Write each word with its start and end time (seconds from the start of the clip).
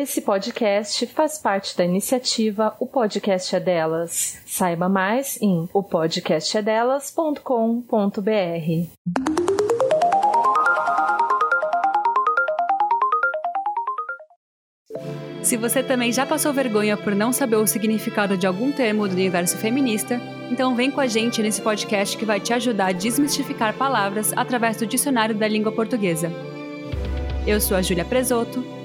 Esse 0.00 0.20
podcast 0.20 1.04
faz 1.08 1.40
parte 1.40 1.76
da 1.76 1.84
iniciativa 1.84 2.72
O 2.78 2.86
Podcast 2.86 3.56
é 3.56 3.58
Delas. 3.58 4.40
Saiba 4.46 4.88
mais 4.88 5.42
em 5.42 5.68
opodcastedelas.com.br. 5.72 8.22
Se 15.42 15.56
você 15.56 15.82
também 15.82 16.12
já 16.12 16.24
passou 16.24 16.52
vergonha 16.52 16.96
por 16.96 17.16
não 17.16 17.32
saber 17.32 17.56
o 17.56 17.66
significado 17.66 18.36
de 18.36 18.46
algum 18.46 18.70
termo 18.70 19.08
do 19.08 19.14
universo 19.14 19.58
feminista, 19.58 20.20
então 20.48 20.76
vem 20.76 20.92
com 20.92 21.00
a 21.00 21.08
gente 21.08 21.42
nesse 21.42 21.60
podcast 21.60 22.16
que 22.16 22.24
vai 22.24 22.38
te 22.38 22.52
ajudar 22.52 22.86
a 22.86 22.92
desmistificar 22.92 23.76
palavras 23.76 24.32
através 24.36 24.76
do 24.76 24.86
dicionário 24.86 25.34
da 25.34 25.48
língua 25.48 25.72
portuguesa. 25.72 26.30
Eu 27.44 27.60
sou 27.60 27.76
a 27.76 27.82
Júlia 27.82 28.04
Presoto. 28.04 28.77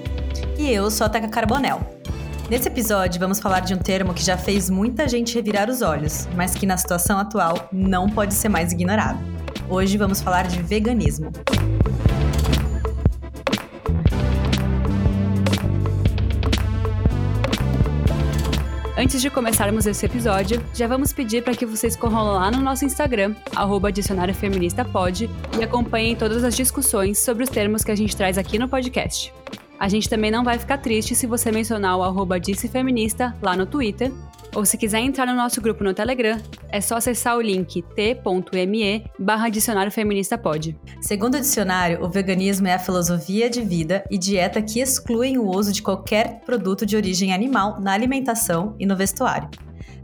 E 0.58 0.70
eu 0.72 0.90
sou 0.90 1.06
a 1.06 1.10
Teca 1.10 1.28
Carbonel. 1.28 1.82
Nesse 2.50 2.68
episódio, 2.68 3.20
vamos 3.20 3.40
falar 3.40 3.62
de 3.62 3.74
um 3.74 3.78
termo 3.78 4.14
que 4.14 4.24
já 4.24 4.38
fez 4.38 4.70
muita 4.70 5.08
gente 5.08 5.34
revirar 5.34 5.70
os 5.70 5.82
olhos, 5.82 6.28
mas 6.36 6.54
que 6.54 6.66
na 6.66 6.78
situação 6.78 7.18
atual 7.18 7.68
não 7.72 8.10
pode 8.10 8.34
ser 8.34 8.50
mais 8.50 8.72
ignorado. 8.72 9.20
Hoje 9.70 9.98
vamos 9.98 10.22
falar 10.22 10.48
de 10.48 10.62
veganismo. 10.62 11.32
Antes 18.96 19.22
de 19.22 19.30
começarmos 19.30 19.86
esse 19.86 20.06
episódio, 20.06 20.64
já 20.74 20.88
vamos 20.88 21.12
pedir 21.12 21.44
para 21.44 21.56
que 21.56 21.66
vocês 21.66 21.96
corram 21.96 22.34
lá 22.34 22.52
no 22.52 22.62
nosso 22.62 22.86
Instagram, 22.86 23.36
arroba 23.56 23.90
Feminista 24.34 24.86
Pod, 24.86 25.30
e 25.60 25.64
acompanhem 25.64 26.16
todas 26.16 26.44
as 26.44 26.56
discussões 26.56 27.20
sobre 27.20 27.44
os 27.44 27.50
termos 27.50 27.84
que 27.84 27.92
a 27.92 27.96
gente 27.96 28.16
traz 28.16 28.38
aqui 28.38 28.60
no 28.60 28.70
podcast. 28.70 29.34
A 29.84 29.90
gente 29.90 30.08
também 30.08 30.32
não 30.32 30.46
vai 30.46 30.58
ficar 30.58 30.78
triste 30.78 31.14
se 31.14 31.28
você 31.28 31.52
mencionar 31.52 31.98
o 31.98 32.04
arroba 32.04 32.38
Feminista 32.72 33.36
lá 33.42 33.54
no 33.54 33.66
Twitter, 33.66 34.14
ou 34.56 34.66
se 34.66 34.78
quiser 34.78 35.00
entrar 35.00 35.26
no 35.26 35.36
nosso 35.36 35.60
grupo 35.60 35.84
no 35.84 35.94
Telegram, 35.94 36.40
é 36.70 36.80
só 36.80 36.96
acessar 36.96 37.36
o 37.36 37.42
link 37.42 37.82
t.me 37.94 39.06
barra 39.20 39.50
dicionário 39.50 39.92
feminista 39.92 40.38
pode. 40.38 40.80
Segundo 41.02 41.36
o 41.36 41.42
dicionário, 41.42 42.02
o 42.02 42.10
veganismo 42.10 42.66
é 42.66 42.76
a 42.76 42.80
filosofia 42.80 43.50
de 43.50 43.62
vida 43.62 44.06
e 44.10 44.18
dieta 44.18 44.62
que 44.62 44.80
excluem 44.80 45.38
o 45.38 45.50
uso 45.50 45.74
de 45.74 45.82
qualquer 45.82 46.40
produto 46.46 46.86
de 46.86 46.96
origem 46.96 47.34
animal 47.34 47.82
na 47.82 47.92
alimentação 47.92 48.78
e 48.80 48.86
no 48.86 48.96
vestuário. 48.96 49.50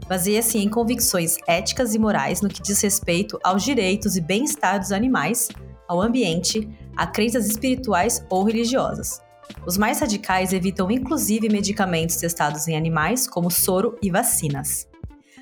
Baseia-se 0.06 0.58
em 0.58 0.68
convicções 0.68 1.38
éticas 1.48 1.94
e 1.94 1.98
morais 1.98 2.42
no 2.42 2.50
que 2.50 2.60
diz 2.60 2.82
respeito 2.82 3.40
aos 3.42 3.62
direitos 3.62 4.14
e 4.14 4.20
bem-estar 4.20 4.78
dos 4.78 4.92
animais, 4.92 5.48
ao 5.88 6.02
ambiente, 6.02 6.68
a 6.94 7.06
crenças 7.06 7.46
espirituais 7.46 8.22
ou 8.28 8.44
religiosas. 8.44 9.22
Os 9.66 9.76
mais 9.76 10.00
radicais 10.00 10.52
evitam 10.52 10.90
inclusive 10.90 11.48
medicamentos 11.48 12.16
testados 12.16 12.66
em 12.68 12.76
animais, 12.76 13.28
como 13.28 13.50
soro 13.50 13.96
e 14.02 14.10
vacinas. 14.10 14.88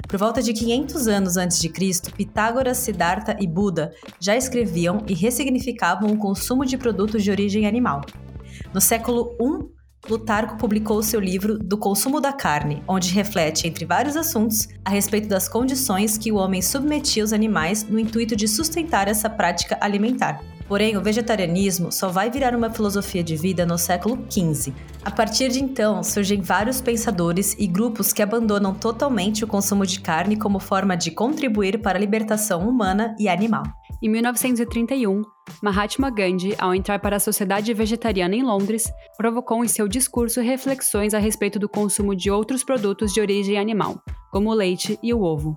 Por 0.07 0.19
volta 0.19 0.43
de 0.43 0.53
500 0.53 1.09
anos 1.09 1.37
antes 1.37 1.59
de 1.59 1.69
Cristo, 1.69 2.13
Pitágoras, 2.13 2.79
Siddhartha 2.79 3.37
e 3.41 3.47
Buda 3.47 3.93
já 4.21 4.37
escreviam 4.37 5.05
e 5.07 5.15
ressignificavam 5.15 6.11
o 6.11 6.19
consumo 6.19 6.65
de 6.65 6.79
produtos 6.79 7.23
de 7.23 7.31
origem 7.31 7.67
animal. 7.67 8.01
No 8.73 8.81
século 8.81 9.37
I, 9.41 9.79
Plutarco 10.01 10.57
publicou 10.57 11.03
seu 11.03 11.21
livro 11.21 11.59
Do 11.59 11.77
Consumo 11.77 12.21
da 12.21 12.33
Carne, 12.33 12.83
onde 12.87 13.13
reflete, 13.13 13.67
entre 13.67 13.85
vários 13.85 14.17
assuntos, 14.17 14.69
a 14.85 14.91
respeito 14.91 15.29
das 15.29 15.49
condições 15.49 16.17
que 16.17 16.31
o 16.31 16.37
homem 16.37 16.63
submetia 16.63 17.25
os 17.25 17.33
animais 17.33 17.83
no 17.83 17.99
intuito 17.99 18.37
de 18.37 18.47
sustentar 18.47 19.09
essa 19.09 19.29
prática 19.29 19.77
alimentar. 19.81 20.41
Porém, 20.69 20.99
o 20.99 21.03
vegetarianismo 21.03 21.91
só 21.91 22.09
vai 22.09 22.31
virar 22.31 22.55
uma 22.55 22.69
filosofia 22.69 23.25
de 23.25 23.35
vida 23.35 23.65
no 23.65 23.79
século 23.79 24.19
XV. 24.31 24.75
A 25.03 25.11
partir 25.11 25.49
de 25.49 25.65
então, 25.65 26.03
surgem 26.03 26.43
vários 26.43 26.83
pensadores 26.83 27.57
e 27.59 27.67
grupos 27.67 28.13
que 28.13 28.23
abandonam 28.23 28.75
totalmente 28.75 29.43
o 29.43 29.47
consumo 29.47 29.87
de 29.87 29.99
carne 30.01 30.37
como 30.37 30.61
forma 30.61 30.95
de 30.95 31.11
contribuir 31.11 31.81
para 31.81 31.99
a 31.99 32.01
libertação 32.01 32.69
humana 32.69 33.17
e 33.19 33.29
animal. 33.29 33.63
Em 34.03 34.09
1931, 34.11 35.23
Mahatma 35.63 36.11
Gandhi, 36.11 36.55
ao 36.59 36.75
entrar 36.75 37.01
para 37.01 37.17
a 37.17 37.21
Sociedade 37.21 37.73
Vegetariana 37.73 38.37
em 38.37 38.43
Londres, 38.43 38.93
provocou 39.17 39.65
em 39.65 39.69
seu 39.69 39.89
discurso 39.89 40.41
reflexões 40.41 41.15
a 41.15 41.19
respeito 41.19 41.59
do 41.59 41.69
consumo 41.69 42.15
de 42.15 42.31
outros 42.31 42.63
produtos 42.63 43.13
de 43.13 43.21
origem 43.21 43.59
animal, 43.59 44.01
como 44.31 44.51
o 44.51 44.55
leite 44.55 44.99
e 45.03 45.13
o 45.15 45.23
ovo. 45.23 45.57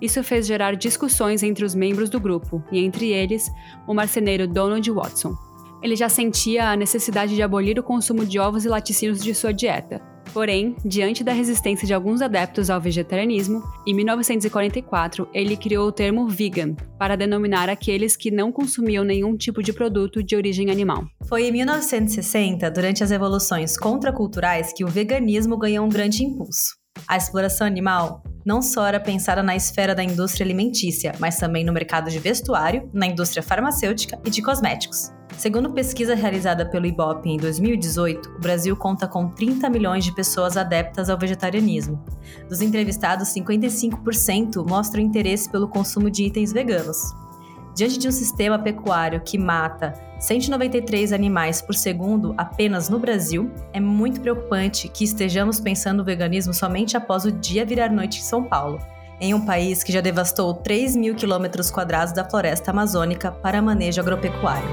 Isso 0.00 0.22
fez 0.22 0.46
gerar 0.46 0.76
discussões 0.76 1.42
entre 1.42 1.64
os 1.64 1.74
membros 1.74 2.08
do 2.08 2.18
grupo, 2.18 2.62
e 2.72 2.78
entre 2.78 3.10
eles, 3.10 3.50
o 3.86 3.94
marceneiro 3.94 4.48
Donald 4.48 4.90
Watson. 4.90 5.34
Ele 5.82 5.96
já 5.96 6.08
sentia 6.08 6.70
a 6.70 6.76
necessidade 6.76 7.34
de 7.34 7.42
abolir 7.42 7.78
o 7.78 7.82
consumo 7.82 8.24
de 8.24 8.38
ovos 8.38 8.64
e 8.64 8.68
laticínios 8.68 9.22
de 9.22 9.34
sua 9.34 9.52
dieta. 9.52 10.00
Porém, 10.32 10.76
diante 10.84 11.24
da 11.24 11.32
resistência 11.32 11.86
de 11.86 11.92
alguns 11.92 12.22
adeptos 12.22 12.70
ao 12.70 12.80
vegetarianismo, 12.80 13.62
em 13.86 13.94
1944 13.94 15.28
ele 15.34 15.56
criou 15.56 15.88
o 15.88 15.92
termo 15.92 16.28
vegan 16.28 16.74
para 16.98 17.16
denominar 17.16 17.68
aqueles 17.68 18.16
que 18.16 18.30
não 18.30 18.52
consumiam 18.52 19.02
nenhum 19.02 19.36
tipo 19.36 19.62
de 19.62 19.72
produto 19.72 20.22
de 20.22 20.36
origem 20.36 20.70
animal. 20.70 21.04
Foi 21.28 21.48
em 21.48 21.52
1960, 21.52 22.70
durante 22.70 23.02
as 23.02 23.10
revoluções 23.10 23.76
contraculturais, 23.76 24.72
que 24.72 24.84
o 24.84 24.88
veganismo 24.88 25.56
ganhou 25.56 25.84
um 25.84 25.88
grande 25.88 26.24
impulso. 26.24 26.79
A 27.06 27.16
exploração 27.16 27.66
animal 27.66 28.22
não 28.44 28.62
só 28.62 28.86
era 28.86 28.98
pensada 28.98 29.42
na 29.42 29.54
esfera 29.54 29.94
da 29.94 30.02
indústria 30.02 30.44
alimentícia, 30.44 31.12
mas 31.18 31.36
também 31.36 31.64
no 31.64 31.72
mercado 31.72 32.10
de 32.10 32.18
vestuário, 32.18 32.88
na 32.92 33.06
indústria 33.06 33.42
farmacêutica 33.42 34.18
e 34.24 34.30
de 34.30 34.42
cosméticos. 34.42 35.12
Segundo 35.36 35.72
pesquisa 35.72 36.14
realizada 36.14 36.68
pelo 36.68 36.86
IBOP 36.86 37.28
em 37.28 37.36
2018, 37.36 38.36
o 38.36 38.40
Brasil 38.40 38.76
conta 38.76 39.06
com 39.06 39.28
30 39.28 39.70
milhões 39.70 40.04
de 40.04 40.14
pessoas 40.14 40.56
adeptas 40.56 41.08
ao 41.08 41.18
vegetarianismo. 41.18 42.04
Dos 42.48 42.60
entrevistados, 42.60 43.28
55% 43.28 44.68
mostram 44.68 45.02
interesse 45.02 45.48
pelo 45.48 45.68
consumo 45.68 46.10
de 46.10 46.24
itens 46.24 46.52
veganos. 46.52 46.98
Diante 47.80 47.98
de 47.98 48.08
um 48.08 48.12
sistema 48.12 48.58
pecuário 48.58 49.22
que 49.22 49.38
mata 49.38 49.94
193 50.18 51.14
animais 51.14 51.62
por 51.62 51.74
segundo 51.74 52.34
apenas 52.36 52.90
no 52.90 52.98
Brasil, 52.98 53.50
é 53.72 53.80
muito 53.80 54.20
preocupante 54.20 54.86
que 54.86 55.02
estejamos 55.02 55.58
pensando 55.58 56.00
o 56.00 56.04
veganismo 56.04 56.52
somente 56.52 56.94
após 56.94 57.24
o 57.24 57.32
dia 57.32 57.64
virar 57.64 57.90
noite 57.90 58.18
em 58.18 58.22
São 58.22 58.44
Paulo, 58.44 58.78
em 59.18 59.32
um 59.32 59.46
país 59.46 59.82
que 59.82 59.92
já 59.92 60.02
devastou 60.02 60.52
3 60.52 60.94
mil 60.94 61.14
quilômetros 61.14 61.70
quadrados 61.70 62.12
da 62.12 62.22
floresta 62.22 62.70
amazônica 62.70 63.32
para 63.32 63.62
manejo 63.62 63.98
agropecuário. 63.98 64.68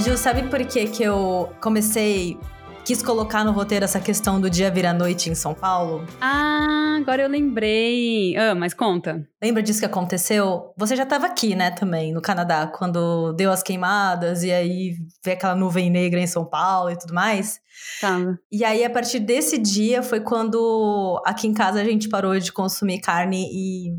Gil, 0.00 0.16
sabe 0.18 0.42
por 0.48 0.62
que, 0.66 0.88
que 0.88 1.02
eu 1.02 1.50
comecei 1.58 2.38
quis 2.86 3.02
colocar 3.02 3.44
no 3.44 3.50
roteiro 3.50 3.84
essa 3.84 3.98
questão 3.98 4.40
do 4.40 4.48
dia 4.48 4.70
vir 4.70 4.86
à 4.86 4.92
noite 4.92 5.28
em 5.28 5.34
São 5.34 5.52
Paulo. 5.52 6.06
Ah, 6.20 6.96
agora 7.00 7.20
eu 7.20 7.28
lembrei. 7.28 8.36
Ah, 8.36 8.54
mas 8.54 8.72
conta. 8.72 9.28
Lembra 9.42 9.60
disso 9.60 9.80
que 9.80 9.86
aconteceu? 9.86 10.72
Você 10.76 10.94
já 10.94 11.02
estava 11.02 11.26
aqui, 11.26 11.56
né, 11.56 11.72
também, 11.72 12.12
no 12.12 12.22
Canadá, 12.22 12.68
quando 12.68 13.32
deu 13.32 13.50
as 13.50 13.60
queimadas 13.60 14.44
e 14.44 14.52
aí 14.52 14.94
veio 15.24 15.36
aquela 15.36 15.56
nuvem 15.56 15.90
negra 15.90 16.20
em 16.20 16.28
São 16.28 16.44
Paulo 16.44 16.88
e 16.92 16.96
tudo 16.96 17.12
mais. 17.12 17.58
Tava. 18.00 18.38
E 18.52 18.64
aí, 18.64 18.84
a 18.84 18.90
partir 18.90 19.18
desse 19.18 19.58
dia, 19.58 20.00
foi 20.00 20.20
quando 20.20 21.20
aqui 21.26 21.48
em 21.48 21.54
casa 21.54 21.80
a 21.80 21.84
gente 21.84 22.08
parou 22.08 22.38
de 22.38 22.52
consumir 22.52 23.00
carne 23.00 23.48
e, 23.50 23.90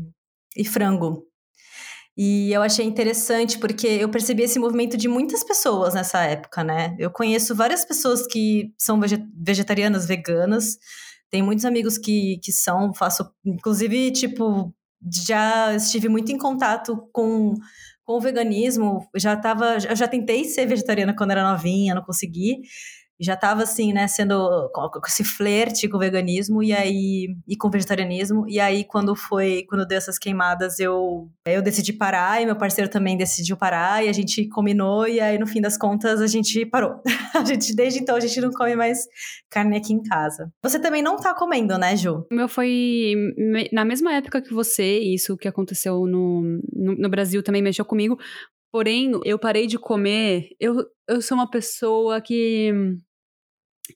e 0.56 0.64
frango. 0.64 1.27
E 2.20 2.52
eu 2.52 2.62
achei 2.62 2.84
interessante 2.84 3.60
porque 3.60 3.86
eu 3.86 4.08
percebi 4.08 4.42
esse 4.42 4.58
movimento 4.58 4.96
de 4.96 5.06
muitas 5.06 5.44
pessoas 5.44 5.94
nessa 5.94 6.20
época, 6.24 6.64
né? 6.64 6.96
Eu 6.98 7.12
conheço 7.12 7.54
várias 7.54 7.84
pessoas 7.84 8.26
que 8.26 8.72
são 8.76 8.98
vegetarianas, 9.36 10.04
veganas. 10.04 10.78
Tem 11.30 11.42
muitos 11.42 11.64
amigos 11.64 11.96
que, 11.96 12.40
que 12.42 12.50
são, 12.50 12.92
faço, 12.92 13.30
inclusive, 13.44 14.10
tipo, 14.10 14.74
já 15.24 15.72
estive 15.76 16.08
muito 16.08 16.32
em 16.32 16.38
contato 16.38 17.08
com, 17.12 17.54
com 18.04 18.14
o 18.14 18.20
veganismo. 18.20 19.08
Já 19.14 19.36
tava, 19.36 19.78
já 19.78 20.08
tentei 20.08 20.42
ser 20.42 20.66
vegetariana 20.66 21.14
quando 21.14 21.30
era 21.30 21.48
novinha, 21.48 21.94
não 21.94 22.02
consegui 22.02 22.62
já 23.20 23.34
estava 23.34 23.62
assim, 23.62 23.92
né, 23.92 24.06
sendo 24.06 24.70
com, 24.72 24.90
esse 25.06 25.24
flerte 25.24 25.88
com 25.88 25.96
o 25.96 26.00
veganismo 26.00 26.62
e 26.62 26.72
aí 26.72 27.36
e 27.46 27.56
com 27.56 27.68
o 27.68 27.70
vegetarianismo 27.70 28.44
e 28.48 28.60
aí 28.60 28.84
quando 28.84 29.16
foi 29.16 29.64
quando 29.68 29.86
deu 29.86 29.98
essas 29.98 30.18
queimadas 30.18 30.78
eu 30.78 31.28
eu 31.44 31.60
decidi 31.60 31.92
parar 31.92 32.40
e 32.40 32.46
meu 32.46 32.56
parceiro 32.56 32.90
também 32.90 33.16
decidiu 33.16 33.56
parar 33.56 34.04
e 34.04 34.08
a 34.08 34.12
gente 34.12 34.48
combinou 34.48 35.06
e 35.08 35.20
aí 35.20 35.38
no 35.38 35.46
fim 35.46 35.60
das 35.60 35.76
contas 35.76 36.20
a 36.20 36.26
gente 36.26 36.64
parou. 36.66 37.02
a 37.34 37.44
gente 37.44 37.74
desde 37.74 38.00
então 38.00 38.16
a 38.16 38.20
gente 38.20 38.40
não 38.40 38.50
come 38.50 38.76
mais 38.76 39.06
carne 39.50 39.76
aqui 39.76 39.92
em 39.92 40.02
casa. 40.02 40.52
Você 40.62 40.78
também 40.78 41.02
não 41.02 41.16
tá 41.16 41.34
comendo, 41.34 41.76
né, 41.78 41.96
Ju? 41.96 42.26
O 42.30 42.34
meu 42.34 42.48
foi 42.48 43.14
na 43.72 43.84
mesma 43.84 44.14
época 44.14 44.42
que 44.42 44.54
você, 44.54 44.98
isso 44.98 45.36
que 45.36 45.48
aconteceu 45.48 46.06
no, 46.06 46.60
no, 46.72 46.94
no 46.94 47.08
Brasil 47.08 47.42
também 47.42 47.62
mexeu 47.62 47.84
comigo. 47.84 48.18
Porém, 48.70 49.12
eu 49.24 49.38
parei 49.38 49.66
de 49.66 49.78
comer. 49.78 50.50
Eu, 50.60 50.84
eu 51.08 51.22
sou 51.22 51.36
uma 51.36 51.50
pessoa 51.50 52.20
que 52.20 52.70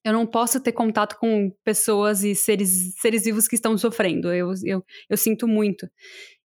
eu 0.05 0.13
não 0.13 0.27
posso 0.27 0.61
ter 0.61 0.73
contato 0.73 1.17
com 1.19 1.51
pessoas 1.65 2.25
e 2.25 2.35
seres, 2.35 2.95
seres 3.01 3.25
vivos 3.25 3.47
que 3.47 3.55
estão 3.55 3.77
sofrendo. 3.77 4.33
Eu, 4.33 4.53
eu, 4.65 4.85
eu 5.09 5.17
sinto 5.17 5.47
muito. 5.47 5.89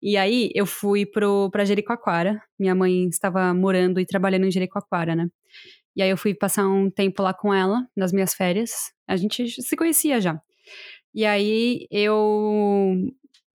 E 0.02 0.18
aí 0.18 0.52
eu 0.54 0.66
fui 0.66 1.06
pro, 1.06 1.50
pra 1.52 1.66
Jericoacoara. 1.66 2.42
Minha 2.60 2.76
mãe 2.76 3.08
estava 3.08 3.54
morando 3.54 4.00
e 4.00 4.06
trabalhando 4.06 4.46
em 4.46 4.52
Jericoacoara, 4.52 5.16
né? 5.16 5.28
E 5.96 6.02
aí 6.02 6.10
eu 6.10 6.18
fui 6.18 6.36
passar 6.36 6.68
um 6.68 6.92
tempo 6.92 7.24
lá 7.24 7.34
com 7.34 7.54
ela, 7.54 7.88
nas 7.96 8.12
minhas 8.14 8.34
férias. 8.34 8.72
A 9.08 9.16
gente 9.16 9.50
se 9.62 9.76
conhecia 9.76 10.22
já. 10.22 10.40
E 11.14 11.26
aí 11.26 11.88
eu. 11.90 12.96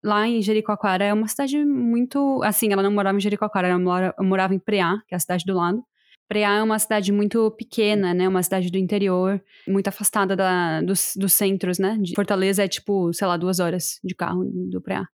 Lá 0.05 0.27
em 0.27 0.43
Jericoacoara 0.43 1.05
é 1.05 1.13
uma 1.13 1.29
cidade 1.29 1.65
muito. 1.65 2.43
Assim, 2.43 2.73
ela 2.73 2.83
não 2.83 2.91
morava 2.91 3.17
em 3.17 3.21
Jericoacoara, 3.21 3.69
ela 3.69 4.13
morava 4.21 4.55
em 4.55 4.59
Preá, 4.59 4.99
que 5.07 5.15
é 5.15 5.17
a 5.17 5.21
cidade 5.21 5.45
do 5.45 5.55
lado. 5.55 5.85
Preá 6.33 6.57
é 6.57 6.63
uma 6.63 6.79
cidade 6.79 7.13
muito 7.13 7.51
pequena, 7.51 8.15
né? 8.15 8.27
Uma 8.27 8.43
cidade 8.43 8.71
do 8.71 8.79
interior, 8.79 9.39
muito 9.69 9.89
afastada 9.89 10.35
da, 10.35 10.81
dos, 10.81 11.13
dos 11.15 11.35
centros, 11.35 11.79
né? 11.79 11.99
De 12.01 12.15
Fortaleza 12.15 12.65
é 12.65 12.69
tipo, 12.69 13.13
sei 13.13 13.27
lá, 13.27 13.37
duas 13.37 13.61
horas 13.61 14.01
de 14.03 14.15
carro 14.15 14.43
do 14.71 14.81
Preá. 14.81 15.05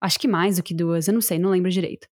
Acho 0.00 0.18
que 0.18 0.26
mais 0.26 0.56
do 0.56 0.62
que 0.64 0.74
duas, 0.74 1.06
eu 1.06 1.14
não 1.14 1.20
sei, 1.20 1.38
não 1.38 1.50
lembro 1.50 1.70
direito. 1.70 2.08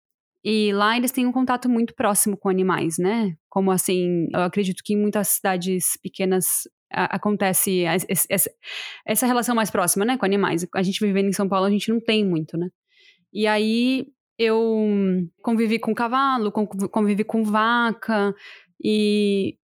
E 0.43 0.73
lá 0.73 0.97
eles 0.97 1.11
têm 1.11 1.25
um 1.25 1.31
contato 1.31 1.69
muito 1.69 1.95
próximo 1.95 2.35
com 2.35 2.49
animais, 2.49 2.97
né? 2.97 3.37
Como 3.47 3.71
assim, 3.71 4.27
eu 4.33 4.41
acredito 4.41 4.83
que 4.83 4.93
em 4.93 5.01
muitas 5.01 5.29
cidades 5.29 5.97
pequenas 6.03 6.67
acontece 6.91 7.85
essa, 7.85 8.51
essa 9.07 9.25
relação 9.25 9.55
mais 9.55 9.71
próxima, 9.71 10.03
né, 10.03 10.17
com 10.17 10.25
animais. 10.25 10.67
A 10.75 10.83
gente 10.83 10.99
vivendo 10.99 11.29
em 11.29 11.33
São 11.33 11.47
Paulo, 11.47 11.65
a 11.65 11.71
gente 11.71 11.89
não 11.89 12.01
tem 12.01 12.25
muito, 12.25 12.57
né? 12.57 12.67
E 13.31 13.47
aí 13.47 14.05
eu 14.37 15.27
convivi 15.41 15.79
com 15.79 15.93
cavalo, 15.93 16.51
convivi 16.51 17.23
com 17.23 17.43
vaca 17.43 18.33
e 18.83 19.57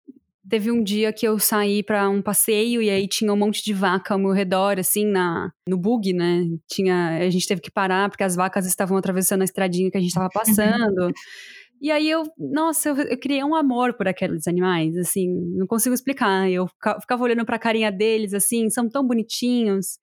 teve 0.49 0.71
um 0.71 0.83
dia 0.83 1.13
que 1.13 1.27
eu 1.27 1.37
saí 1.37 1.83
para 1.83 2.09
um 2.09 2.21
passeio 2.21 2.81
e 2.81 2.89
aí 2.89 3.07
tinha 3.07 3.31
um 3.31 3.37
monte 3.37 3.63
de 3.63 3.73
vaca 3.73 4.13
ao 4.13 4.19
meu 4.19 4.31
redor, 4.31 4.79
assim, 4.79 5.05
na, 5.05 5.51
no 5.67 5.77
bug, 5.77 6.11
né? 6.11 6.43
Tinha, 6.67 7.19
a 7.19 7.29
gente 7.29 7.47
teve 7.47 7.61
que 7.61 7.71
parar 7.71 8.09
porque 8.09 8.23
as 8.23 8.35
vacas 8.35 8.65
estavam 8.65 8.97
atravessando 8.97 9.41
a 9.41 9.45
estradinha 9.45 9.91
que 9.91 9.97
a 9.97 9.99
gente 9.99 10.09
estava 10.09 10.29
passando. 10.29 11.11
e 11.79 11.91
aí 11.91 12.09
eu, 12.09 12.23
nossa, 12.37 12.89
eu, 12.89 12.97
eu, 12.97 13.19
criei 13.19 13.43
um 13.43 13.53
amor 13.55 13.93
por 13.93 14.07
aqueles 14.07 14.47
animais, 14.47 14.97
assim, 14.97 15.29
não 15.55 15.67
consigo 15.67 15.93
explicar. 15.93 16.49
Eu 16.49 16.67
ficava 16.99 17.23
olhando 17.23 17.45
para 17.45 17.57
a 17.57 17.59
carinha 17.59 17.91
deles, 17.91 18.33
assim, 18.33 18.69
são 18.69 18.89
tão 18.89 19.05
bonitinhos. 19.05 19.99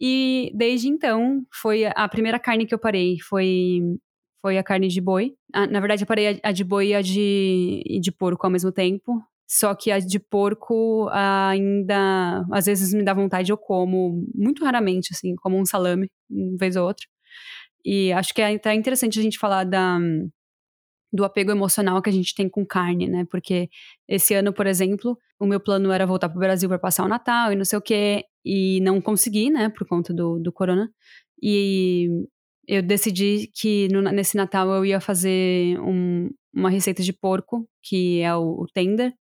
E 0.00 0.52
desde 0.54 0.88
então, 0.88 1.44
foi 1.52 1.86
a 1.86 2.08
primeira 2.08 2.38
carne 2.38 2.66
que 2.66 2.74
eu 2.74 2.78
parei, 2.78 3.18
foi 3.20 3.80
foi 4.42 4.58
a 4.58 4.62
carne 4.62 4.86
de 4.88 5.00
boi. 5.00 5.34
Ah, 5.52 5.66
na 5.66 5.80
verdade, 5.80 6.04
eu 6.04 6.06
parei 6.06 6.38
a, 6.42 6.52
de 6.52 6.62
boi 6.62 6.88
e 6.88 6.94
a 6.94 7.02
de, 7.02 7.82
e 7.84 7.98
de 8.00 8.12
porco 8.12 8.46
ao 8.46 8.52
mesmo 8.52 8.70
tempo. 8.70 9.20
Só 9.48 9.74
que 9.74 9.90
a 9.90 9.98
de 9.98 10.20
porco 10.20 11.08
ainda, 11.10 12.44
às 12.52 12.66
vezes 12.66 12.94
me 12.94 13.02
dá 13.04 13.12
vontade, 13.14 13.50
eu 13.50 13.56
como, 13.58 14.24
muito 14.34 14.64
raramente, 14.64 15.10
assim, 15.12 15.34
como 15.36 15.58
um 15.58 15.64
salame, 15.66 16.08
uma 16.30 16.56
vez 16.58 16.76
ou 16.76 16.86
outra. 16.86 17.06
E 17.84 18.12
acho 18.12 18.34
que 18.34 18.42
é 18.42 18.54
até 18.54 18.74
interessante 18.74 19.18
a 19.18 19.22
gente 19.22 19.38
falar 19.38 19.64
da, 19.64 19.98
do 21.12 21.24
apego 21.24 21.50
emocional 21.50 22.02
que 22.02 22.10
a 22.10 22.12
gente 22.12 22.34
tem 22.34 22.48
com 22.48 22.64
carne, 22.66 23.08
né? 23.08 23.24
Porque 23.30 23.68
esse 24.08 24.34
ano, 24.34 24.52
por 24.52 24.66
exemplo, 24.66 25.18
o 25.38 25.46
meu 25.46 25.60
plano 25.60 25.90
era 25.92 26.06
voltar 26.06 26.28
para 26.28 26.36
o 26.36 26.40
Brasil 26.40 26.68
para 26.68 26.78
passar 26.78 27.04
o 27.04 27.08
Natal 27.08 27.52
e 27.52 27.56
não 27.56 27.64
sei 27.64 27.78
o 27.78 27.82
quê, 27.82 28.24
e 28.46 28.80
não 28.80 29.00
consegui, 29.00 29.50
né, 29.50 29.68
por 29.68 29.84
conta 29.88 30.14
do, 30.14 30.38
do 30.38 30.52
corona. 30.52 30.88
E 31.42 32.08
eu 32.68 32.80
decidi 32.80 33.50
que 33.52 33.88
no, 33.88 34.00
nesse 34.02 34.36
Natal 34.36 34.68
eu 34.70 34.84
ia 34.84 35.00
fazer 35.00 35.78
um, 35.80 36.30
uma 36.54 36.70
receita 36.70 37.02
de 37.02 37.12
porco, 37.12 37.68
que 37.82 38.20
é 38.20 38.32
o, 38.36 38.62
o, 38.62 38.66
tender, 38.72 39.12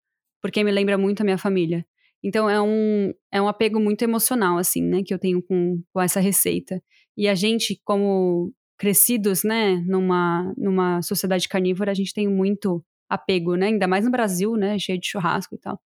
porque 0.41 0.63
me 0.63 0.71
lembra 0.71 0.95
muito 0.95 1.21
a 1.21 1.23
minha 1.23 1.39
família. 1.39 1.83
Então 2.23 2.47
é 2.47 2.61
um, 2.61 3.11
é 3.31 3.41
um 3.41 3.47
apego 3.47 3.79
muito 3.79 4.03
emocional, 4.03 4.59
assim, 4.59 4.83
né, 4.83 5.01
que 5.03 5.13
eu 5.13 5.19
tenho 5.19 5.41
com, 5.41 5.81
com 5.91 6.01
essa 6.01 6.19
receita. 6.19 6.79
E 7.17 7.27
a 7.27 7.33
gente, 7.33 7.81
como 7.83 8.53
crescidos, 8.77 9.43
né, 9.43 9.77
numa, 9.87 10.53
numa 10.55 11.01
sociedade 11.01 11.49
carnívora, 11.49 11.91
a 11.91 11.95
gente 11.95 12.13
tem 12.13 12.27
muito 12.27 12.83
apego, 13.09 13.55
né, 13.55 13.67
ainda 13.67 13.87
mais 13.87 14.05
no 14.05 14.11
Brasil, 14.11 14.55
né, 14.55 14.77
cheio 14.77 14.99
de 14.99 15.07
churrasco 15.07 15.55
e 15.55 15.59
tal. 15.59 15.79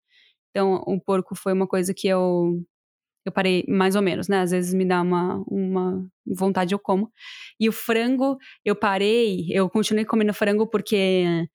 Então 0.50 0.84
o 0.86 1.00
porco 1.00 1.36
foi 1.36 1.54
uma 1.54 1.68
coisa 1.68 1.94
que 1.94 2.08
eu 2.08 2.62
eu 3.26 3.32
parei 3.32 3.64
mais 3.68 3.96
ou 3.96 4.02
menos, 4.02 4.28
né? 4.28 4.42
Às 4.42 4.52
vezes 4.52 4.74
me 4.74 4.86
dá 4.86 5.02
uma, 5.02 5.44
uma 5.48 6.08
vontade, 6.26 6.74
eu 6.74 6.80
como. 6.80 7.12
E 7.60 7.70
o 7.70 7.72
frango, 7.72 8.38
eu 8.66 8.76
parei, 8.76 9.48
eu 9.52 9.70
continuei 9.70 10.06
comendo 10.06 10.34
frango 10.34 10.68
porque 10.68 11.48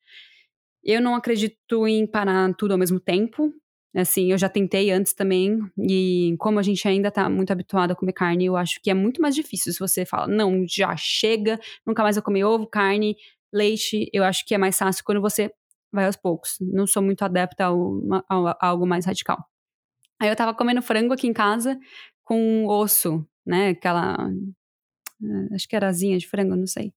eu 0.84 1.00
não 1.00 1.14
acredito 1.14 1.86
em 1.86 2.06
parar 2.06 2.52
tudo 2.54 2.72
ao 2.72 2.78
mesmo 2.78 3.00
tempo. 3.00 3.52
Assim, 3.96 4.32
eu 4.32 4.38
já 4.38 4.48
tentei 4.48 4.90
antes 4.90 5.14
também, 5.14 5.56
e 5.78 6.34
como 6.40 6.58
a 6.58 6.62
gente 6.62 6.86
ainda 6.88 7.12
tá 7.12 7.30
muito 7.30 7.52
habituado 7.52 7.92
a 7.92 7.94
comer 7.94 8.12
carne, 8.12 8.46
eu 8.46 8.56
acho 8.56 8.80
que 8.82 8.90
é 8.90 8.94
muito 8.94 9.22
mais 9.22 9.36
difícil 9.36 9.72
se 9.72 9.78
você 9.78 10.04
fala, 10.04 10.26
não, 10.26 10.64
já 10.68 10.96
chega, 10.96 11.60
nunca 11.86 12.02
mais 12.02 12.16
vou 12.16 12.22
comer 12.24 12.42
ovo, 12.44 12.66
carne, 12.66 13.16
leite. 13.52 14.10
Eu 14.12 14.24
acho 14.24 14.44
que 14.44 14.54
é 14.54 14.58
mais 14.58 14.76
fácil 14.76 15.04
quando 15.04 15.20
você 15.20 15.50
vai 15.92 16.06
aos 16.06 16.16
poucos. 16.16 16.56
Não 16.60 16.86
sou 16.88 17.02
muito 17.02 17.22
adepta 17.22 17.66
a 17.68 18.68
algo 18.68 18.84
mais 18.86 19.06
radical. 19.06 19.38
Aí 20.20 20.28
eu 20.28 20.36
tava 20.36 20.54
comendo 20.54 20.82
frango 20.82 21.12
aqui 21.14 21.26
em 21.26 21.32
casa 21.32 21.78
com 22.24 22.66
osso, 22.66 23.26
né? 23.46 23.70
Aquela. 23.70 24.16
Eh, 25.22 25.54
acho 25.54 25.68
que 25.68 25.76
era 25.76 25.88
asinha 25.88 26.18
de 26.18 26.26
frango, 26.28 26.56
não 26.56 26.66
sei. 26.66 26.92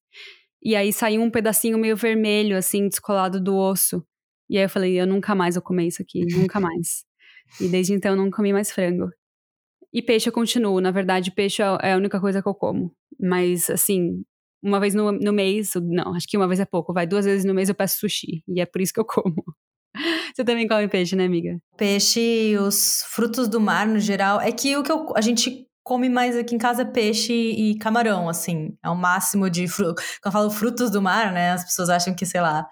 E 0.61 0.75
aí 0.75 0.91
saiu 0.91 1.21
um 1.21 1.29
pedacinho 1.31 1.77
meio 1.77 1.95
vermelho, 1.95 2.57
assim, 2.57 2.87
descolado 2.87 3.39
do 3.41 3.55
osso. 3.55 4.05
E 4.49 4.57
aí 4.57 4.65
eu 4.65 4.69
falei, 4.69 4.99
eu 4.99 5.07
nunca 5.07 5.35
mais 5.35 5.55
vou 5.55 5.61
comer 5.61 5.87
isso 5.87 6.01
aqui, 6.01 6.25
nunca 6.35 6.59
mais. 6.59 7.05
E 7.61 7.67
desde 7.69 7.93
então 7.93 8.11
eu 8.11 8.17
não 8.17 8.31
comi 8.31 8.53
mais 8.53 8.71
frango. 8.71 9.09
E 9.93 10.01
peixe 10.01 10.29
eu 10.29 10.33
continuo, 10.33 10.81
na 10.81 10.91
verdade, 10.91 11.31
peixe 11.31 11.61
é, 11.61 11.65
é 11.81 11.93
a 11.93 11.97
única 11.97 12.19
coisa 12.19 12.41
que 12.41 12.47
eu 12.47 12.53
como. 12.55 12.93
Mas, 13.19 13.69
assim, 13.69 14.23
uma 14.61 14.79
vez 14.79 14.93
no, 14.93 15.11
no 15.11 15.33
mês, 15.33 15.71
não, 15.75 16.13
acho 16.15 16.27
que 16.27 16.37
uma 16.37 16.47
vez 16.47 16.59
é 16.59 16.65
pouco, 16.65 16.93
vai 16.93 17.07
duas 17.07 17.25
vezes 17.25 17.45
no 17.45 17.53
mês 17.53 17.69
eu 17.69 17.75
peço 17.75 17.99
sushi. 17.99 18.43
E 18.47 18.61
é 18.61 18.65
por 18.65 18.81
isso 18.81 18.93
que 18.93 18.99
eu 18.99 19.05
como. 19.07 19.43
Você 20.35 20.43
também 20.43 20.67
come 20.67 20.87
peixe, 20.87 21.15
né, 21.15 21.25
amiga? 21.25 21.57
Peixe, 21.75 22.55
os 22.59 23.03
frutos 23.09 23.47
do 23.47 23.59
mar 23.59 23.87
no 23.87 23.99
geral. 23.99 24.39
É 24.39 24.51
que 24.51 24.75
o 24.75 24.83
que 24.83 24.91
eu, 24.91 25.13
a 25.15 25.21
gente 25.21 25.67
come 25.83 26.09
mais 26.09 26.35
aqui 26.35 26.53
em 26.53 26.57
casa 26.57 26.81
é 26.81 26.85
peixe 26.85 27.33
e 27.33 27.77
camarão, 27.77 28.27
assim. 28.27 28.77
É 28.83 28.89
o 28.89 28.95
máximo 28.95 29.49
de. 29.49 29.67
Fru... 29.67 29.93
Quando 29.95 30.25
eu 30.25 30.31
falo 30.31 30.49
frutos 30.51 30.91
do 30.91 31.01
mar, 31.01 31.31
né? 31.31 31.51
As 31.51 31.63
pessoas 31.63 31.89
acham 31.89 32.13
que, 32.13 32.25
sei 32.25 32.41
lá. 32.41 32.67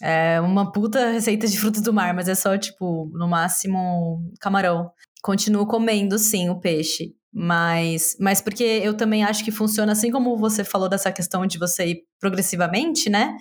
É 0.00 0.40
uma 0.40 0.70
puta 0.70 1.10
receita 1.10 1.48
de 1.48 1.58
frutos 1.58 1.82
do 1.82 1.92
mar, 1.92 2.14
mas 2.14 2.28
é 2.28 2.34
só, 2.34 2.56
tipo, 2.56 3.10
no 3.14 3.26
máximo 3.26 4.22
camarão. 4.40 4.90
Continuo 5.22 5.66
comendo, 5.66 6.18
sim, 6.18 6.48
o 6.48 6.60
peixe. 6.60 7.12
Mas, 7.32 8.16
mas 8.18 8.40
porque 8.40 8.64
eu 8.64 8.96
também 8.96 9.22
acho 9.22 9.44
que 9.44 9.50
funciona 9.50 9.92
assim 9.92 10.10
como 10.10 10.36
você 10.36 10.64
falou 10.64 10.88
dessa 10.88 11.12
questão 11.12 11.46
de 11.46 11.58
você 11.58 11.86
ir 11.86 12.02
progressivamente, 12.18 13.10
né? 13.10 13.36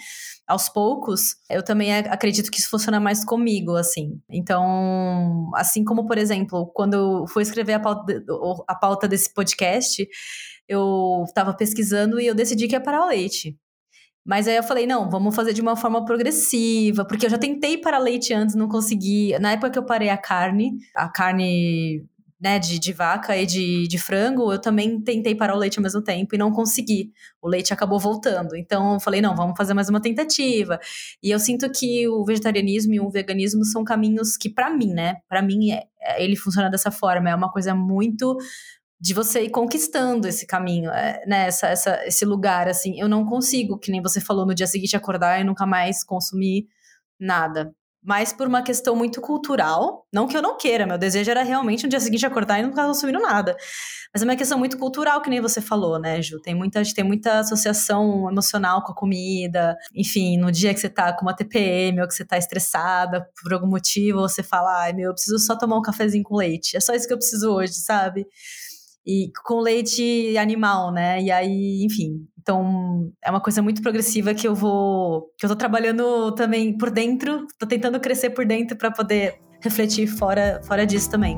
Aos 0.45 0.69
poucos, 0.69 1.35
eu 1.49 1.63
também 1.63 1.93
acredito 1.93 2.51
que 2.51 2.59
isso 2.59 2.69
funciona 2.69 2.99
mais 2.99 3.25
comigo, 3.25 3.75
assim. 3.75 4.19
Então, 4.29 5.49
assim 5.55 5.83
como, 5.83 6.05
por 6.05 6.17
exemplo, 6.17 6.71
quando 6.73 6.93
eu 6.93 7.27
fui 7.27 7.43
escrever 7.43 7.73
a 7.73 7.79
pauta, 7.79 8.23
a 8.67 8.75
pauta 8.75 9.07
desse 9.07 9.33
podcast, 9.33 10.07
eu 10.67 11.23
estava 11.27 11.53
pesquisando 11.53 12.19
e 12.19 12.27
eu 12.27 12.35
decidi 12.35 12.67
que 12.67 12.75
ia 12.75 12.81
parar 12.81 13.03
o 13.05 13.09
leite. 13.09 13.57
Mas 14.25 14.47
aí 14.47 14.57
eu 14.57 14.63
falei, 14.63 14.85
não, 14.85 15.09
vamos 15.09 15.33
fazer 15.33 15.53
de 15.53 15.61
uma 15.61 15.77
forma 15.77 16.03
progressiva, 16.03 17.05
porque 17.05 17.25
eu 17.25 17.29
já 17.29 17.37
tentei 17.37 17.77
parar 17.77 17.99
leite 17.99 18.33
antes, 18.33 18.55
não 18.55 18.67
consegui. 18.67 19.37
Na 19.39 19.53
época 19.53 19.69
que 19.71 19.79
eu 19.79 19.85
parei 19.85 20.09
a 20.09 20.17
carne, 20.17 20.71
a 20.93 21.09
carne 21.09 22.05
né, 22.39 22.59
de, 22.59 22.77
de 22.77 22.93
vaca 22.93 23.35
e 23.35 23.45
de, 23.45 23.87
de 23.87 23.97
frango, 23.97 24.53
eu 24.53 24.61
também 24.61 25.01
tentei 25.01 25.33
parar 25.33 25.55
o 25.55 25.57
leite 25.57 25.79
ao 25.79 25.83
mesmo 25.83 26.03
tempo 26.03 26.35
e 26.35 26.37
não 26.37 26.51
consegui. 26.51 27.11
O 27.41 27.47
leite 27.47 27.73
acabou 27.73 27.99
voltando. 27.99 28.55
Então 28.55 28.93
eu 28.93 28.99
falei, 28.99 29.21
não, 29.21 29.35
vamos 29.35 29.57
fazer 29.57 29.73
mais 29.73 29.89
uma 29.89 29.99
tentativa. 29.99 30.79
E 31.21 31.31
eu 31.31 31.39
sinto 31.39 31.69
que 31.71 32.07
o 32.07 32.23
vegetarianismo 32.23 32.93
e 32.93 32.99
o 32.99 33.09
veganismo 33.09 33.65
são 33.65 33.83
caminhos 33.83 34.37
que, 34.37 34.49
para 34.49 34.69
mim, 34.69 34.93
né, 34.93 35.15
para 35.27 35.41
mim, 35.41 35.71
é, 35.71 35.83
é, 35.99 36.23
ele 36.23 36.35
funciona 36.35 36.69
dessa 36.69 36.91
forma. 36.91 37.29
É 37.29 37.35
uma 37.35 37.51
coisa 37.51 37.73
muito 37.73 38.37
de 38.99 39.13
você 39.13 39.43
ir 39.43 39.49
conquistando 39.49 40.27
esse 40.27 40.45
caminho, 40.47 40.91
é, 40.91 41.23
né, 41.27 41.47
essa, 41.47 41.67
essa, 41.67 42.05
esse 42.05 42.25
lugar, 42.25 42.67
assim. 42.67 42.99
Eu 42.99 43.09
não 43.09 43.25
consigo, 43.25 43.79
que 43.79 43.91
nem 43.91 44.01
você 44.01 44.21
falou, 44.21 44.45
no 44.45 44.55
dia 44.55 44.67
seguinte 44.67 44.95
acordar 44.95 45.39
e 45.41 45.43
nunca 45.43 45.65
mais 45.65 46.03
consumir 46.03 46.67
nada 47.19 47.73
mas 48.03 48.31
por 48.31 48.47
uma 48.47 48.61
questão 48.61 48.95
muito 48.95 49.19
cultural. 49.21 50.05
Não 50.13 50.27
que 50.27 50.37
eu 50.37 50.41
não 50.41 50.57
queira, 50.57 50.85
meu 50.85 50.97
desejo 50.97 51.29
era 51.29 51.43
realmente 51.43 51.83
no 51.83 51.89
dia 51.89 51.99
seguinte 51.99 52.25
acordar 52.25 52.59
e 52.59 52.63
não 52.63 52.69
ficar 52.69 52.85
consumindo 52.85 53.19
nada. 53.19 53.55
Mas 54.13 54.21
é 54.21 54.25
uma 54.25 54.35
questão 54.35 54.57
muito 54.57 54.77
cultural, 54.77 55.21
que 55.21 55.29
nem 55.29 55.41
você 55.41 55.61
falou, 55.61 55.99
né, 55.99 56.21
Ju? 56.21 56.39
Tem 56.41 56.55
muita, 56.55 56.81
tem 56.95 57.03
muita 57.03 57.39
associação 57.39 58.29
emocional 58.31 58.83
com 58.83 58.91
a 58.91 58.95
comida. 58.95 59.77
Enfim, 59.93 60.37
no 60.37 60.51
dia 60.51 60.73
que 60.73 60.79
você 60.79 60.89
tá 60.89 61.13
com 61.13 61.23
uma 61.23 61.35
TPM 61.35 62.01
ou 62.01 62.07
que 62.07 62.13
você 62.13 62.25
tá 62.25 62.37
estressada 62.37 63.27
por 63.41 63.53
algum 63.53 63.67
motivo, 63.67 64.21
você 64.21 64.41
fala, 64.41 64.83
ai 64.83 64.93
meu, 64.93 65.09
eu 65.09 65.13
preciso 65.13 65.37
só 65.39 65.57
tomar 65.57 65.77
um 65.77 65.81
cafezinho 65.81 66.23
com 66.23 66.35
leite. 66.35 66.77
É 66.77 66.79
só 66.79 66.93
isso 66.93 67.07
que 67.07 67.13
eu 67.13 67.17
preciso 67.17 67.51
hoje, 67.51 67.73
sabe? 67.73 68.25
E 69.07 69.31
com 69.45 69.61
leite 69.61 70.37
animal, 70.37 70.91
né? 70.91 71.21
E 71.21 71.31
aí, 71.31 71.85
enfim, 71.85 72.27
então, 72.37 73.11
é 73.23 73.29
uma 73.31 73.41
coisa 73.41 73.61
muito 73.61 73.81
progressiva 73.81 74.33
que 74.33 74.47
eu 74.47 74.53
vou. 74.53 75.31
que 75.37 75.45
eu 75.45 75.49
tô 75.49 75.55
trabalhando 75.55 76.33
também 76.33 76.77
por 76.77 76.91
dentro, 76.91 77.45
tô 77.57 77.65
tentando 77.65 77.99
crescer 77.99 78.31
por 78.31 78.45
dentro 78.45 78.77
para 78.77 78.91
poder 78.91 79.39
refletir 79.61 80.07
fora, 80.07 80.61
fora 80.63 80.85
disso 80.85 81.09
também. 81.09 81.37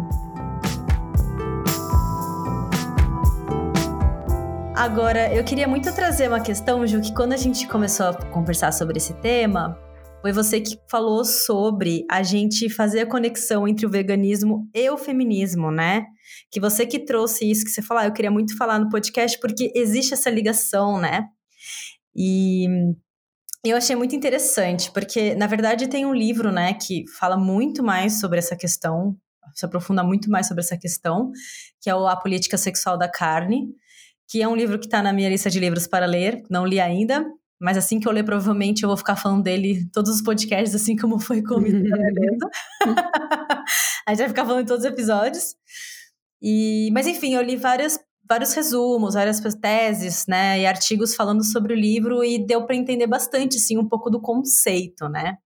Agora, 4.75 5.33
eu 5.33 5.43
queria 5.43 5.67
muito 5.67 5.93
trazer 5.93 6.27
uma 6.27 6.39
questão, 6.39 6.87
Ju, 6.87 7.01
que 7.01 7.13
quando 7.13 7.33
a 7.33 7.37
gente 7.37 7.67
começou 7.67 8.07
a 8.07 8.13
conversar 8.13 8.71
sobre 8.71 8.97
esse 8.97 9.13
tema, 9.15 9.77
foi 10.21 10.33
você 10.33 10.59
que 10.59 10.77
falou 10.89 11.23
sobre 11.23 12.05
a 12.09 12.21
gente 12.23 12.69
fazer 12.69 13.01
a 13.01 13.05
conexão 13.05 13.67
entre 13.67 13.85
o 13.85 13.89
veganismo 13.89 14.69
e 14.75 14.89
o 14.89 14.97
feminismo, 14.97 15.71
né? 15.71 16.05
Que 16.51 16.59
você 16.59 16.85
que 16.85 16.99
trouxe 16.99 17.49
isso, 17.49 17.63
que 17.63 17.71
você 17.71 17.81
falou, 17.81 18.03
ah, 18.03 18.07
eu 18.07 18.13
queria 18.13 18.31
muito 18.31 18.57
falar 18.57 18.79
no 18.79 18.89
podcast 18.89 19.39
porque 19.39 19.71
existe 19.73 20.13
essa 20.13 20.29
ligação, 20.29 20.99
né? 20.99 21.25
E 22.15 22.67
eu 23.63 23.77
achei 23.77 23.95
muito 23.95 24.15
interessante, 24.15 24.91
porque 24.91 25.35
na 25.35 25.47
verdade 25.47 25.87
tem 25.87 26.05
um 26.05 26.13
livro, 26.13 26.51
né, 26.51 26.73
que 26.73 27.05
fala 27.17 27.37
muito 27.37 27.83
mais 27.83 28.19
sobre 28.19 28.39
essa 28.39 28.55
questão, 28.55 29.17
se 29.53 29.65
aprofunda 29.65 30.03
muito 30.03 30.29
mais 30.29 30.47
sobre 30.47 30.61
essa 30.61 30.77
questão, 30.77 31.31
que 31.81 31.89
é 31.89 31.95
o 31.95 32.07
A 32.07 32.15
Política 32.15 32.57
Sexual 32.57 32.97
da 32.97 33.09
Carne, 33.09 33.67
que 34.29 34.41
é 34.41 34.47
um 34.47 34.55
livro 34.55 34.79
que 34.79 34.85
está 34.85 35.01
na 35.01 35.11
minha 35.11 35.29
lista 35.29 35.49
de 35.49 35.59
livros 35.59 35.87
para 35.87 36.05
ler, 36.05 36.41
não 36.49 36.65
li 36.65 36.79
ainda, 36.79 37.25
mas 37.59 37.77
assim 37.77 37.99
que 37.99 38.07
eu 38.07 38.11
ler, 38.11 38.23
provavelmente 38.23 38.83
eu 38.83 38.89
vou 38.89 38.97
ficar 38.97 39.15
falando 39.15 39.43
dele 39.43 39.89
todos 39.91 40.09
os 40.15 40.21
podcasts, 40.21 40.73
assim 40.73 40.95
como 40.95 41.19
foi 41.19 41.41
comigo, 41.41 41.77
beleza? 41.81 42.49
a 44.07 44.11
gente 44.11 44.19
vai 44.19 44.27
ficar 44.29 44.45
falando 44.45 44.61
em 44.61 44.65
todos 44.65 44.85
os 44.85 44.91
episódios. 44.91 45.55
E, 46.41 46.89
mas 46.93 47.05
enfim, 47.05 47.35
eu 47.35 47.41
li 47.41 47.57
várias, 47.57 47.99
vários 48.27 48.53
resumos, 48.53 49.15
várias 49.15 49.41
teses, 49.55 50.25
né, 50.27 50.61
e 50.61 50.65
artigos 50.65 51.15
falando 51.15 51.43
sobre 51.43 51.73
o 51.73 51.77
livro 51.77 52.23
e 52.23 52.39
deu 52.45 52.65
para 52.65 52.75
entender 52.75 53.07
bastante, 53.07 53.59
sim, 53.59 53.77
um 53.77 53.87
pouco 53.87 54.09
do 54.09 54.21
conceito, 54.21 55.09
né? 55.09 55.37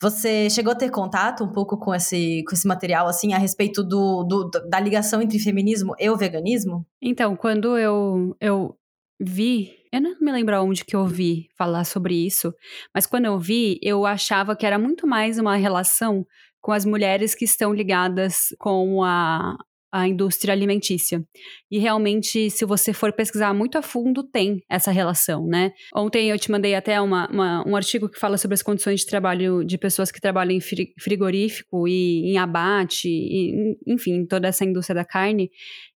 Você 0.00 0.48
chegou 0.48 0.72
a 0.72 0.76
ter 0.76 0.90
contato 0.90 1.42
um 1.42 1.52
pouco 1.52 1.76
com 1.76 1.92
esse, 1.92 2.44
com 2.44 2.54
esse 2.54 2.68
material, 2.68 3.08
assim, 3.08 3.32
a 3.32 3.38
respeito 3.38 3.82
do, 3.82 4.22
do 4.22 4.48
da 4.68 4.78
ligação 4.78 5.20
entre 5.20 5.40
feminismo 5.40 5.94
e 5.98 6.08
o 6.08 6.16
veganismo? 6.16 6.86
Então, 7.02 7.34
quando 7.34 7.76
eu, 7.76 8.36
eu 8.40 8.76
vi, 9.18 9.77
eu 9.92 10.00
não 10.00 10.14
me 10.20 10.32
lembro 10.32 10.62
onde 10.62 10.84
que 10.84 10.96
eu 10.96 11.06
vi 11.06 11.48
falar 11.56 11.84
sobre 11.84 12.14
isso, 12.14 12.54
mas 12.94 13.06
quando 13.06 13.26
eu 13.26 13.38
vi, 13.38 13.78
eu 13.82 14.04
achava 14.06 14.56
que 14.56 14.66
era 14.66 14.78
muito 14.78 15.06
mais 15.06 15.38
uma 15.38 15.56
relação 15.56 16.26
com 16.60 16.72
as 16.72 16.84
mulheres 16.84 17.34
que 17.34 17.44
estão 17.44 17.72
ligadas 17.72 18.48
com 18.58 19.02
a, 19.02 19.56
a 19.92 20.06
indústria 20.06 20.52
alimentícia. 20.52 21.24
E 21.70 21.78
realmente, 21.78 22.50
se 22.50 22.64
você 22.64 22.92
for 22.92 23.12
pesquisar 23.12 23.54
muito 23.54 23.78
a 23.78 23.82
fundo, 23.82 24.22
tem 24.22 24.62
essa 24.68 24.90
relação, 24.90 25.46
né? 25.46 25.72
Ontem 25.94 26.28
eu 26.28 26.38
te 26.38 26.50
mandei 26.50 26.74
até 26.74 27.00
uma, 27.00 27.28
uma, 27.30 27.66
um 27.66 27.74
artigo 27.74 28.08
que 28.08 28.18
fala 28.18 28.36
sobre 28.36 28.54
as 28.54 28.62
condições 28.62 29.00
de 29.00 29.06
trabalho 29.06 29.64
de 29.64 29.78
pessoas 29.78 30.10
que 30.10 30.20
trabalham 30.20 30.52
em 30.52 30.60
frigorífico 31.00 31.88
e 31.88 32.32
em 32.32 32.38
abate, 32.38 33.08
e, 33.08 33.76
enfim, 33.86 34.26
toda 34.26 34.48
essa 34.48 34.64
indústria 34.64 34.96
da 34.96 35.04
carne. 35.04 35.50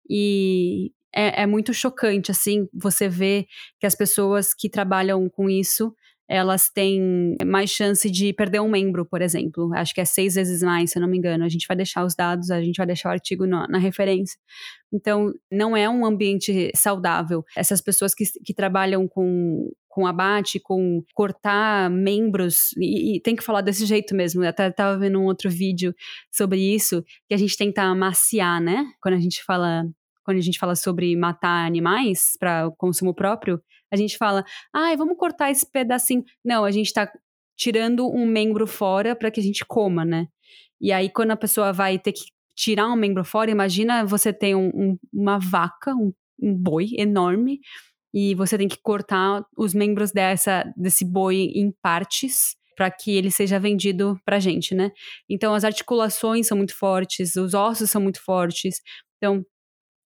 E 0.08 0.92
é, 1.14 1.42
é 1.42 1.46
muito 1.46 1.72
chocante, 1.74 2.30
assim, 2.30 2.68
você 2.72 3.08
ver 3.08 3.46
que 3.78 3.86
as 3.86 3.94
pessoas 3.94 4.54
que 4.54 4.68
trabalham 4.68 5.28
com 5.28 5.48
isso 5.48 5.94
elas 6.32 6.70
têm 6.70 7.36
mais 7.44 7.68
chance 7.68 8.10
de 8.10 8.32
perder 8.32 8.58
um 8.60 8.68
membro, 8.70 9.04
por 9.04 9.20
exemplo. 9.20 9.70
Acho 9.74 9.94
que 9.94 10.00
é 10.00 10.04
seis 10.06 10.34
vezes 10.34 10.62
mais, 10.62 10.90
se 10.90 10.98
eu 10.98 11.02
não 11.02 11.08
me 11.08 11.18
engano. 11.18 11.44
A 11.44 11.48
gente 11.48 11.66
vai 11.66 11.76
deixar 11.76 12.04
os 12.06 12.14
dados, 12.14 12.50
a 12.50 12.62
gente 12.62 12.76
vai 12.76 12.86
deixar 12.86 13.10
o 13.10 13.12
artigo 13.12 13.46
na, 13.46 13.68
na 13.68 13.76
referência. 13.76 14.38
Então, 14.90 15.30
não 15.50 15.76
é 15.76 15.90
um 15.90 16.06
ambiente 16.06 16.70
saudável. 16.74 17.44
Essas 17.54 17.82
pessoas 17.82 18.14
que, 18.14 18.24
que 18.44 18.54
trabalham 18.54 19.06
com, 19.06 19.70
com 19.88 20.06
abate, 20.06 20.58
com 20.58 21.02
cortar 21.12 21.90
membros, 21.90 22.72
e, 22.78 23.16
e, 23.16 23.20
tem 23.20 23.36
que 23.36 23.44
falar 23.44 23.60
desse 23.60 23.84
jeito 23.84 24.14
mesmo. 24.14 24.42
Eu 24.42 24.48
até 24.48 24.68
estava 24.68 24.96
vendo 24.98 25.18
um 25.18 25.24
outro 25.24 25.50
vídeo 25.50 25.94
sobre 26.30 26.58
isso, 26.58 27.04
que 27.28 27.34
a 27.34 27.38
gente 27.38 27.58
tenta 27.58 27.82
amaciar, 27.82 28.58
né? 28.58 28.86
Quando 29.02 29.16
a 29.16 29.20
gente 29.20 29.44
fala 29.44 29.84
quando 30.24 30.38
a 30.38 30.42
gente 30.42 30.58
fala 30.58 30.74
sobre 30.74 31.14
matar 31.16 31.66
animais 31.66 32.36
para 32.38 32.70
consumo 32.76 33.14
próprio, 33.14 33.62
a 33.92 33.96
gente 33.96 34.16
fala, 34.16 34.44
ai, 34.72 34.94
ah, 34.94 34.96
vamos 34.96 35.16
cortar 35.16 35.50
esse 35.50 35.70
pedacinho. 35.70 36.24
Não, 36.44 36.64
a 36.64 36.70
gente 36.70 36.86
está 36.86 37.10
tirando 37.56 38.08
um 38.08 38.26
membro 38.26 38.66
fora 38.66 39.14
para 39.14 39.30
que 39.30 39.40
a 39.40 39.42
gente 39.42 39.64
coma, 39.66 40.04
né? 40.04 40.26
E 40.80 40.92
aí, 40.92 41.10
quando 41.10 41.30
a 41.30 41.36
pessoa 41.36 41.72
vai 41.72 41.98
ter 41.98 42.12
que 42.12 42.22
tirar 42.56 42.88
um 42.88 42.96
membro 42.96 43.24
fora, 43.24 43.50
imagina 43.50 44.04
você 44.04 44.32
tem 44.32 44.54
um, 44.54 44.68
um, 44.74 44.98
uma 45.12 45.38
vaca, 45.38 45.94
um, 45.94 46.12
um 46.40 46.54
boi 46.54 46.88
enorme, 46.96 47.60
e 48.14 48.34
você 48.34 48.58
tem 48.58 48.68
que 48.68 48.78
cortar 48.82 49.44
os 49.56 49.72
membros 49.72 50.12
dessa, 50.12 50.70
desse 50.76 51.04
boi 51.04 51.50
em 51.54 51.72
partes 51.82 52.56
para 52.76 52.90
que 52.90 53.12
ele 53.12 53.30
seja 53.30 53.58
vendido 53.58 54.18
para 54.24 54.40
gente, 54.40 54.74
né? 54.74 54.90
Então 55.28 55.54
as 55.54 55.64
articulações 55.64 56.46
são 56.46 56.56
muito 56.56 56.76
fortes, 56.76 57.36
os 57.36 57.54
ossos 57.54 57.90
são 57.90 58.02
muito 58.02 58.22
fortes. 58.22 58.80
Então 59.16 59.44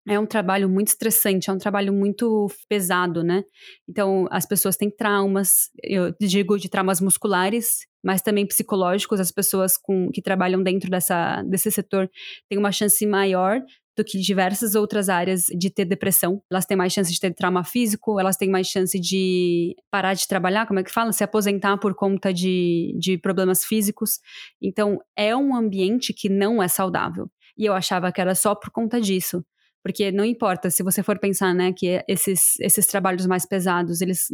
é 0.09 0.19
um 0.19 0.27
trabalho 0.27 0.69
muito 0.69 0.89
estressante, 0.89 1.51
é 1.51 1.53
um 1.53 1.59
trabalho 1.59 1.93
muito 1.93 2.47
pesado, 2.69 3.25
né? 3.25 3.43
Então, 3.89 4.27
as 4.31 4.47
pessoas 4.47 4.77
têm 4.77 4.91
traumas, 4.91 5.71
eu 5.83 6.15
digo 6.21 6.59
de 6.59 6.69
traumas 6.69 7.01
musculares, 7.01 7.87
mas 8.05 8.23
também 8.23 8.47
psicológicos. 8.47 9.19
As 9.19 9.33
pessoas 9.33 9.77
com, 9.77 10.09
que 10.13 10.23
trabalham 10.23 10.63
dentro 10.63 10.89
dessa, 10.89 11.43
desse 11.43 11.71
setor 11.71 12.09
têm 12.49 12.59
uma 12.59 12.71
chance 12.71 13.05
maior 13.05 13.61
do 13.97 14.05
que 14.05 14.21
diversas 14.21 14.75
outras 14.75 15.09
áreas 15.09 15.45
de 15.59 15.71
ter 15.71 15.87
depressão. 15.87 16.41
Elas 16.51 16.67
têm 16.67 16.77
mais 16.77 16.93
chance 16.93 17.11
de 17.11 17.19
ter 17.19 17.33
trauma 17.35 17.65
físico, 17.65 18.21
elas 18.21 18.37
têm 18.37 18.49
mais 18.49 18.69
chance 18.69 19.01
de 19.01 19.75
parar 19.91 20.15
de 20.15 20.29
trabalhar, 20.29 20.67
como 20.67 20.79
é 20.79 20.85
que 20.85 20.93
fala? 20.93 21.13
Se 21.13 21.25
aposentar 21.25 21.79
por 21.79 21.95
conta 21.95 22.33
de, 22.33 22.95
de 22.99 23.17
problemas 23.19 23.65
físicos. 23.65 24.21
Então, 24.63 25.01
é 25.17 25.35
um 25.35 25.57
ambiente 25.57 26.13
que 26.13 26.29
não 26.29 26.63
é 26.63 26.69
saudável. 26.69 27.29
E 27.57 27.65
eu 27.65 27.73
achava 27.73 28.13
que 28.13 28.21
era 28.21 28.35
só 28.35 28.55
por 28.55 28.71
conta 28.71 29.01
disso. 29.01 29.43
Porque 29.87 30.11
não 30.11 30.25
importa, 30.25 30.69
se 30.69 30.83
você 30.83 31.01
for 31.01 31.17
pensar, 31.17 31.55
né, 31.55 31.73
que 31.73 32.03
esses, 32.09 32.59
esses 32.59 32.89
trabalhos 32.89 33.25
mais 33.25 33.47
pesados, 33.47 34.01
eles 34.01 34.27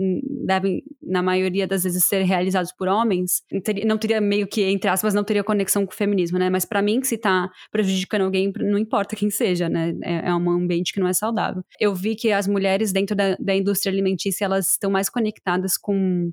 devem, 0.46 0.82
na 1.02 1.22
maioria 1.22 1.66
das 1.66 1.82
vezes, 1.82 2.06
ser 2.06 2.22
realizados 2.22 2.72
por 2.72 2.88
homens, 2.88 3.42
não 3.84 3.98
teria 3.98 4.18
meio 4.18 4.46
que, 4.46 4.62
entre 4.62 4.88
aspas, 4.88 5.12
não 5.12 5.22
teria 5.22 5.44
conexão 5.44 5.84
com 5.84 5.92
o 5.92 5.94
feminismo, 5.94 6.38
né? 6.38 6.48
Mas 6.48 6.64
para 6.64 6.80
mim, 6.80 7.04
se 7.04 7.18
tá 7.18 7.50
prejudicando 7.70 8.22
alguém, 8.22 8.50
não 8.60 8.78
importa 8.78 9.14
quem 9.14 9.28
seja, 9.28 9.68
né? 9.68 9.92
É, 10.02 10.30
é 10.30 10.34
um 10.34 10.50
ambiente 10.50 10.90
que 10.90 11.00
não 11.00 11.06
é 11.06 11.12
saudável. 11.12 11.62
Eu 11.78 11.94
vi 11.94 12.16
que 12.16 12.32
as 12.32 12.48
mulheres 12.48 12.90
dentro 12.90 13.14
da, 13.14 13.36
da 13.38 13.54
indústria 13.54 13.92
alimentícia, 13.92 14.46
elas 14.46 14.70
estão 14.70 14.90
mais 14.90 15.10
conectadas 15.10 15.76
com, 15.76 16.32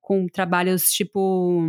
com 0.00 0.26
trabalhos 0.26 0.90
tipo 0.90 1.62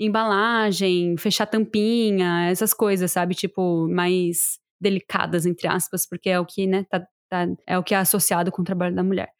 embalagem, 0.00 1.14
fechar 1.18 1.44
tampinha, 1.44 2.48
essas 2.48 2.72
coisas, 2.72 3.12
sabe? 3.12 3.34
Tipo, 3.34 3.86
mais 3.86 4.58
delicadas, 4.80 5.46
entre 5.46 5.66
aspas, 5.68 6.06
porque 6.08 6.30
é 6.30 6.38
o 6.38 6.46
que, 6.46 6.66
né, 6.66 6.84
tá, 6.90 7.06
tá, 7.28 7.46
é 7.66 7.78
o 7.78 7.82
que 7.82 7.94
é 7.94 7.98
associado 7.98 8.50
com 8.50 8.62
o 8.62 8.64
trabalho 8.64 8.94
da 8.94 9.02
mulher. 9.02 9.30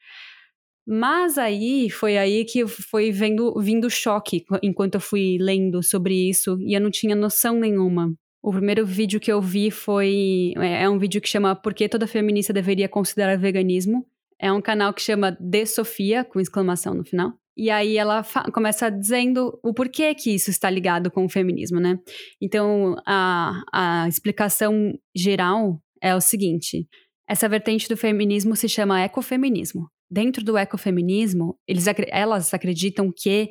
Mas 0.87 1.37
aí 1.37 1.91
foi 1.91 2.17
aí 2.17 2.47
que 2.47 2.67
foi 2.67 3.11
vendo, 3.13 3.55
vindo 3.61 3.91
choque 3.91 4.45
enquanto 4.63 4.95
eu 4.95 5.01
fui 5.01 5.37
lendo 5.39 5.83
sobre 5.83 6.15
isso 6.31 6.59
e 6.61 6.75
eu 6.75 6.81
não 6.81 6.91
tinha 6.91 7.15
noção 7.15 7.61
nenhuma. 7.61 8.15
O 8.43 8.51
primeiro 8.51 8.87
vídeo 8.87 9.21
que 9.21 9.31
eu 9.31 9.43
vi 9.43 9.71
foi. 9.71 10.55
É, 10.57 10.85
é 10.85 10.89
um 10.89 10.99
vídeo 10.99 11.21
que 11.21 11.29
chama 11.29 11.55
Por 11.55 11.75
que 11.75 11.89
toda 11.89 12.07
feminista 12.07 12.55
deveria 12.55 12.89
considerar 12.89 13.37
veganismo? 13.37 14.07
É 14.41 14.51
um 14.51 14.63
canal 14.63 14.95
que 14.95 15.03
chama 15.03 15.37
De 15.39 15.67
Sofia, 15.67 16.25
com 16.25 16.41
exclamação 16.41 16.95
no 16.95 17.05
final. 17.05 17.35
E 17.59 17.71
aí 17.71 17.97
ela 17.97 18.23
começa 18.53 18.89
dizendo 18.89 19.59
o 19.65 19.75
porquê 19.75 20.15
que 20.15 20.31
isso 20.31 20.49
está 20.49 20.71
ligado 20.71 21.11
com 21.11 21.25
o 21.25 21.29
feminismo, 21.29 21.81
né? 21.81 21.99
Então, 22.41 22.95
a, 23.05 23.61
a 23.73 24.07
explicação 24.07 24.97
geral 25.13 25.83
é 26.01 26.15
o 26.15 26.21
seguinte: 26.21 26.87
essa 27.29 27.49
vertente 27.49 27.89
do 27.89 27.97
feminismo 27.97 28.55
se 28.55 28.69
chama 28.69 29.03
ecofeminismo. 29.03 29.91
Dentro 30.09 30.45
do 30.45 30.57
ecofeminismo, 30.57 31.59
eles, 31.67 31.85
elas 32.11 32.55
acreditam 32.55 33.13
que 33.15 33.51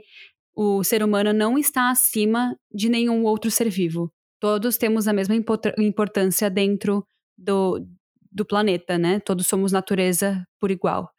o 0.56 0.84
ser 0.86 1.04
humano 1.04 1.34
não 1.34 1.58
está 1.58 1.92
acima 1.92 2.56
de 2.74 2.88
nenhum 2.88 3.26
outro 3.26 3.52
ser 3.52 3.70
vivo. 3.70 4.10
Todos 4.40 4.78
temos 4.78 5.08
a 5.08 5.14
mesma 5.14 5.36
importância 5.78 6.50
dentro 6.50 7.06
do, 7.38 7.86
do 8.32 8.46
planeta, 8.46 8.98
né? 8.98 9.20
Todos 9.20 9.48
somos 9.48 9.74
natureza 9.74 10.46
por 10.60 10.72
igual. 10.72 11.10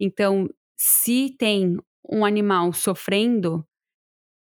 Então, 0.00 0.48
se 0.76 1.34
tem 1.38 1.76
um 2.10 2.24
animal 2.24 2.72
sofrendo 2.72 3.66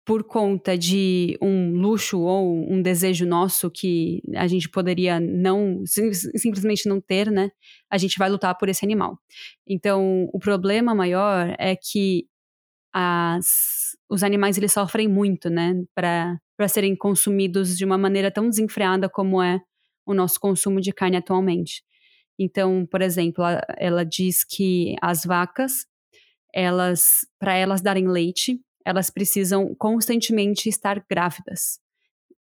por 0.08 0.24
conta 0.24 0.76
de 0.78 1.36
um 1.42 1.74
luxo 1.76 2.18
ou 2.20 2.66
um 2.72 2.80
desejo 2.80 3.26
nosso 3.26 3.70
que 3.70 4.22
a 4.36 4.46
gente 4.46 4.66
poderia 4.66 5.20
não 5.20 5.82
sim, 5.84 6.10
simplesmente 6.14 6.88
não 6.88 6.98
ter, 6.98 7.30
né? 7.30 7.50
A 7.90 7.98
gente 7.98 8.18
vai 8.18 8.30
lutar 8.30 8.56
por 8.56 8.70
esse 8.70 8.82
animal. 8.82 9.18
Então, 9.66 10.26
o 10.32 10.38
problema 10.38 10.94
maior 10.94 11.54
é 11.58 11.76
que 11.76 12.26
as, 12.90 13.96
os 14.08 14.22
animais 14.22 14.56
eles 14.56 14.72
sofrem 14.72 15.08
muito, 15.08 15.50
né? 15.50 15.74
Para 15.94 16.68
serem 16.68 16.96
consumidos 16.96 17.76
de 17.76 17.84
uma 17.84 17.98
maneira 17.98 18.30
tão 18.30 18.48
desenfreada 18.48 19.10
como 19.10 19.42
é 19.42 19.60
o 20.06 20.14
nosso 20.14 20.40
consumo 20.40 20.80
de 20.80 20.90
carne 20.90 21.18
atualmente. 21.18 21.82
Então, 22.38 22.86
por 22.86 23.02
exemplo, 23.02 23.44
ela, 23.44 23.62
ela 23.76 24.04
diz 24.04 24.42
que 24.42 24.96
as 25.02 25.24
vacas 25.24 25.84
elas, 26.58 27.20
para 27.38 27.54
elas 27.54 27.80
darem 27.80 28.08
leite, 28.08 28.60
elas 28.84 29.10
precisam 29.10 29.76
constantemente 29.76 30.68
estar 30.68 31.04
grávidas. 31.08 31.78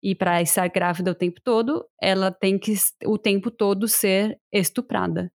E 0.03 0.13
para 0.13 0.39
estar 0.39 0.67
grávida 0.67 1.09
o 1.09 1.15
tempo 1.15 1.41
todo, 1.41 1.83
ela 1.99 2.31
tem 2.31 2.59
que 2.59 2.75
o 3.05 3.17
tempo 3.17 3.49
todo 3.49 3.87
ser 3.87 4.39
estuprada. 4.51 5.31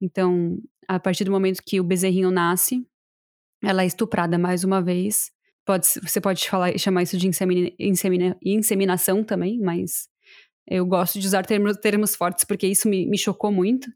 Então, 0.00 0.56
a 0.86 1.00
partir 1.00 1.24
do 1.24 1.32
momento 1.32 1.62
que 1.66 1.80
o 1.80 1.84
bezerrinho 1.84 2.30
nasce, 2.30 2.86
ela 3.60 3.82
é 3.82 3.86
estuprada 3.86 4.38
mais 4.38 4.62
uma 4.62 4.80
vez. 4.80 5.32
Pode, 5.64 5.86
você 5.86 6.20
pode 6.20 6.48
falar, 6.48 6.78
chamar 6.78 7.02
isso 7.02 7.16
de 7.16 7.26
insemina, 7.26 7.72
insemina, 7.76 8.38
inseminação 8.44 9.24
também, 9.24 9.58
mas 9.58 10.08
eu 10.68 10.86
gosto 10.86 11.18
de 11.18 11.26
usar 11.26 11.44
termos, 11.44 11.76
termos 11.78 12.14
fortes 12.14 12.44
porque 12.44 12.68
isso 12.68 12.88
me, 12.88 13.04
me 13.04 13.18
chocou 13.18 13.50
muito. 13.50 13.90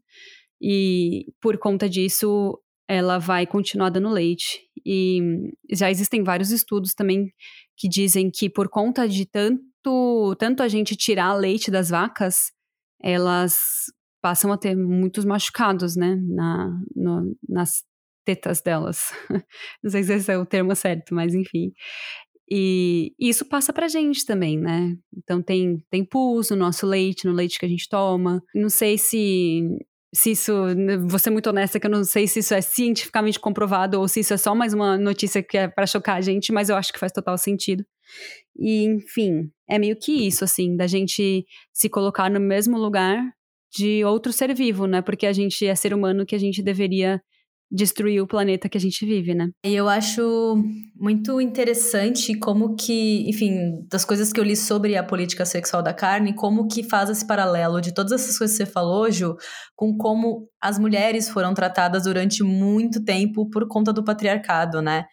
E 0.61 1.27
por 1.39 1.57
conta 1.57 1.87
disso, 1.87 2.59
ela 2.87 3.17
vai 3.17 3.45
continuar 3.45 3.89
dando 3.89 4.09
leite. 4.09 4.61
E 4.85 5.19
já 5.71 5.91
existem 5.91 6.23
vários 6.23 6.51
estudos 6.51 6.93
também 6.93 7.31
que 7.75 7.87
dizem 7.87 8.31
que 8.31 8.49
por 8.49 8.69
conta 8.69 9.07
de 9.07 9.25
tanto, 9.25 10.35
tanto 10.39 10.63
a 10.63 10.67
gente 10.67 10.95
tirar 10.95 11.33
leite 11.33 11.69
das 11.69 11.89
vacas, 11.89 12.51
elas 13.01 13.57
passam 14.21 14.51
a 14.51 14.57
ter 14.57 14.75
muitos 14.75 15.25
machucados, 15.25 15.95
né, 15.95 16.15
na, 16.27 16.69
no, 16.95 17.35
nas 17.47 17.83
tetas 18.25 18.61
delas. 18.61 19.11
Não 19.83 19.91
sei 19.91 20.03
se 20.03 20.13
esse 20.13 20.31
é 20.31 20.37
o 20.37 20.45
termo 20.45 20.75
certo, 20.75 21.13
mas 21.13 21.33
enfim. 21.33 21.71
E 22.49 23.13
isso 23.19 23.45
passa 23.45 23.73
pra 23.73 23.89
gente 23.89 24.25
também, 24.25 24.57
né? 24.57 24.95
Então 25.17 25.41
tem, 25.41 25.83
tem 25.89 26.03
pus 26.03 26.49
no 26.49 26.55
nosso 26.55 26.85
leite, 26.87 27.27
no 27.27 27.33
leite 27.33 27.59
que 27.59 27.65
a 27.65 27.69
gente 27.69 27.89
toma. 27.89 28.41
Não 28.55 28.69
sei 28.69 28.97
se 28.97 29.63
se 30.17 30.31
isso, 30.31 30.51
vou 31.07 31.19
ser 31.19 31.29
muito 31.29 31.47
honesta 31.47 31.79
que 31.79 31.85
eu 31.85 31.91
não 31.91 32.03
sei 32.03 32.27
se 32.27 32.39
isso 32.39 32.53
é 32.53 32.59
cientificamente 32.59 33.39
comprovado 33.39 33.99
ou 33.99 34.07
se 34.07 34.21
isso 34.21 34.33
é 34.33 34.37
só 34.37 34.55
mais 34.55 34.73
uma 34.73 34.97
notícia 34.97 35.43
que 35.43 35.57
é 35.57 35.67
para 35.67 35.85
chocar 35.85 36.17
a 36.17 36.21
gente, 36.21 36.51
mas 36.51 36.69
eu 36.69 36.75
acho 36.75 36.91
que 36.91 36.97
faz 36.99 37.11
total 37.11 37.37
sentido. 37.37 37.85
E, 38.57 38.85
enfim, 38.85 39.51
é 39.69 39.77
meio 39.77 39.95
que 39.95 40.11
isso, 40.11 40.43
assim, 40.43 40.75
da 40.75 40.87
gente 40.87 41.45
se 41.71 41.87
colocar 41.87 42.31
no 42.31 42.39
mesmo 42.39 42.79
lugar 42.79 43.21
de 43.71 44.03
outro 44.03 44.33
ser 44.33 44.55
vivo, 44.55 44.87
né? 44.87 45.03
Porque 45.03 45.27
a 45.27 45.33
gente 45.33 45.65
é 45.67 45.75
ser 45.75 45.93
humano 45.93 46.25
que 46.25 46.33
a 46.33 46.39
gente 46.39 46.63
deveria 46.63 47.21
destruir 47.69 48.21
o 48.21 48.27
planeta 48.27 48.69
que 48.69 48.77
a 48.77 48.81
gente 48.81 49.05
vive, 49.05 49.33
né? 49.33 49.49
E 49.63 49.75
eu 49.75 49.87
acho 49.89 50.55
muito 50.95 51.39
interessante 51.41 52.37
como 52.39 52.75
que, 52.75 53.29
enfim, 53.29 53.85
das 53.89 54.05
coisas 54.05 54.31
que 54.31 54.39
eu 54.39 54.43
li 54.43 54.55
sobre 54.55 54.95
a 54.95 55.03
política 55.03 55.45
sexual 55.45 55.83
da 55.83 55.93
carne, 55.93 56.33
como 56.33 56.67
que 56.67 56.83
faz 56.83 57.09
esse 57.09 57.25
paralelo 57.27 57.81
de 57.81 57.93
todas 57.93 58.13
essas 58.13 58.37
coisas 58.37 58.57
que 58.57 58.63
você 58.63 58.71
falou, 58.71 59.11
Ju, 59.11 59.35
com 59.75 59.97
como 59.97 60.47
as 60.61 60.79
mulheres 60.79 61.29
foram 61.29 61.53
tratadas 61.53 62.03
durante 62.03 62.43
muito 62.43 63.03
tempo 63.03 63.49
por 63.49 63.67
conta 63.67 63.91
do 63.91 64.03
patriarcado, 64.03 64.81
né? 64.81 65.05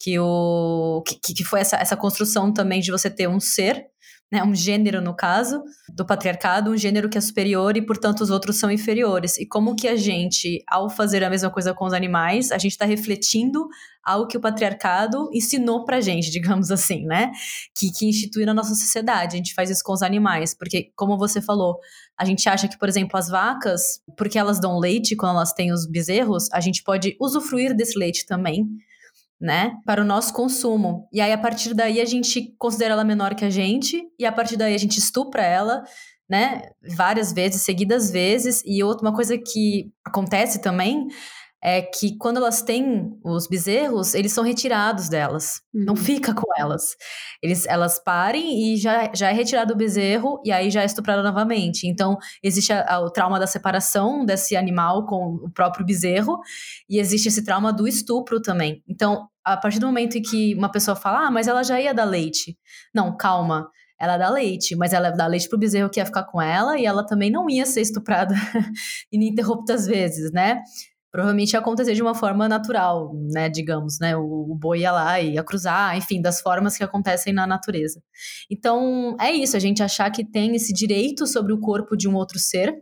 Que, 0.00 0.18
o, 0.18 1.02
que, 1.06 1.32
que 1.32 1.44
foi 1.44 1.60
essa, 1.60 1.76
essa 1.76 1.96
construção 1.96 2.52
também 2.52 2.80
de 2.80 2.90
você 2.90 3.08
ter 3.08 3.26
um 3.26 3.40
ser 3.40 3.86
né, 4.34 4.42
um 4.42 4.52
gênero 4.52 5.00
no 5.00 5.14
caso, 5.14 5.62
do 5.88 6.04
patriarcado, 6.04 6.72
um 6.72 6.76
gênero 6.76 7.08
que 7.08 7.16
é 7.16 7.20
superior 7.20 7.76
e, 7.76 7.86
portanto, 7.86 8.20
os 8.20 8.30
outros 8.30 8.56
são 8.56 8.68
inferiores. 8.68 9.38
E 9.38 9.46
como 9.46 9.76
que 9.76 9.86
a 9.86 9.94
gente, 9.94 10.60
ao 10.68 10.90
fazer 10.90 11.22
a 11.22 11.30
mesma 11.30 11.50
coisa 11.50 11.72
com 11.72 11.84
os 11.84 11.92
animais, 11.92 12.50
a 12.50 12.58
gente 12.58 12.72
está 12.72 12.84
refletindo 12.84 13.68
algo 14.04 14.26
que 14.26 14.36
o 14.36 14.40
patriarcado 14.40 15.30
ensinou 15.32 15.84
pra 15.84 16.00
gente, 16.00 16.30
digamos 16.34 16.72
assim, 16.72 17.04
né? 17.06 17.30
Que, 17.78 17.92
que 17.92 18.44
na 18.44 18.52
nossa 18.52 18.74
sociedade. 18.74 19.36
A 19.36 19.36
gente 19.36 19.54
faz 19.54 19.70
isso 19.70 19.84
com 19.84 19.92
os 19.92 20.02
animais, 20.02 20.52
porque, 20.52 20.90
como 20.96 21.16
você 21.16 21.40
falou, 21.40 21.78
a 22.18 22.24
gente 22.24 22.48
acha 22.48 22.66
que, 22.66 22.76
por 22.76 22.88
exemplo, 22.88 23.16
as 23.16 23.28
vacas, 23.28 24.00
porque 24.18 24.36
elas 24.36 24.58
dão 24.58 24.80
leite 24.80 25.14
quando 25.14 25.36
elas 25.36 25.52
têm 25.52 25.72
os 25.72 25.86
bezerros, 25.86 26.48
a 26.52 26.58
gente 26.58 26.82
pode 26.82 27.16
usufruir 27.20 27.72
desse 27.72 27.96
leite 27.96 28.26
também 28.26 28.66
né, 29.44 29.72
para 29.84 30.00
o 30.00 30.06
nosso 30.06 30.32
consumo. 30.32 31.06
E 31.12 31.20
aí, 31.20 31.30
a 31.30 31.36
partir 31.36 31.74
daí, 31.74 32.00
a 32.00 32.04
gente 32.06 32.54
considera 32.58 32.94
ela 32.94 33.04
menor 33.04 33.34
que 33.34 33.44
a 33.44 33.50
gente, 33.50 34.02
e 34.18 34.24
a 34.24 34.32
partir 34.32 34.56
daí 34.56 34.74
a 34.74 34.78
gente 34.78 34.98
estupra 34.98 35.42
ela, 35.42 35.84
né, 36.26 36.62
várias 36.96 37.30
vezes, 37.30 37.60
seguidas 37.60 38.10
vezes. 38.10 38.62
E 38.64 38.82
outra 38.82 39.06
uma 39.06 39.14
coisa 39.14 39.36
que 39.36 39.92
acontece 40.02 40.62
também 40.62 41.08
é 41.64 41.80
que 41.80 42.18
quando 42.18 42.36
elas 42.36 42.60
têm 42.60 43.18
os 43.24 43.46
bezerros, 43.46 44.14
eles 44.14 44.32
são 44.32 44.44
retirados 44.44 45.08
delas. 45.08 45.62
Uhum. 45.72 45.84
Não 45.86 45.96
fica 45.96 46.34
com 46.34 46.46
elas. 46.58 46.94
Eles, 47.42 47.64
elas 47.64 47.98
parem 47.98 48.74
e 48.74 48.76
já, 48.76 49.10
já 49.14 49.30
é 49.30 49.32
retirado 49.32 49.72
o 49.72 49.76
bezerro 49.76 50.42
e 50.44 50.52
aí 50.52 50.70
já 50.70 50.82
é 50.82 50.84
estuprado 50.84 51.22
novamente. 51.22 51.86
Então, 51.86 52.18
existe 52.42 52.70
a, 52.70 52.96
a, 52.96 53.00
o 53.00 53.10
trauma 53.10 53.40
da 53.40 53.46
separação 53.46 54.26
desse 54.26 54.54
animal 54.54 55.06
com 55.06 55.36
o 55.42 55.50
próprio 55.50 55.86
bezerro 55.86 56.38
e 56.86 56.98
existe 56.98 57.28
esse 57.28 57.42
trauma 57.42 57.72
do 57.72 57.88
estupro 57.88 58.42
também. 58.42 58.82
Então, 58.86 59.26
a 59.42 59.56
partir 59.56 59.78
do 59.78 59.86
momento 59.86 60.18
em 60.18 60.22
que 60.22 60.54
uma 60.54 60.70
pessoa 60.70 60.94
fala, 60.94 61.28
ah, 61.28 61.30
mas 61.30 61.48
ela 61.48 61.62
já 61.62 61.80
ia 61.80 61.94
dar 61.94 62.04
leite. 62.04 62.58
Não, 62.94 63.16
calma 63.16 63.70
ela 63.98 64.18
dá 64.18 64.28
leite, 64.28 64.74
mas 64.76 64.92
ela 64.92 65.10
dá 65.10 65.26
leite 65.26 65.48
pro 65.48 65.56
bezerro 65.56 65.88
que 65.88 66.00
ia 66.00 66.04
ficar 66.04 66.24
com 66.24 66.42
ela 66.42 66.76
e 66.78 66.84
ela 66.84 67.06
também 67.06 67.30
não 67.30 67.48
ia 67.48 67.64
ser 67.64 67.80
estuprada 67.80 68.34
ininterruptas 69.10 69.86
vezes, 69.86 70.32
né? 70.32 70.60
Provavelmente 71.14 71.52
ia 71.52 71.60
acontecer 71.60 71.94
de 71.94 72.02
uma 72.02 72.12
forma 72.12 72.48
natural, 72.48 73.14
né, 73.30 73.48
digamos, 73.48 74.00
né, 74.00 74.16
o, 74.16 74.50
o 74.50 74.54
boi 74.56 74.80
ia 74.80 74.90
lá 74.90 75.20
e 75.20 75.34
ia 75.34 75.44
cruzar, 75.44 75.96
enfim, 75.96 76.20
das 76.20 76.40
formas 76.40 76.76
que 76.76 76.82
acontecem 76.82 77.32
na 77.32 77.46
natureza. 77.46 78.02
Então, 78.50 79.16
é 79.20 79.30
isso, 79.30 79.56
a 79.56 79.60
gente 79.60 79.80
achar 79.80 80.10
que 80.10 80.28
tem 80.28 80.56
esse 80.56 80.72
direito 80.72 81.24
sobre 81.24 81.52
o 81.52 81.60
corpo 81.60 81.96
de 81.96 82.08
um 82.08 82.16
outro 82.16 82.36
ser, 82.40 82.74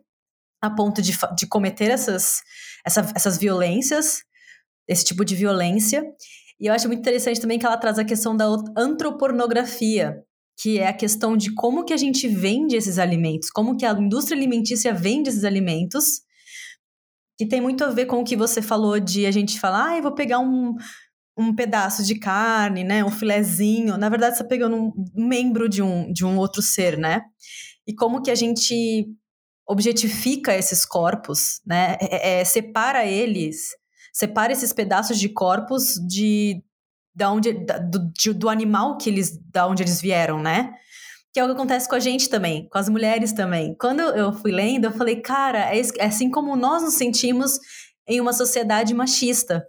a 0.63 0.71
ponto 0.71 1.03
de, 1.03 1.13
de 1.37 1.47
cometer 1.47 1.91
essas, 1.91 2.41
essa, 2.87 3.07
essas 3.15 3.37
violências, 3.37 4.23
esse 4.89 5.05
tipo 5.05 5.27
de 5.27 5.37
violência. 5.37 6.03
E 6.59 6.69
eu 6.69 6.73
acho 6.73 6.89
muito 6.89 7.01
interessante 7.01 7.39
também 7.39 7.59
que 7.59 7.67
ela 7.67 7.77
traz 7.77 7.99
a 7.99 8.05
questão 8.05 8.35
da 8.35 8.47
antropornografia, 8.75 10.17
que 10.59 10.79
é 10.79 10.89
a 10.89 10.95
questão 10.95 11.37
de 11.37 11.55
como 11.55 11.85
que 11.85 11.93
a 11.93 11.99
gente 11.99 12.27
vende 12.29 12.77
esses 12.77 12.99
alimentos, 12.99 13.51
como 13.51 13.77
que 13.77 13.85
a 13.85 13.93
indústria 13.93 14.39
alimentícia 14.39 14.95
vende 14.95 15.29
esses 15.29 15.45
alimentos, 15.45 16.23
que 17.43 17.49
tem 17.49 17.61
muito 17.61 17.83
a 17.83 17.91
ver 17.91 18.07
com 18.07 18.21
o 18.21 18.25
que 18.25 18.37
você 18.37 18.63
falou 18.63 19.01
de 19.01 19.27
a 19.27 19.31
gente 19.33 19.59
falar, 19.59 19.91
ah, 19.91 19.97
eu 19.97 20.03
vou 20.03 20.13
pegar 20.13 20.39
um, 20.39 20.77
um 21.37 21.53
pedaço 21.53 22.05
de 22.05 22.15
carne, 22.15 22.85
né, 22.85 23.05
um 23.05 23.11
filezinho. 23.11 23.97
Na 23.97 24.09
verdade, 24.09 24.37
você 24.37 24.45
pegando 24.45 24.77
um 24.77 24.93
membro 25.13 25.69
de 25.69 25.83
um, 25.83 26.13
de 26.13 26.25
um 26.25 26.39
outro 26.39 26.63
ser, 26.63 26.97
né? 26.97 27.23
E 27.85 27.93
como 27.93 28.23
que 28.23 28.31
a 28.31 28.35
gente 28.37 29.09
objetifica 29.67 30.55
esses 30.55 30.85
corpos, 30.85 31.61
né? 31.67 31.97
É, 32.01 32.41
é, 32.41 32.45
separa 32.45 33.05
eles, 33.05 33.71
separa 34.13 34.53
esses 34.53 34.73
pedaços 34.73 35.19
de 35.19 35.29
corpos 35.29 35.95
de 36.07 36.63
da 37.15 37.31
onde 37.31 37.53
da, 37.53 37.79
do, 37.79 38.11
de, 38.13 38.33
do 38.33 38.49
animal 38.49 38.97
que 38.97 39.11
eles 39.11 39.37
da 39.51 39.67
onde 39.67 39.83
eles 39.83 40.01
vieram, 40.01 40.41
né? 40.41 40.73
Que 41.33 41.41
é 41.41 41.45
o 41.45 41.47
que 41.47 41.53
acontece 41.53 41.89
com 41.89 41.95
a 41.95 42.01
gente 42.01 42.29
também, 42.29 42.69
com 42.69 42.79
as 42.79 42.89
mulheres 42.89 43.33
também. 43.33 43.75
Quando 43.79 44.01
eu 44.01 44.33
fui 44.33 44.53
lendo, 44.53 44.85
eu 44.85 44.93
falei, 44.93 45.21
cara, 45.21 45.75
é, 45.75 45.81
é 45.99 46.07
assim 46.07 46.31
como 46.31 46.55
nós 46.57 46.83
nos 46.83 46.95
sentimos 46.95 47.59
em 48.07 48.21
uma 48.21 48.33
sociedade 48.33 48.95
machista. 48.95 49.67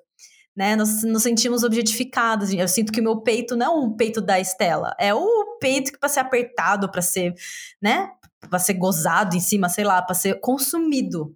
Né, 0.55 0.75
nós 0.75 1.01
nos 1.01 1.23
sentimos 1.23 1.63
objetificados. 1.63 2.53
Eu 2.53 2.67
sinto 2.67 2.91
que 2.91 3.01
o 3.01 3.03
meu 3.03 3.21
peito 3.21 3.55
não 3.55 3.65
é 3.65 3.69
um 3.69 3.95
peito 3.95 4.21
da 4.21 4.39
Estela, 4.39 4.95
é 4.99 5.11
o 5.11 5.57
peito 5.59 5.91
que 5.91 5.97
para 5.97 6.07
ser 6.07 6.19
apertado, 6.19 6.91
para 6.91 7.01
ser, 7.01 7.33
né, 7.81 8.07
para 8.47 8.59
ser 8.59 8.75
gozado 8.75 9.35
em 9.35 9.39
cima, 9.39 9.67
sei 9.67 9.83
lá, 9.83 9.99
para 9.99 10.13
ser 10.13 10.39
consumido. 10.39 11.35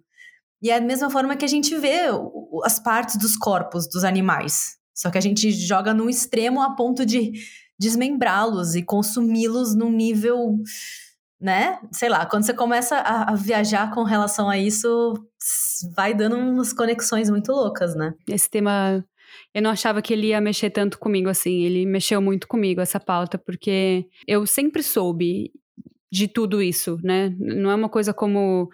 E 0.62 0.70
é 0.70 0.76
a 0.76 0.80
mesma 0.80 1.08
forma 1.10 1.36
que 1.36 1.44
a 1.44 1.48
gente 1.48 1.76
vê 1.76 2.02
as 2.64 2.78
partes 2.78 3.16
dos 3.16 3.36
corpos 3.36 3.88
dos 3.88 4.04
animais. 4.04 4.76
Só 4.94 5.10
que 5.10 5.18
a 5.18 5.20
gente 5.20 5.50
joga 5.52 5.94
no 5.94 6.10
extremo 6.10 6.60
a 6.60 6.74
ponto 6.74 7.06
de 7.06 7.32
desmembrá-los 7.78 8.74
e 8.74 8.82
consumi-los 8.82 9.74
num 9.74 9.92
nível, 9.92 10.56
né? 11.40 11.78
Sei 11.92 12.08
lá, 12.08 12.26
quando 12.26 12.44
você 12.44 12.54
começa 12.54 12.96
a, 12.96 13.32
a, 13.32 13.34
viajar 13.34 13.92
com 13.94 14.02
relação 14.02 14.48
a 14.48 14.58
isso, 14.58 15.14
vai 15.94 16.14
dando 16.14 16.36
umas 16.36 16.72
conexões 16.72 17.30
muito 17.30 17.52
loucas, 17.52 17.94
né? 17.94 18.14
Esse 18.28 18.50
tema, 18.50 19.04
eu 19.54 19.62
não 19.62 19.70
achava 19.70 20.02
que 20.02 20.12
ele 20.12 20.28
ia 20.28 20.40
mexer 20.40 20.70
tanto 20.70 20.98
comigo 20.98 21.28
assim. 21.28 21.62
Ele 21.62 21.86
mexeu 21.86 22.20
muito 22.20 22.48
comigo, 22.48 22.80
essa 22.80 22.98
pauta, 22.98 23.38
porque 23.38 24.06
eu 24.26 24.46
sempre 24.46 24.82
soube 24.82 25.52
de 26.10 26.26
tudo 26.26 26.60
isso, 26.60 26.98
né? 27.02 27.34
Não 27.38 27.70
é 27.70 27.74
uma 27.74 27.88
coisa 27.88 28.12
como 28.12 28.68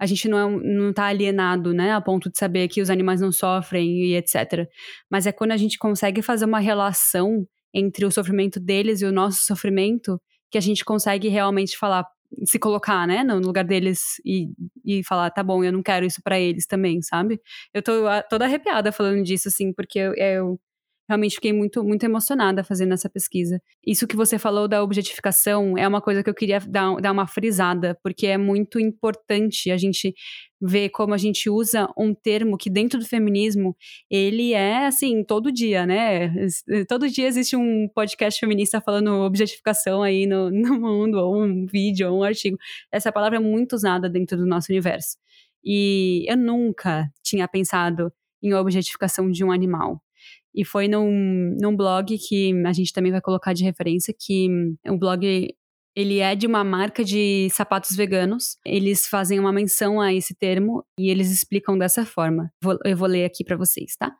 a 0.00 0.06
gente 0.06 0.28
não, 0.28 0.38
é, 0.38 0.62
não 0.64 0.92
tá 0.94 1.04
alienado, 1.04 1.74
né, 1.74 1.92
a 1.92 2.00
ponto 2.00 2.30
de 2.30 2.38
saber 2.38 2.68
que 2.68 2.80
os 2.80 2.88
animais 2.88 3.20
não 3.20 3.30
sofrem 3.30 4.06
e 4.06 4.16
etc. 4.16 4.66
Mas 5.10 5.26
é 5.26 5.32
quando 5.32 5.52
a 5.52 5.58
gente 5.58 5.78
consegue 5.78 6.22
fazer 6.22 6.46
uma 6.46 6.58
relação 6.58 7.46
entre 7.74 8.04
o 8.04 8.10
sofrimento 8.10 8.58
deles 8.60 9.00
e 9.00 9.06
o 9.06 9.12
nosso 9.12 9.44
sofrimento, 9.44 10.20
que 10.50 10.58
a 10.58 10.60
gente 10.60 10.84
consegue 10.84 11.28
realmente 11.28 11.76
falar, 11.78 12.04
se 12.44 12.58
colocar, 12.58 13.06
né, 13.06 13.22
no 13.22 13.38
lugar 13.38 13.64
deles 13.64 14.20
e, 14.24 14.48
e 14.84 15.04
falar, 15.04 15.30
tá 15.30 15.42
bom, 15.42 15.62
eu 15.64 15.72
não 15.72 15.82
quero 15.82 16.04
isso 16.06 16.20
para 16.22 16.38
eles 16.38 16.66
também, 16.66 17.00
sabe? 17.02 17.40
Eu 17.72 17.82
tô 17.82 17.92
toda 18.28 18.44
arrepiada 18.44 18.92
falando 18.92 19.22
disso, 19.22 19.48
assim, 19.48 19.72
porque 19.72 19.98
eu, 19.98 20.14
eu 20.14 20.60
realmente 21.10 21.34
fiquei 21.34 21.52
muito, 21.52 21.82
muito 21.82 22.04
emocionada 22.04 22.62
fazendo 22.62 22.94
essa 22.94 23.10
pesquisa. 23.10 23.60
Isso 23.84 24.06
que 24.06 24.14
você 24.14 24.38
falou 24.38 24.68
da 24.68 24.80
objetificação 24.80 25.76
é 25.76 25.86
uma 25.86 26.00
coisa 26.00 26.22
que 26.22 26.30
eu 26.30 26.34
queria 26.34 26.60
dar, 26.60 26.94
dar 27.00 27.10
uma 27.10 27.26
frisada, 27.26 27.98
porque 28.00 28.28
é 28.28 28.38
muito 28.38 28.78
importante 28.78 29.72
a 29.72 29.76
gente 29.76 30.14
ver 30.62 30.90
como 30.90 31.12
a 31.12 31.18
gente 31.18 31.50
usa 31.50 31.88
um 31.98 32.14
termo 32.14 32.56
que 32.56 32.70
dentro 32.70 33.00
do 33.00 33.04
feminismo 33.04 33.74
ele 34.08 34.52
é 34.52 34.86
assim 34.86 35.24
todo 35.24 35.50
dia, 35.50 35.84
né? 35.84 36.32
Todo 36.86 37.08
dia 37.08 37.26
existe 37.26 37.56
um 37.56 37.88
podcast 37.92 38.38
feminista 38.38 38.80
falando 38.80 39.10
objetificação 39.22 40.04
aí 40.04 40.26
no, 40.26 40.48
no 40.52 40.78
mundo, 40.78 41.18
ou 41.18 41.42
um 41.42 41.66
vídeo, 41.66 42.08
ou 42.12 42.20
um 42.20 42.22
artigo. 42.22 42.56
Essa 42.92 43.10
palavra 43.10 43.38
é 43.38 43.40
muito 43.40 43.72
usada 43.72 44.08
dentro 44.08 44.38
do 44.38 44.46
nosso 44.46 44.70
universo. 44.70 45.16
E 45.64 46.24
eu 46.28 46.36
nunca 46.36 47.10
tinha 47.20 47.48
pensado 47.48 48.12
em 48.40 48.54
objetificação 48.54 49.28
de 49.28 49.44
um 49.44 49.50
animal. 49.50 50.00
E 50.54 50.64
foi 50.64 50.88
num, 50.88 51.56
num 51.60 51.76
blog 51.76 52.16
que 52.18 52.52
a 52.66 52.72
gente 52.72 52.92
também 52.92 53.12
vai 53.12 53.20
colocar 53.20 53.52
de 53.52 53.64
referência, 53.64 54.14
que 54.18 54.48
o 54.86 54.98
blog 54.98 55.48
ele 55.94 56.18
é 56.18 56.34
de 56.34 56.46
uma 56.46 56.62
marca 56.62 57.04
de 57.04 57.48
sapatos 57.50 57.96
veganos. 57.96 58.56
Eles 58.64 59.06
fazem 59.06 59.38
uma 59.38 59.52
menção 59.52 60.00
a 60.00 60.12
esse 60.14 60.34
termo 60.34 60.84
e 60.98 61.10
eles 61.10 61.30
explicam 61.30 61.76
dessa 61.76 62.04
forma. 62.04 62.52
Vou, 62.62 62.78
eu 62.84 62.96
vou 62.96 63.08
ler 63.08 63.24
aqui 63.24 63.44
para 63.44 63.56
vocês, 63.56 63.96
tá? 63.96 64.14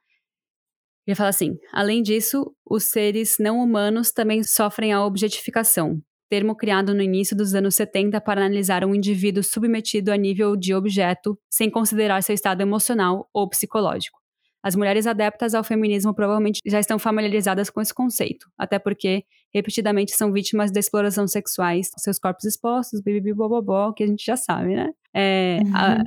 Ele 1.07 1.15
fala 1.15 1.31
assim: 1.31 1.57
além 1.73 2.03
disso, 2.03 2.55
os 2.69 2.85
seres 2.85 3.37
não 3.39 3.59
humanos 3.59 4.13
também 4.13 4.43
sofrem 4.43 4.93
a 4.93 5.05
objetificação, 5.05 6.01
termo 6.29 6.55
criado 6.55 6.95
no 6.95 7.03
início 7.03 7.37
dos 7.37 7.55
anos 7.55 7.75
70 7.75 8.21
para 8.21 8.41
analisar 8.41 8.85
um 8.85 8.95
indivíduo 8.95 9.43
submetido 9.43 10.13
a 10.13 10.17
nível 10.17 10.57
de 10.57 10.75
objeto, 10.75 11.39
sem 11.51 11.71
considerar 11.71 12.23
seu 12.23 12.35
estado 12.35 12.61
emocional 12.61 13.29
ou 13.33 13.49
psicológico. 13.49 14.20
As 14.63 14.77
mulheres 14.77 15.07
adeptas 15.07 15.55
ao 15.55 15.65
feminismo 15.65 16.15
provavelmente 16.15 16.61
já 16.67 16.79
estão 16.79 16.99
familiarizadas 16.99 17.71
com 17.71 17.81
esse 17.81 17.95
conceito, 17.95 18.47
até 18.59 18.79
porque 18.79 19.25
repetidamente 19.53 20.13
são 20.13 20.33
vítimas 20.33 20.71
de 20.71 20.79
exploração 20.79 21.27
sexuais, 21.27 21.91
seus 21.99 22.19
corpos 22.19 22.45
expostos, 22.45 23.01
bibibibobobó, 23.01 23.93
que 23.93 24.05
a 24.05 24.07
gente 24.07 24.25
já 24.25 24.37
sabe, 24.37 24.77
né? 24.77 24.91
É, 25.15 25.59
uhum. 25.65 25.73
a, 25.75 25.99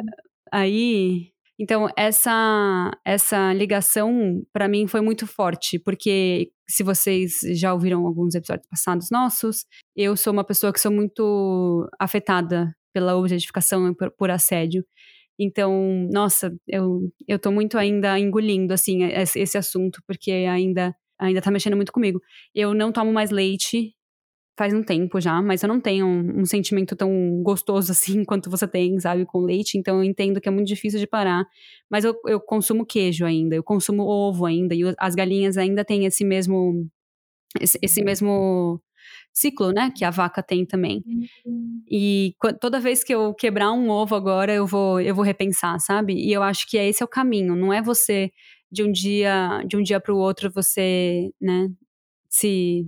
aí, 0.51 1.31
então 1.59 1.87
essa 1.97 2.91
essa 3.03 3.53
ligação 3.53 4.43
para 4.53 4.67
mim 4.67 4.87
foi 4.87 5.01
muito 5.01 5.25
forte, 5.25 5.79
porque 5.79 6.51
se 6.67 6.83
vocês 6.83 7.39
já 7.53 7.73
ouviram 7.73 8.05
alguns 8.05 8.35
episódios 8.35 8.67
passados 8.67 9.09
nossos, 9.11 9.65
eu 9.95 10.15
sou 10.15 10.31
uma 10.31 10.43
pessoa 10.43 10.71
que 10.71 10.79
sou 10.79 10.91
muito 10.91 11.89
afetada 11.99 12.73
pela 12.93 13.15
objetificação 13.15 13.89
e 13.89 13.95
por, 13.95 14.11
por 14.11 14.29
assédio. 14.29 14.85
Então, 15.39 16.07
nossa, 16.11 16.55
eu, 16.67 17.11
eu 17.27 17.39
tô 17.39 17.51
muito 17.51 17.77
ainda 17.77 18.19
engolindo, 18.19 18.73
assim, 18.73 19.03
esse, 19.03 19.57
assunto, 19.57 20.01
porque 20.07 20.31
ainda, 20.31 20.95
ainda 21.19 21.41
tá 21.41 21.51
mexendo 21.51 21.75
muito 21.75 21.91
comigo. 21.91 22.21
Eu 22.53 22.73
não 22.73 22.91
tomo 22.91 23.11
mais 23.11 23.31
leite 23.31 23.95
faz 24.57 24.73
um 24.73 24.83
tempo 24.83 25.19
já, 25.19 25.41
mas 25.41 25.63
eu 25.63 25.69
não 25.69 25.81
tenho 25.81 26.05
um, 26.05 26.41
um, 26.41 26.45
sentimento 26.45 26.95
tão 26.95 27.41
gostoso 27.43 27.91
assim 27.93 28.23
quanto 28.23 28.49
você 28.49 28.67
tem, 28.67 28.99
sabe, 28.99 29.25
com 29.25 29.39
leite, 29.39 29.77
então 29.77 29.97
eu 29.97 30.03
entendo 30.03 30.39
que 30.39 30.47
é 30.47 30.51
muito 30.51 30.67
difícil 30.67 30.99
de 30.99 31.07
parar. 31.07 31.45
Mas 31.89 32.05
eu, 32.05 32.15
eu 32.27 32.39
consumo 32.39 32.85
queijo 32.85 33.25
ainda, 33.25 33.55
eu 33.55 33.63
consumo 33.63 34.03
ovo 34.03 34.45
ainda, 34.45 34.75
e 34.75 34.81
as 34.99 35.15
galinhas 35.15 35.57
ainda 35.57 35.83
têm 35.85 36.05
esse 36.05 36.23
mesmo. 36.23 36.87
Esse, 37.61 37.77
esse 37.83 38.03
mesmo 38.03 38.81
ciclo, 39.31 39.71
né? 39.71 39.91
Que 39.95 40.05
a 40.05 40.09
vaca 40.09 40.43
tem 40.43 40.65
também. 40.65 41.03
Uhum. 41.45 41.83
E 41.89 42.35
toda 42.59 42.79
vez 42.79 43.03
que 43.03 43.13
eu 43.13 43.33
quebrar 43.33 43.71
um 43.71 43.89
ovo 43.89 44.15
agora, 44.15 44.53
eu 44.53 44.65
vou, 44.65 44.99
eu 45.01 45.15
vou 45.15 45.23
repensar, 45.23 45.79
sabe? 45.79 46.13
E 46.13 46.31
eu 46.31 46.43
acho 46.43 46.67
que 46.69 46.77
esse 46.77 47.01
é 47.03 47.05
o 47.05 47.09
caminho. 47.09 47.55
Não 47.55 47.73
é 47.73 47.81
você 47.81 48.31
de 48.71 48.83
um 48.83 48.91
dia 48.91 49.61
de 49.67 49.77
um 49.77 49.83
dia 49.83 49.99
para 49.99 50.13
o 50.13 50.17
outro 50.17 50.51
você, 50.51 51.31
né? 51.41 51.69
Se 52.29 52.87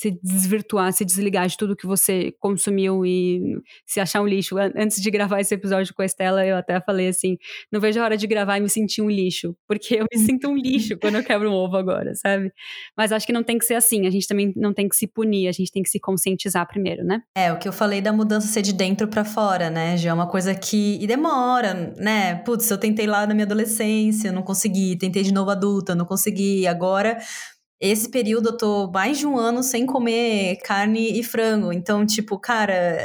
se 0.00 0.18
desvirtuar, 0.22 0.90
se 0.94 1.04
desligar 1.04 1.46
de 1.46 1.58
tudo 1.58 1.76
que 1.76 1.86
você 1.86 2.32
consumiu 2.40 3.04
e 3.04 3.60
se 3.84 4.00
achar 4.00 4.22
um 4.22 4.26
lixo. 4.26 4.56
Antes 4.56 4.98
de 4.98 5.10
gravar 5.10 5.40
esse 5.40 5.54
episódio 5.54 5.92
com 5.92 6.00
a 6.00 6.06
Estela, 6.06 6.46
eu 6.46 6.56
até 6.56 6.80
falei 6.80 7.08
assim: 7.08 7.36
não 7.70 7.78
vejo 7.78 8.00
a 8.00 8.04
hora 8.04 8.16
de 8.16 8.26
gravar 8.26 8.56
e 8.56 8.62
me 8.62 8.70
sentir 8.70 9.02
um 9.02 9.10
lixo, 9.10 9.54
porque 9.68 9.96
eu 9.96 10.06
me 10.10 10.18
sinto 10.18 10.48
um 10.48 10.56
lixo 10.56 10.96
quando 10.98 11.16
eu 11.16 11.22
quebro 11.22 11.50
um 11.50 11.52
ovo 11.52 11.76
agora, 11.76 12.14
sabe? 12.14 12.50
Mas 12.96 13.12
acho 13.12 13.26
que 13.26 13.32
não 13.32 13.42
tem 13.42 13.58
que 13.58 13.64
ser 13.66 13.74
assim, 13.74 14.06
a 14.06 14.10
gente 14.10 14.26
também 14.26 14.54
não 14.56 14.72
tem 14.72 14.88
que 14.88 14.96
se 14.96 15.06
punir, 15.06 15.48
a 15.48 15.52
gente 15.52 15.70
tem 15.70 15.82
que 15.82 15.90
se 15.90 16.00
conscientizar 16.00 16.66
primeiro, 16.66 17.04
né? 17.04 17.20
É, 17.36 17.52
o 17.52 17.58
que 17.58 17.68
eu 17.68 17.72
falei 17.72 18.00
da 18.00 18.10
mudança 18.10 18.46
ser 18.46 18.62
de 18.62 18.72
dentro 18.72 19.06
para 19.06 19.22
fora, 19.22 19.68
né? 19.68 19.98
Já 19.98 20.10
é 20.10 20.14
uma 20.14 20.26
coisa 20.26 20.54
que. 20.54 20.98
E 20.98 21.06
demora, 21.06 21.92
né? 21.98 22.36
Putz, 22.36 22.70
eu 22.70 22.78
tentei 22.78 23.06
lá 23.06 23.26
na 23.26 23.34
minha 23.34 23.44
adolescência, 23.44 24.32
não 24.32 24.42
consegui, 24.42 24.96
tentei 24.96 25.22
de 25.22 25.34
novo 25.34 25.50
adulta, 25.50 25.94
não 25.94 26.06
consegui, 26.06 26.66
agora 26.66 27.18
esse 27.80 28.10
período 28.10 28.50
eu 28.50 28.56
tô 28.56 28.90
mais 28.90 29.18
de 29.18 29.26
um 29.26 29.38
ano 29.38 29.62
sem 29.62 29.86
comer 29.86 30.56
carne 30.58 31.18
e 31.18 31.22
frango. 31.24 31.72
Então, 31.72 32.04
tipo, 32.04 32.38
cara, 32.38 32.98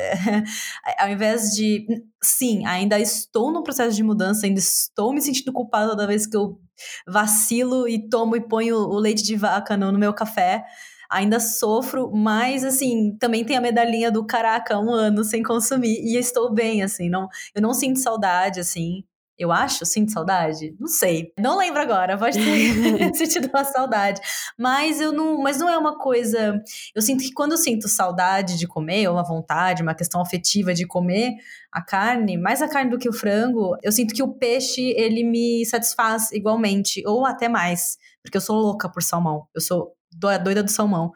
ao 0.99 1.09
invés 1.09 1.51
de. 1.51 1.87
Sim, 2.21 2.65
ainda 2.65 2.99
estou 2.99 3.51
no 3.53 3.63
processo 3.63 3.95
de 3.95 4.03
mudança, 4.03 4.45
ainda 4.45 4.59
estou 4.59 5.13
me 5.13 5.21
sentindo 5.21 5.53
culpada 5.53 5.91
toda 5.91 6.07
vez 6.07 6.27
que 6.27 6.35
eu 6.35 6.59
vacilo 7.07 7.87
e 7.87 8.09
tomo 8.09 8.35
e 8.35 8.41
ponho 8.41 8.75
o 8.75 8.97
leite 8.99 9.23
de 9.23 9.35
vaca 9.35 9.77
no, 9.77 9.91
no 9.91 9.99
meu 9.99 10.13
café. 10.13 10.65
Ainda 11.09 11.39
sofro, 11.39 12.11
mas 12.11 12.65
assim, 12.65 13.15
também 13.19 13.45
tem 13.45 13.55
a 13.55 13.61
medalhinha 13.61 14.11
do 14.11 14.25
caraca, 14.25 14.79
um 14.79 14.91
ano 14.91 15.23
sem 15.23 15.43
consumir 15.43 15.99
e 16.03 16.17
estou 16.17 16.51
bem, 16.53 16.81
assim, 16.83 17.09
não, 17.09 17.29
eu 17.53 17.61
não 17.61 17.73
sinto 17.73 17.99
saudade, 17.99 18.59
assim, 18.59 19.03
eu 19.37 19.51
acho, 19.51 19.85
sinto 19.85 20.11
saudade? 20.11 20.75
Não 20.79 20.87
sei. 20.87 21.33
Não 21.37 21.57
lembro 21.57 21.81
agora, 21.81 22.17
pode 22.17 22.37
ter 22.39 23.13
sentido 23.15 23.49
uma 23.53 23.65
saudade. 23.65 24.21
Mas 24.57 25.01
eu 25.01 25.11
não, 25.11 25.41
mas 25.41 25.57
não 25.57 25.69
é 25.69 25.77
uma 25.77 25.97
coisa. 25.97 26.61
Eu 26.93 27.01
sinto 27.01 27.23
que 27.23 27.33
quando 27.33 27.51
eu 27.51 27.57
sinto 27.57 27.87
saudade 27.87 28.57
de 28.57 28.67
comer, 28.67 29.07
ou 29.07 29.15
uma 29.15 29.23
vontade, 29.23 29.83
uma 29.83 29.93
questão 29.93 30.21
afetiva 30.21 30.73
de 30.73 30.87
comer 30.87 31.33
a 31.71 31.81
carne, 31.81 32.37
mais 32.37 32.61
a 32.61 32.69
carne 32.69 32.89
do 32.89 32.97
que 32.97 33.09
o 33.09 33.13
frango, 33.13 33.75
eu 33.83 33.91
sinto 33.91 34.13
que 34.13 34.23
o 34.23 34.33
peixe 34.33 34.93
ele 34.95 35.23
me 35.23 35.65
satisfaz 35.65 36.31
igualmente, 36.31 37.03
ou 37.05 37.25
até 37.25 37.49
mais, 37.49 37.97
porque 38.23 38.37
eu 38.37 38.41
sou 38.41 38.55
louca 38.55 38.89
por 38.89 39.03
salmão. 39.03 39.47
Eu 39.53 39.61
sou 39.61 39.91
doida 40.17 40.63
do 40.63 40.71
salmão. 40.71 41.11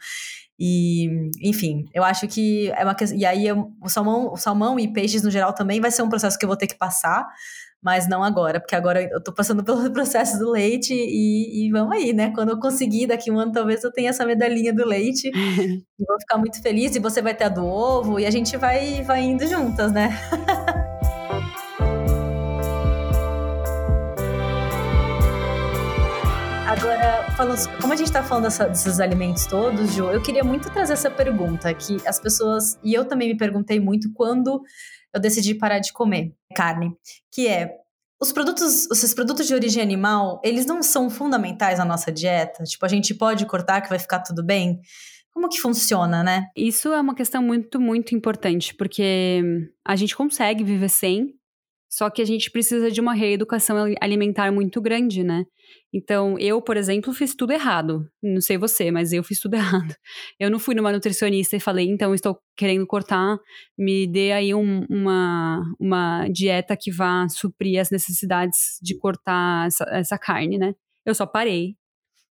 E, 0.59 1.29
enfim, 1.41 1.85
eu 1.93 2.03
acho 2.03 2.27
que 2.27 2.69
é 2.71 2.83
uma 2.83 2.93
questão. 2.93 3.17
E 3.17 3.25
aí, 3.25 3.45
o 3.51 3.87
salmão, 3.87 4.33
o 4.33 4.35
salmão 4.35 4.77
e 4.77 4.91
peixes 4.91 5.23
no 5.23 5.31
geral 5.31 5.53
também 5.53 5.79
vai 5.79 5.89
ser 5.89 6.01
um 6.01 6.09
processo 6.09 6.37
que 6.37 6.43
eu 6.43 6.49
vou 6.49 6.57
ter 6.57 6.67
que 6.67 6.77
passar 6.77 7.25
mas 7.81 8.07
não 8.07 8.23
agora, 8.23 8.59
porque 8.59 8.75
agora 8.75 9.01
eu 9.01 9.21
tô 9.23 9.33
passando 9.33 9.63
pelo 9.63 9.89
processo 9.91 10.37
do 10.37 10.51
leite 10.51 10.93
e, 10.93 11.67
e 11.67 11.71
vamos 11.71 11.95
aí, 11.95 12.13
né? 12.13 12.31
Quando 12.33 12.49
eu 12.49 12.59
conseguir, 12.59 13.07
daqui 13.07 13.31
um 13.31 13.39
ano 13.39 13.51
talvez 13.51 13.83
eu 13.83 13.91
tenha 13.91 14.09
essa 14.09 14.25
medalhinha 14.25 14.73
do 14.73 14.85
leite 14.85 15.29
e 15.33 16.05
vou 16.05 16.19
ficar 16.19 16.37
muito 16.37 16.61
feliz 16.61 16.95
e 16.95 16.99
você 16.99 17.21
vai 17.21 17.33
ter 17.33 17.45
a 17.45 17.49
do 17.49 17.65
ovo 17.65 18.19
e 18.19 18.25
a 18.25 18.31
gente 18.31 18.57
vai, 18.57 19.01
vai 19.03 19.21
indo 19.21 19.47
juntas, 19.47 19.91
né? 19.91 20.09
Agora, 26.69 27.25
falando, 27.35 27.81
como 27.81 27.93
a 27.93 27.95
gente 27.95 28.07
está 28.07 28.21
falando 28.21 28.43
dessa, 28.43 28.67
desses 28.67 28.99
alimentos 28.99 29.47
todos, 29.47 29.91
Ju, 29.95 30.11
eu 30.11 30.21
queria 30.21 30.43
muito 30.43 30.69
trazer 30.69 30.93
essa 30.93 31.09
pergunta 31.09 31.73
que 31.73 31.97
as 32.07 32.19
pessoas, 32.19 32.77
e 32.83 32.93
eu 32.93 33.05
também 33.05 33.29
me 33.29 33.35
perguntei 33.35 33.79
muito 33.79 34.13
quando 34.13 34.61
eu 35.13 35.19
decidi 35.19 35.55
parar 35.55 35.79
de 35.79 35.91
comer 35.93 36.33
carne, 36.55 36.93
que 37.31 37.47
é 37.47 37.75
os 38.21 38.33
produtos, 38.33 38.89
esses 38.91 39.13
produtos 39.13 39.47
de 39.47 39.53
origem 39.53 39.81
animal, 39.81 40.41
eles 40.43 40.65
não 40.65 40.83
são 40.83 41.09
fundamentais 41.09 41.79
na 41.79 41.85
nossa 41.85 42.11
dieta? 42.11 42.63
Tipo, 42.63 42.85
a 42.85 42.89
gente 42.89 43.13
pode 43.13 43.45
cortar 43.45 43.81
que 43.81 43.89
vai 43.89 43.97
ficar 43.97 44.19
tudo 44.19 44.43
bem? 44.43 44.81
Como 45.31 45.47
que 45.47 45.61
funciona, 45.61 46.21
né? 46.21 46.47
Isso 46.55 46.89
é 46.89 46.99
uma 46.99 47.15
questão 47.15 47.41
muito, 47.41 47.79
muito 47.79 48.13
importante, 48.13 48.75
porque 48.75 49.71
a 49.85 49.95
gente 49.95 50.17
consegue 50.17 50.65
viver 50.65 50.89
sem, 50.89 51.33
só 51.89 52.07
que 52.09 52.21
a 52.21 52.25
gente 52.25 52.51
precisa 52.51 52.91
de 52.91 53.01
uma 53.01 53.15
reeducação 53.15 53.77
alimentar 53.99 54.51
muito 54.51 54.79
grande, 54.79 55.23
né? 55.23 55.45
Então, 55.91 56.37
eu, 56.37 56.61
por 56.61 56.77
exemplo, 56.77 57.11
fiz 57.11 57.35
tudo 57.35 57.51
errado. 57.51 58.07
Não 58.21 58.39
sei 58.41 58.59
você, 58.59 58.91
mas 58.91 59.11
eu 59.11 59.23
fiz 59.23 59.39
tudo 59.39 59.55
errado. 59.57 59.95
Eu 60.39 60.51
não 60.51 60.59
fui 60.59 60.75
numa 60.75 60.91
nutricionista 60.91 61.55
e 61.55 61.59
falei, 61.59 61.87
então, 61.87 62.13
estou 62.13 62.39
querendo 62.55 62.85
cortar, 62.85 63.39
me 63.75 64.05
dê 64.05 64.31
aí 64.31 64.53
um, 64.53 64.85
uma, 64.87 65.63
uma 65.79 66.27
dieta 66.29 66.77
que 66.79 66.91
vá 66.91 67.27
suprir 67.27 67.81
as 67.81 67.89
necessidades 67.89 68.77
de 68.83 68.95
cortar 68.95 69.65
essa, 69.65 69.85
essa 69.89 70.17
carne, 70.17 70.59
né? 70.59 70.75
Eu 71.03 71.15
só 71.15 71.25
parei, 71.25 71.75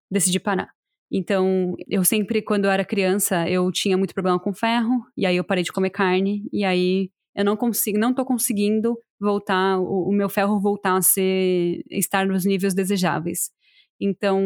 decidi 0.09 0.39
parar. 0.39 0.71
Então, 1.11 1.75
eu 1.89 2.05
sempre, 2.05 2.43
quando 2.43 2.67
eu 2.67 2.71
era 2.71 2.85
criança, 2.85 3.49
eu 3.49 3.73
tinha 3.73 3.97
muito 3.97 4.15
problema 4.15 4.39
com 4.39 4.53
ferro, 4.53 5.03
e 5.17 5.27
aí 5.27 5.37
eu 5.37 5.45
parei 5.45 5.65
de 5.65 5.73
comer 5.73 5.91
carne, 5.91 6.45
e 6.53 6.65
aí 6.65 7.11
eu 7.35 7.45
não 7.45 7.57
consigo, 7.57 7.99
não 7.99 8.15
tô 8.15 8.25
conseguindo 8.25 8.97
voltar, 9.21 9.79
o, 9.79 10.09
o 10.09 10.13
meu 10.13 10.29
ferro 10.29 10.61
voltar 10.61 10.97
a 10.97 11.03
ser, 11.03 11.83
estar 11.91 12.27
nos 12.27 12.45
níveis 12.45 12.75
desejáveis. 12.75 13.51
Então, 14.01 14.41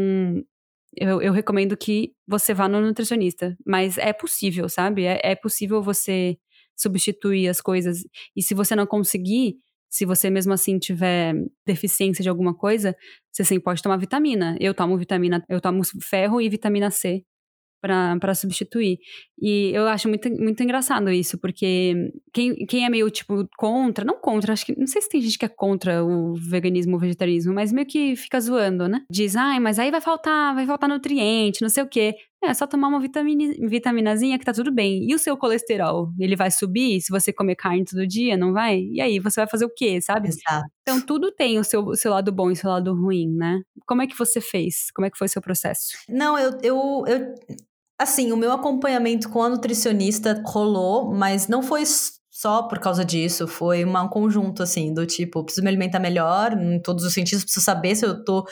eu, 0.96 1.22
eu, 1.22 1.32
recomendo 1.32 1.76
que 1.76 2.12
você 2.26 2.54
vá 2.54 2.68
no 2.68 2.80
nutricionista. 2.80 3.56
Mas 3.66 3.98
é 3.98 4.12
possível, 4.12 4.68
sabe? 4.68 5.04
É, 5.04 5.20
é, 5.22 5.34
possível 5.34 5.82
você 5.82 6.36
substituir 6.76 7.48
as 7.48 7.60
coisas. 7.60 8.04
E 8.36 8.42
se 8.42 8.54
você 8.54 8.74
não 8.76 8.86
conseguir, 8.86 9.56
Se 9.94 10.06
você 10.06 10.30
mesmo 10.30 10.54
assim 10.54 10.78
tiver 10.78 11.34
deficiência 11.66 12.22
de 12.22 12.28
alguma 12.30 12.54
coisa, 12.54 12.96
você 13.30 13.44
sempre 13.44 13.64
pode 13.64 13.82
tomar 13.82 13.98
vitamina. 13.98 14.56
Eu 14.60 14.74
tomo 14.74 14.96
vitamina, 14.98 15.44
eu 15.50 15.60
tomo 15.60 15.82
ferro 16.00 16.40
e 16.40 16.48
vitamina 16.48 16.90
C 16.90 17.24
para 17.82 18.34
substituir. 18.34 18.98
E 19.40 19.72
eu 19.74 19.88
acho 19.88 20.08
muito, 20.08 20.30
muito 20.30 20.62
engraçado 20.62 21.10
isso, 21.10 21.36
porque 21.36 22.12
quem, 22.32 22.54
quem 22.66 22.84
é 22.86 22.88
meio, 22.88 23.10
tipo, 23.10 23.44
contra, 23.58 24.04
não 24.04 24.20
contra, 24.20 24.52
acho 24.52 24.64
que, 24.64 24.78
não 24.78 24.86
sei 24.86 25.02
se 25.02 25.08
tem 25.08 25.20
gente 25.20 25.36
que 25.36 25.44
é 25.44 25.48
contra 25.48 26.04
o 26.04 26.34
veganismo, 26.34 26.96
o 26.96 27.00
vegetarianismo, 27.00 27.52
mas 27.52 27.72
meio 27.72 27.86
que 27.86 28.14
fica 28.14 28.40
zoando, 28.40 28.86
né? 28.86 29.04
Diz, 29.10 29.34
ai, 29.34 29.58
mas 29.58 29.80
aí 29.80 29.90
vai 29.90 30.00
faltar, 30.00 30.54
vai 30.54 30.64
faltar 30.64 30.88
nutriente, 30.88 31.60
não 31.60 31.68
sei 31.68 31.82
o 31.82 31.88
quê. 31.88 32.14
É, 32.44 32.52
só 32.54 32.66
tomar 32.66 32.88
uma 32.88 33.00
vitamina, 33.00 33.54
vitaminazinha 33.68 34.36
que 34.36 34.44
tá 34.44 34.52
tudo 34.52 34.72
bem. 34.72 35.08
E 35.08 35.14
o 35.14 35.18
seu 35.18 35.36
colesterol? 35.36 36.10
Ele 36.18 36.34
vai 36.34 36.50
subir 36.50 37.00
se 37.00 37.10
você 37.10 37.32
comer 37.32 37.54
carne 37.54 37.84
todo 37.84 38.04
dia, 38.04 38.36
não 38.36 38.52
vai? 38.52 38.80
E 38.80 39.00
aí, 39.00 39.20
você 39.20 39.40
vai 39.40 39.48
fazer 39.48 39.64
o 39.64 39.70
quê, 39.70 40.00
sabe? 40.00 40.28
Exato. 40.28 40.66
Então, 40.82 41.00
tudo 41.00 41.30
tem 41.30 41.60
o 41.60 41.64
seu, 41.64 41.84
o 41.84 41.94
seu 41.94 42.10
lado 42.10 42.32
bom 42.32 42.50
e 42.50 42.54
o 42.54 42.56
seu 42.56 42.68
lado 42.68 42.92
ruim, 42.94 43.28
né? 43.28 43.60
Como 43.86 44.02
é 44.02 44.08
que 44.08 44.18
você 44.18 44.40
fez? 44.40 44.90
Como 44.92 45.06
é 45.06 45.10
que 45.10 45.16
foi 45.16 45.26
o 45.26 45.30
seu 45.30 45.40
processo? 45.40 45.96
Não, 46.08 46.36
eu, 46.36 46.50
eu, 46.64 47.04
eu 47.06 47.34
Assim, 48.02 48.32
o 48.32 48.36
meu 48.36 48.50
acompanhamento 48.50 49.28
com 49.28 49.42
a 49.42 49.48
nutricionista 49.48 50.42
rolou, 50.44 51.14
mas 51.14 51.46
não 51.46 51.62
foi 51.62 51.84
só 52.30 52.64
por 52.64 52.80
causa 52.80 53.04
disso, 53.04 53.46
foi 53.46 53.84
um 53.84 54.08
conjunto, 54.08 54.60
assim, 54.60 54.92
do 54.92 55.06
tipo, 55.06 55.44
preciso 55.44 55.62
me 55.62 55.68
alimentar 55.68 56.00
melhor, 56.00 56.52
em 56.52 56.82
todos 56.82 57.04
os 57.04 57.14
sentidos, 57.14 57.44
preciso 57.44 57.64
saber 57.64 57.94
se 57.94 58.04
eu 58.04 58.24
tô 58.24 58.44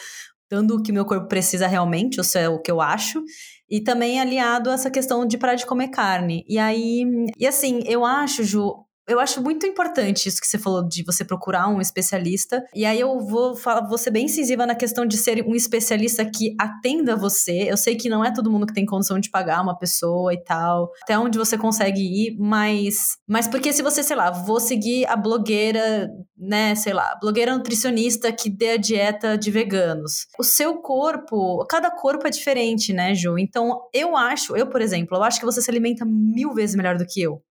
dando 0.48 0.76
o 0.76 0.82
que 0.82 0.92
meu 0.92 1.04
corpo 1.04 1.26
precisa 1.26 1.66
realmente, 1.66 2.20
ou 2.20 2.24
se 2.24 2.38
é 2.38 2.48
o 2.48 2.60
que 2.60 2.70
eu 2.70 2.80
acho, 2.80 3.20
e 3.68 3.80
também 3.80 4.20
aliado 4.20 4.70
a 4.70 4.74
essa 4.74 4.90
questão 4.90 5.26
de 5.26 5.36
parar 5.36 5.56
de 5.56 5.66
comer 5.66 5.88
carne. 5.88 6.44
E 6.48 6.56
aí, 6.56 7.04
e 7.36 7.44
assim, 7.44 7.80
eu 7.86 8.04
acho, 8.04 8.44
Ju, 8.44 8.74
eu 9.08 9.18
acho 9.18 9.42
muito 9.42 9.66
importante 9.66 10.28
isso 10.28 10.40
que 10.40 10.46
você 10.46 10.58
falou 10.58 10.86
de 10.86 11.02
você 11.04 11.24
procurar 11.24 11.68
um 11.68 11.80
especialista. 11.80 12.64
E 12.74 12.84
aí 12.84 13.00
eu 13.00 13.18
vou 13.20 13.56
falar, 13.56 13.86
vou 13.88 13.98
ser 13.98 14.10
bem 14.10 14.26
incisiva 14.26 14.66
na 14.66 14.74
questão 14.74 15.04
de 15.04 15.16
ser 15.16 15.44
um 15.46 15.54
especialista 15.54 16.24
que 16.24 16.54
atenda 16.58 17.16
você. 17.16 17.70
Eu 17.70 17.76
sei 17.76 17.96
que 17.96 18.08
não 18.08 18.24
é 18.24 18.32
todo 18.32 18.50
mundo 18.50 18.66
que 18.66 18.74
tem 18.74 18.86
condição 18.86 19.18
de 19.18 19.30
pagar 19.30 19.62
uma 19.62 19.76
pessoa 19.76 20.32
e 20.32 20.42
tal, 20.42 20.90
até 21.02 21.18
onde 21.18 21.38
você 21.38 21.58
consegue 21.58 22.00
ir, 22.00 22.36
mas 22.38 23.16
mas 23.28 23.48
porque 23.48 23.72
se 23.72 23.82
você, 23.82 24.02
sei 24.02 24.16
lá, 24.16 24.30
vou 24.30 24.60
seguir 24.60 25.06
a 25.06 25.16
blogueira, 25.16 26.08
né, 26.36 26.74
sei 26.74 26.92
lá, 26.92 27.18
blogueira 27.20 27.56
nutricionista 27.56 28.32
que 28.32 28.48
dê 28.48 28.70
a 28.70 28.76
dieta 28.76 29.36
de 29.36 29.50
veganos. 29.50 30.26
O 30.38 30.44
seu 30.44 30.76
corpo, 30.76 31.64
cada 31.68 31.90
corpo 31.90 32.26
é 32.26 32.30
diferente, 32.30 32.92
né, 32.92 33.14
Ju? 33.14 33.38
Então, 33.38 33.80
eu 33.92 34.16
acho, 34.16 34.56
eu, 34.56 34.68
por 34.68 34.80
exemplo, 34.80 35.16
eu 35.16 35.22
acho 35.22 35.40
que 35.40 35.46
você 35.46 35.60
se 35.60 35.70
alimenta 35.70 36.04
mil 36.04 36.52
vezes 36.52 36.76
melhor 36.76 36.96
do 36.96 37.06
que 37.06 37.20
eu 37.20 37.42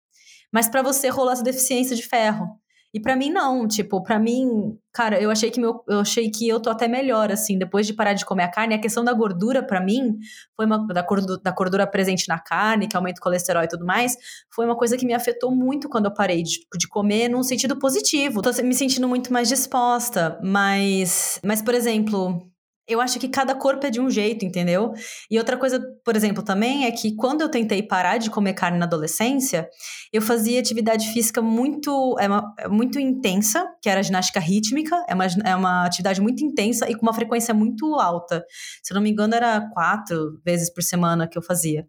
mas 0.51 0.67
para 0.67 0.81
você 0.81 1.09
rolou 1.09 1.31
essa 1.31 1.43
deficiência 1.43 1.95
de 1.95 2.03
ferro. 2.03 2.59
E 2.91 2.99
para 2.99 3.15
mim 3.15 3.29
não, 3.29 3.67
tipo, 3.67 4.01
para 4.01 4.17
mim, 4.17 4.75
cara, 4.91 5.21
eu 5.21 5.29
achei 5.29 5.51
que 5.51 5.59
meu, 5.59 5.83
eu 5.87 5.99
achei 5.99 6.31
que 6.31 6.47
eu 6.47 6.59
tô 6.59 6.71
até 6.71 6.87
melhor 6.87 7.31
assim, 7.31 7.55
depois 7.55 7.85
de 7.85 7.93
parar 7.93 8.13
de 8.13 8.25
comer 8.25 8.43
a 8.43 8.51
carne, 8.51 8.73
a 8.73 8.81
questão 8.81 9.03
da 9.03 9.13
gordura 9.13 9.61
para 9.61 9.79
mim 9.79 10.17
foi 10.55 10.65
uma 10.65 10.87
da 10.87 11.03
gordura, 11.03 11.39
da 11.43 11.51
gordura 11.51 11.85
presente 11.85 12.27
na 12.27 12.39
carne, 12.39 12.87
que 12.87 12.97
aumenta 12.97 13.19
o 13.19 13.23
colesterol 13.23 13.63
e 13.63 13.67
tudo 13.67 13.85
mais, 13.85 14.17
foi 14.51 14.65
uma 14.65 14.75
coisa 14.75 14.97
que 14.97 15.05
me 15.05 15.13
afetou 15.13 15.55
muito 15.55 15.87
quando 15.87 16.05
eu 16.05 16.13
parei 16.13 16.41
de, 16.41 16.61
de 16.79 16.87
comer 16.87 17.29
num 17.29 17.43
sentido 17.43 17.77
positivo. 17.77 18.41
Tô 18.41 18.49
me 18.63 18.73
sentindo 18.73 19.07
muito 19.07 19.31
mais 19.31 19.47
disposta, 19.47 20.39
mas 20.43 21.39
mas 21.43 21.61
por 21.61 21.75
exemplo, 21.75 22.41
eu 22.89 22.99
acho 22.99 23.19
que 23.19 23.29
cada 23.29 23.53
corpo 23.53 23.85
é 23.85 23.89
de 23.91 24.01
um 24.01 24.09
jeito, 24.09 24.43
entendeu? 24.43 24.91
E 25.29 25.37
outra 25.37 25.55
coisa, 25.55 25.79
por 26.03 26.15
exemplo, 26.15 26.43
também 26.43 26.85
é 26.85 26.91
que 26.91 27.15
quando 27.15 27.41
eu 27.41 27.49
tentei 27.49 27.83
parar 27.83 28.17
de 28.17 28.29
comer 28.29 28.53
carne 28.53 28.79
na 28.79 28.85
adolescência, 28.85 29.69
eu 30.11 30.21
fazia 30.21 30.59
atividade 30.59 31.07
física 31.13 31.41
muito, 31.41 32.17
é 32.19 32.27
uma, 32.27 32.53
é 32.57 32.67
muito 32.67 32.99
intensa, 32.99 33.65
que 33.81 33.87
era 33.87 34.01
ginástica 34.01 34.39
rítmica, 34.39 34.95
é 35.07 35.13
uma, 35.13 35.25
é 35.45 35.55
uma 35.55 35.85
atividade 35.85 36.19
muito 36.19 36.43
intensa 36.43 36.89
e 36.89 36.95
com 36.95 37.03
uma 37.03 37.13
frequência 37.13 37.53
muito 37.53 37.93
alta. 37.95 38.43
Se 38.83 38.91
eu 38.91 38.95
não 38.95 39.01
me 39.01 39.11
engano, 39.11 39.35
era 39.35 39.61
quatro 39.71 40.41
vezes 40.43 40.73
por 40.73 40.81
semana 40.81 41.27
que 41.27 41.37
eu 41.37 41.41
fazia. 41.43 41.85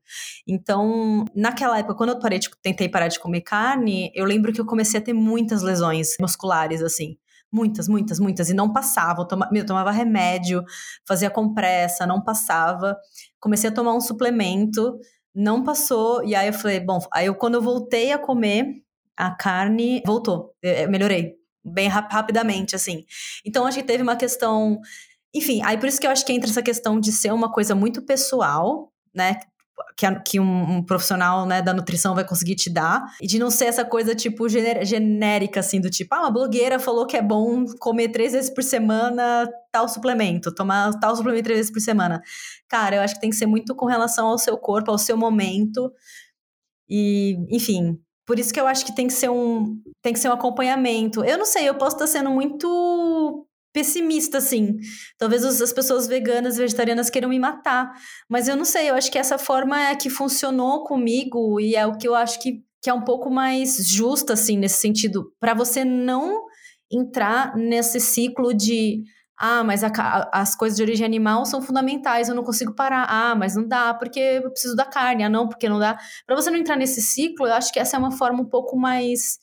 Então, 0.46 1.24
naquela 1.34 1.78
época, 1.78 1.94
quando 1.94 2.10
eu 2.10 2.18
parei 2.18 2.38
de, 2.38 2.50
tentei 2.62 2.88
parar 2.88 3.08
de 3.08 3.18
comer 3.18 3.40
carne, 3.40 4.12
eu 4.14 4.26
lembro 4.26 4.52
que 4.52 4.60
eu 4.60 4.66
comecei 4.66 5.00
a 5.00 5.02
ter 5.02 5.14
muitas 5.14 5.62
lesões 5.62 6.16
musculares, 6.20 6.82
assim. 6.82 7.16
Muitas, 7.52 7.88
muitas, 7.88 8.20
muitas. 8.20 8.48
E 8.48 8.54
não 8.54 8.72
passava. 8.72 9.22
Eu, 9.22 9.26
toma, 9.26 9.50
eu 9.52 9.66
tomava 9.66 9.90
remédio, 9.90 10.64
fazia 11.06 11.30
compressa, 11.30 12.06
não 12.06 12.22
passava. 12.22 12.96
Comecei 13.40 13.70
a 13.70 13.72
tomar 13.72 13.94
um 13.94 14.00
suplemento, 14.00 14.98
não 15.34 15.62
passou. 15.64 16.24
E 16.24 16.34
aí 16.34 16.48
eu 16.48 16.52
falei, 16.52 16.80
bom, 16.80 17.00
aí 17.12 17.26
eu, 17.26 17.34
quando 17.34 17.54
eu 17.54 17.62
voltei 17.62 18.12
a 18.12 18.18
comer, 18.18 18.82
a 19.16 19.30
carne 19.30 20.02
voltou. 20.06 20.54
Eu, 20.62 20.72
eu 20.72 20.90
melhorei. 20.90 21.34
Bem 21.64 21.88
rap 21.88 22.10
rapidamente, 22.10 22.74
assim. 22.74 23.04
Então, 23.44 23.66
acho 23.66 23.78
que 23.78 23.84
teve 23.84 24.02
uma 24.02 24.16
questão. 24.16 24.80
Enfim, 25.34 25.60
aí 25.62 25.76
por 25.76 25.88
isso 25.88 26.00
que 26.00 26.06
eu 26.06 26.10
acho 26.10 26.24
que 26.24 26.32
entra 26.32 26.48
essa 26.48 26.62
questão 26.62 26.98
de 26.98 27.12
ser 27.12 27.32
uma 27.32 27.52
coisa 27.52 27.74
muito 27.74 28.02
pessoal, 28.02 28.92
né? 29.14 29.40
Que, 29.96 30.06
a, 30.06 30.20
que 30.20 30.40
um, 30.40 30.76
um, 30.76 30.82
profissional 30.82 31.46
né, 31.46 31.62
da 31.62 31.72
nutrição 31.72 32.14
vai 32.14 32.24
conseguir 32.24 32.54
te 32.54 32.70
dar. 32.70 33.04
E 33.20 33.26
de 33.26 33.38
não 33.38 33.50
ser 33.50 33.66
essa 33.66 33.84
coisa, 33.84 34.14
tipo, 34.14 34.48
genérica, 34.48 35.60
assim, 35.60 35.80
do 35.80 35.90
tipo, 35.90 36.14
ah, 36.14 36.20
uma 36.20 36.30
blogueira 36.30 36.78
falou 36.78 37.06
que 37.06 37.16
é 37.16 37.22
bom 37.22 37.64
comer 37.78 38.08
três 38.08 38.32
vezes 38.32 38.50
por 38.50 38.62
semana 38.62 39.48
tal 39.72 39.88
suplemento, 39.88 40.52
tomar 40.52 40.92
tal 40.98 41.14
suplemento 41.14 41.44
três 41.44 41.58
vezes 41.58 41.72
por 41.72 41.80
semana. 41.80 42.20
Cara, 42.68 42.96
eu 42.96 43.02
acho 43.02 43.14
que 43.14 43.20
tem 43.20 43.30
que 43.30 43.36
ser 43.36 43.46
muito 43.46 43.74
com 43.74 43.86
relação 43.86 44.26
ao 44.26 44.38
seu 44.38 44.56
corpo, 44.58 44.90
ao 44.90 44.98
seu 44.98 45.16
momento. 45.16 45.92
E, 46.88 47.36
enfim, 47.50 47.98
por 48.26 48.38
isso 48.38 48.52
que 48.52 48.60
eu 48.60 48.66
acho 48.66 48.84
que 48.84 48.94
tem 48.94 49.06
que 49.06 49.12
ser 49.12 49.30
um, 49.30 49.80
tem 50.02 50.12
que 50.12 50.18
ser 50.18 50.28
um 50.28 50.32
acompanhamento. 50.32 51.24
Eu 51.24 51.38
não 51.38 51.46
sei, 51.46 51.68
eu 51.68 51.74
posso 51.74 51.96
estar 51.96 52.06
sendo 52.06 52.30
muito 52.30 53.46
pessimista, 53.72 54.38
assim. 54.38 54.76
Talvez 55.18 55.44
as 55.44 55.72
pessoas 55.72 56.06
veganas, 56.06 56.56
vegetarianas 56.56 57.10
queiram 57.10 57.28
me 57.28 57.38
matar. 57.38 57.92
Mas 58.28 58.48
eu 58.48 58.56
não 58.56 58.64
sei, 58.64 58.90
eu 58.90 58.94
acho 58.94 59.10
que 59.10 59.18
essa 59.18 59.38
forma 59.38 59.80
é 59.88 59.94
que 59.94 60.10
funcionou 60.10 60.84
comigo 60.84 61.60
e 61.60 61.74
é 61.76 61.86
o 61.86 61.96
que 61.96 62.06
eu 62.08 62.14
acho 62.14 62.40
que, 62.40 62.62
que 62.82 62.90
é 62.90 62.94
um 62.94 63.02
pouco 63.02 63.30
mais 63.30 63.76
justa, 63.88 64.32
assim, 64.32 64.56
nesse 64.56 64.80
sentido. 64.80 65.32
para 65.40 65.54
você 65.54 65.84
não 65.84 66.44
entrar 66.90 67.56
nesse 67.56 68.00
ciclo 68.00 68.52
de. 68.52 69.02
Ah, 69.42 69.64
mas 69.64 69.82
a, 69.82 69.90
as 70.32 70.54
coisas 70.54 70.76
de 70.76 70.82
origem 70.82 71.06
animal 71.06 71.46
são 71.46 71.62
fundamentais, 71.62 72.28
eu 72.28 72.34
não 72.34 72.42
consigo 72.42 72.74
parar. 72.74 73.06
Ah, 73.08 73.34
mas 73.34 73.56
não 73.56 73.66
dá 73.66 73.94
porque 73.94 74.20
eu 74.20 74.50
preciso 74.50 74.76
da 74.76 74.84
carne. 74.84 75.24
Ah, 75.24 75.30
não, 75.30 75.48
porque 75.48 75.68
não 75.68 75.78
dá. 75.78 75.96
Para 76.26 76.36
você 76.36 76.50
não 76.50 76.58
entrar 76.58 76.76
nesse 76.76 77.00
ciclo, 77.00 77.46
eu 77.46 77.54
acho 77.54 77.72
que 77.72 77.78
essa 77.78 77.96
é 77.96 77.98
uma 77.98 78.10
forma 78.10 78.42
um 78.42 78.48
pouco 78.48 78.76
mais 78.76 79.38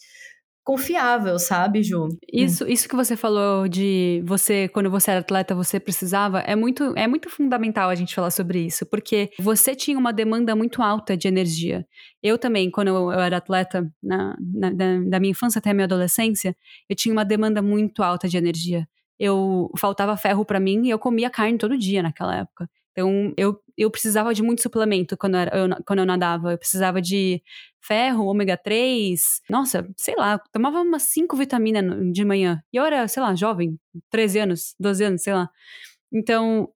confiável, 0.68 1.40
sabe, 1.40 1.82
Ju? 1.82 2.10
Isso, 2.30 2.68
isso 2.68 2.90
que 2.90 2.96
você 2.96 3.16
falou 3.16 3.70
de 3.70 4.22
você, 4.26 4.68
quando 4.68 4.92
você 4.92 5.12
era 5.12 5.22
atleta, 5.22 5.56
você 5.56 5.80
precisava, 5.80 6.42
é 6.42 6.58
muito, 6.58 6.94
é 6.98 7.08
muito 7.08 7.30
fundamental 7.30 7.90
a 7.90 7.96
gente 7.96 8.14
falar 8.14 8.32
sobre 8.32 8.60
isso, 8.60 8.86
porque 8.86 9.30
você 9.40 9.74
tinha 9.74 9.98
uma 9.98 10.12
demanda 10.12 10.54
muito 10.58 10.82
alta 10.82 11.16
de 11.16 11.26
energia. 11.26 11.88
Eu 12.22 12.38
também, 12.38 12.70
quando 12.70 12.90
eu, 12.90 12.96
eu 13.14 13.20
era 13.22 13.38
atleta, 13.38 13.90
na, 14.04 14.36
na 14.42 14.70
da, 14.72 15.00
da 15.08 15.20
minha 15.22 15.32
infância 15.32 15.60
até 15.60 15.70
a 15.70 15.74
minha 15.74 15.86
adolescência, 15.86 16.54
eu 16.90 16.98
tinha 16.98 17.14
uma 17.14 17.24
demanda 17.24 17.62
muito 17.62 18.04
alta 18.04 18.28
de 18.28 18.36
energia. 18.36 18.86
Eu 19.18 19.72
faltava 19.78 20.18
ferro 20.18 20.44
para 20.44 20.60
mim 20.60 20.86
e 20.86 20.90
eu 20.90 21.00
comia 21.00 21.30
carne 21.30 21.58
todo 21.58 21.78
dia 21.78 22.04
naquela 22.04 22.36
época. 22.36 22.70
Então, 22.98 23.32
eu, 23.38 23.62
eu 23.78 23.92
precisava 23.92 24.34
de 24.34 24.42
muito 24.42 24.64
suplemento 24.64 25.16
quando 25.16 25.36
eu, 25.36 25.44
eu, 25.44 25.84
quando 25.86 26.00
eu 26.00 26.06
nadava. 26.06 26.54
Eu 26.54 26.58
precisava 26.58 27.00
de 27.00 27.44
ferro, 27.80 28.26
ômega 28.26 28.58
3. 28.58 29.22
Nossa, 29.48 29.88
sei 29.96 30.16
lá, 30.16 30.40
tomava 30.52 30.82
umas 30.82 31.04
5 31.04 31.38
vitaminas 31.38 32.12
de 32.12 32.26
manhã. 32.26 32.60
E 32.74 32.78
eu 32.78 32.84
era, 32.84 33.08
sei 33.08 33.22
lá, 33.22 33.36
jovem, 33.36 33.80
13 34.10 34.40
anos, 34.40 34.76
12 34.80 35.04
anos, 35.04 35.22
sei 35.22 35.34
lá. 35.34 35.48
Então, 36.12 36.70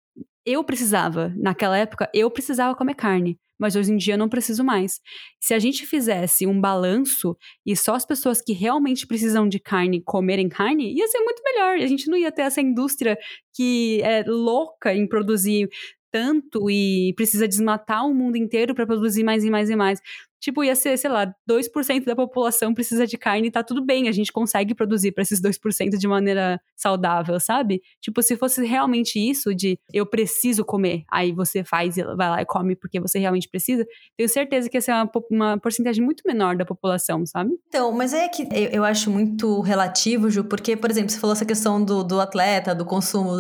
eu 0.45 0.63
precisava, 0.63 1.34
naquela 1.38 1.75
época, 1.75 2.07
eu 2.13 2.29
precisava 2.29 2.75
comer 2.75 2.93
carne. 2.93 3.39
Mas 3.60 3.75
hoje 3.75 3.91
em 3.91 3.97
dia 3.97 4.15
eu 4.15 4.17
não 4.17 4.29
preciso 4.29 4.63
mais. 4.63 4.99
Se 5.39 5.53
a 5.53 5.60
gente 5.60 5.86
fizesse 5.86 6.47
um 6.47 6.60
balanço 6.60 7.38
e 7.63 7.75
só 7.75 7.93
as 7.93 8.05
pessoas 8.05 8.41
que 8.41 8.53
realmente 8.53 9.05
precisam 9.05 9.47
de 9.47 9.60
carne 9.60 10.01
comerem 10.03 10.49
carne, 10.49 10.91
ia 10.91 11.07
ser 11.07 11.19
muito 11.19 11.43
melhor. 11.43 11.77
A 11.77 11.86
gente 11.86 12.10
não 12.10 12.17
ia 12.17 12.31
ter 12.31 12.41
essa 12.41 12.60
indústria 12.60 13.17
que 13.53 14.01
é 14.03 14.23
louca 14.25 14.95
em 14.95 15.07
produzir 15.07 15.69
tanto 16.12 16.69
e 16.69 17.13
precisa 17.15 17.47
desmatar 17.47 18.06
o 18.06 18.13
mundo 18.13 18.38
inteiro 18.38 18.76
para 18.76 18.86
produzir 18.86 19.24
mais 19.24 19.43
e 19.43 19.50
mais 19.52 19.69
e 19.69 19.76
mais. 19.76 20.00
Tipo, 20.41 20.63
ia 20.63 20.75
ser, 20.75 20.97
sei 20.97 21.10
lá, 21.10 21.32
2% 21.47 22.04
da 22.04 22.15
população 22.15 22.73
precisa 22.73 23.06
de 23.06 23.15
carne 23.15 23.47
e 23.47 23.51
tá 23.51 23.63
tudo 23.63 23.86
bem, 23.86 24.08
a 24.08 24.12
gente 24.12 24.32
consegue 24.32 24.73
produzir 24.73 25.12
para 25.12 25.21
esses 25.21 25.39
2% 25.39 25.97
de 25.99 26.08
maneira 26.08 26.60
saudável, 26.75 27.39
sabe? 27.39 27.80
Tipo, 28.01 28.23
se 28.23 28.36
fosse 28.36 28.65
realmente 28.65 29.19
isso 29.19 29.54
de 29.54 29.80
eu 29.93 30.04
preciso 30.06 30.65
comer, 30.65 31.04
aí 31.12 31.32
você 31.32 31.63
faz 31.63 31.95
e 31.95 32.04
vai 32.04 32.30
lá 32.30 32.41
e 32.41 32.45
come 32.45 32.75
porque 32.75 32.99
você 32.99 33.19
realmente 33.19 33.47
precisa, 33.47 33.86
tenho 34.17 34.27
certeza 34.27 34.67
que 34.67 34.77
ia 34.77 34.82
ser 34.82 34.93
uma, 34.93 35.10
uma 35.30 35.58
porcentagem 35.60 36.04
muito 36.04 36.23
menor 36.25 36.58
da 36.58 36.65
população, 36.65 37.23
sabe? 37.25 37.51
Então, 37.67 37.91
mas 37.91 38.12
é 38.12 38.27
que 38.27 38.41
eu, 38.51 38.69
eu 38.71 38.84
acho 38.84 39.12
muito 39.12 39.62
relativo, 39.62 40.27
Ju, 40.30 40.43
porque, 40.45 40.75
por 40.75 40.89
exemplo, 40.89 41.12
você 41.12 41.19
falou 41.19 41.36
essa 41.36 41.45
questão 41.45 41.84
do, 41.84 42.04
do 42.04 42.19
atleta, 42.19 42.73
do 42.73 42.84
consumo, 42.84 43.32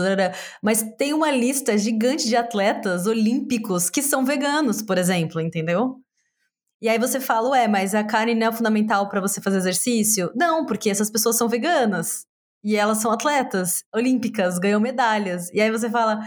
mas 0.61 0.83
tem 0.97 1.13
uma 1.13 1.31
lista 1.31 1.75
gigante 1.77 2.27
de 2.27 2.35
atletas 2.35 3.07
olímpicos 3.07 3.89
que 3.89 4.03
são 4.03 4.23
veganos, 4.23 4.83
por 4.83 4.99
exemplo, 4.99 5.41
entendeu? 5.41 5.95
E 6.81 6.89
aí 6.89 6.97
você 6.97 7.19
fala, 7.19 7.49
ué, 7.49 7.67
mas 7.67 7.93
a 7.93 8.03
carne 8.03 8.33
não 8.33 8.47
é 8.47 8.51
fundamental 8.51 9.07
para 9.07 9.21
você 9.21 9.39
fazer 9.39 9.57
exercício? 9.57 10.31
Não, 10.35 10.65
porque 10.65 10.89
essas 10.89 11.11
pessoas 11.11 11.37
são 11.37 11.47
veganas. 11.47 12.25
E 12.63 12.75
elas 12.75 12.97
são 12.97 13.11
atletas 13.11 13.83
olímpicas, 13.93 14.57
ganham 14.57 14.79
medalhas. 14.79 15.49
E 15.53 15.61
aí 15.61 15.69
você 15.69 15.89
fala. 15.89 16.19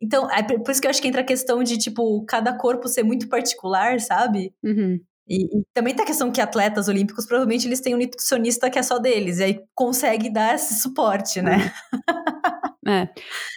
Então, 0.00 0.30
é 0.30 0.42
por 0.42 0.70
isso 0.70 0.80
que 0.80 0.86
eu 0.86 0.90
acho 0.90 1.02
que 1.02 1.08
entra 1.08 1.22
a 1.22 1.24
questão 1.24 1.62
de, 1.62 1.76
tipo, 1.76 2.24
cada 2.24 2.56
corpo 2.56 2.88
ser 2.88 3.02
muito 3.02 3.28
particular, 3.28 4.00
sabe? 4.00 4.52
Uhum. 4.62 5.00
E, 5.28 5.44
e, 5.44 5.62
também 5.74 5.94
tem 5.94 6.04
a 6.04 6.06
questão 6.06 6.32
que 6.32 6.40
atletas 6.40 6.88
olímpicos, 6.88 7.26
provavelmente 7.26 7.66
eles 7.66 7.80
têm 7.80 7.94
um 7.94 7.98
nutricionista 7.98 8.70
que 8.70 8.78
é 8.78 8.82
só 8.82 8.98
deles, 8.98 9.38
e 9.38 9.44
aí 9.44 9.60
consegue 9.74 10.32
dar 10.32 10.54
esse 10.54 10.80
suporte, 10.80 11.42
né? 11.42 11.70
É, 12.88 13.06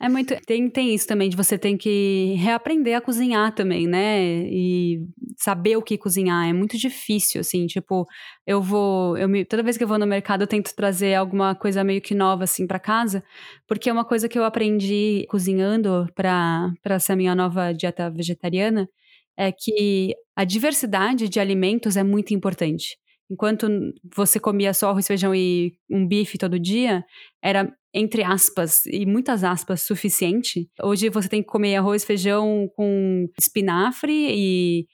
é 0.03 0.09
muito. 0.09 0.35
Tem, 0.45 0.69
tem 0.69 0.93
isso 0.93 1.07
também, 1.07 1.29
de 1.29 1.37
você 1.37 1.57
tem 1.57 1.77
que 1.77 2.35
reaprender 2.37 2.97
a 2.97 3.01
cozinhar 3.01 3.55
também, 3.55 3.87
né? 3.87 4.21
E 4.49 5.05
saber 5.37 5.77
o 5.77 5.81
que 5.81 5.97
cozinhar. 5.97 6.49
É 6.49 6.51
muito 6.53 6.77
difícil, 6.77 7.39
assim, 7.39 7.65
tipo, 7.65 8.05
eu 8.45 8.61
vou. 8.61 9.17
Eu 9.17 9.29
me, 9.29 9.45
toda 9.45 9.63
vez 9.63 9.77
que 9.77 9.83
eu 9.85 9.87
vou 9.87 9.97
no 9.97 10.05
mercado, 10.05 10.41
eu 10.41 10.47
tento 10.47 10.75
trazer 10.75 11.15
alguma 11.15 11.55
coisa 11.55 11.81
meio 11.81 12.01
que 12.01 12.13
nova, 12.13 12.43
assim, 12.43 12.67
para 12.67 12.77
casa, 12.77 13.23
porque 13.67 13.89
é 13.89 13.93
uma 13.93 14.03
coisa 14.03 14.27
que 14.27 14.37
eu 14.37 14.43
aprendi 14.43 15.25
cozinhando 15.29 16.07
para 16.13 16.73
essa 16.83 17.15
minha 17.15 17.33
nova 17.33 17.73
dieta 17.73 18.09
vegetariana 18.09 18.89
é 19.37 19.49
que 19.51 20.13
a 20.35 20.43
diversidade 20.43 21.29
de 21.29 21.39
alimentos 21.39 21.95
é 21.97 22.03
muito 22.03 22.33
importante. 22.33 22.97
Enquanto 23.31 23.69
você 24.13 24.41
comia 24.41 24.73
só 24.73 24.89
arroz, 24.89 25.07
feijão 25.07 25.33
e 25.33 25.71
um 25.89 26.05
bife 26.05 26.37
todo 26.37 26.59
dia, 26.59 27.01
era, 27.41 27.73
entre 27.93 28.23
aspas, 28.23 28.85
e 28.85 29.05
muitas 29.05 29.41
aspas, 29.45 29.81
suficiente. 29.83 30.69
Hoje 30.83 31.07
você 31.09 31.29
tem 31.29 31.41
que 31.41 31.47
comer 31.47 31.77
arroz, 31.77 32.03
feijão 32.03 32.69
com 32.75 33.29
espinafre 33.39 34.11
e 34.11 34.85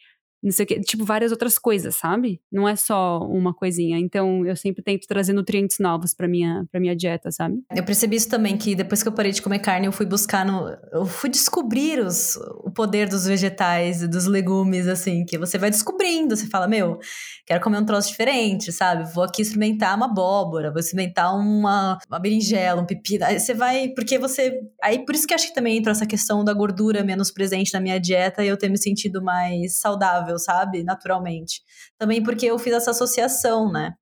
não 0.42 0.52
sei 0.52 0.66
o 0.66 0.68
que, 0.68 0.80
tipo 0.82 1.04
várias 1.04 1.32
outras 1.32 1.58
coisas, 1.58 1.96
sabe? 1.96 2.40
Não 2.52 2.68
é 2.68 2.76
só 2.76 3.20
uma 3.20 3.54
coisinha. 3.54 3.98
Então 4.00 4.46
eu 4.46 4.56
sempre 4.56 4.84
tento 4.84 5.08
trazer 5.08 5.34
nutrientes 5.34 5.78
novos 5.80 6.14
para 6.14 6.28
minha 6.28 6.66
para 6.72 6.80
minha 6.80 6.96
dieta, 6.96 7.32
sabe? 7.32 7.56
Eu 7.76 7.84
percebi 7.84 8.16
isso 8.16 8.30
também 8.30 8.58
que 8.58 8.76
depois 8.76 9.02
que 9.02 9.10
eu 9.10 9.14
parei 9.14 9.32
de 9.32 9.42
comer 9.42 9.60
carne, 9.60 9.88
eu 9.88 9.92
fui 9.92 10.06
buscar 10.06 10.46
no 10.46 10.70
eu 10.94 11.06
fui 11.06 11.30
descobrir 11.30 12.00
os, 12.00 12.36
o 12.64 12.72
poder 12.72 13.10
dos 13.10 13.26
vegetais 13.26 14.04
e 14.04 14.08
dos 14.08 14.26
legumes 14.26 14.88
assim, 14.88 15.26
que 15.26 15.38
você 15.38 15.58
vai 15.58 15.70
descobrindo, 15.70 16.36
você 16.36 16.48
fala, 16.48 16.68
meu, 16.68 17.00
quero 17.46 17.62
comer 17.62 17.80
um 17.80 17.86
troço 17.86 18.10
diferente, 18.10 18.72
sabe? 18.72 19.12
Vou 19.14 19.24
aqui 19.24 19.42
experimentar 19.42 19.96
uma 19.96 20.06
abóbora, 20.06 20.72
vou 20.72 20.80
experimentar 20.80 21.36
uma, 21.36 21.98
uma 22.08 22.20
berinjela, 22.20 22.82
um 22.82 22.86
pepino. 22.86 23.26
Aí 23.26 23.40
você 23.40 23.54
vai, 23.54 23.90
porque 23.90 24.20
você 24.20 24.60
aí 24.84 25.04
por 25.06 25.16
isso 25.16 25.26
que 25.26 25.34
acho 25.34 25.48
que 25.48 25.56
também 25.56 25.78
entra 25.78 25.92
essa 25.92 26.06
questão 26.06 26.44
da 26.44 26.54
gordura 26.54 27.04
menos 27.04 27.32
presente 27.32 27.74
na 27.74 27.80
minha 27.80 28.00
dieta 28.00 28.44
e 28.44 28.48
eu 28.48 28.58
ter 28.58 28.70
me 28.70 28.78
sentido 28.78 29.22
mais 29.22 29.80
saudável 29.80 30.27
saudável, 30.28 30.38
sabe? 30.38 30.84
Naturalmente. 30.84 31.62
Também 31.98 32.22
porque 32.22 32.46
eu 32.46 32.60
fiz 32.60 32.74
essa 32.74 32.92
associação, 32.92 33.72
né? 33.72 33.94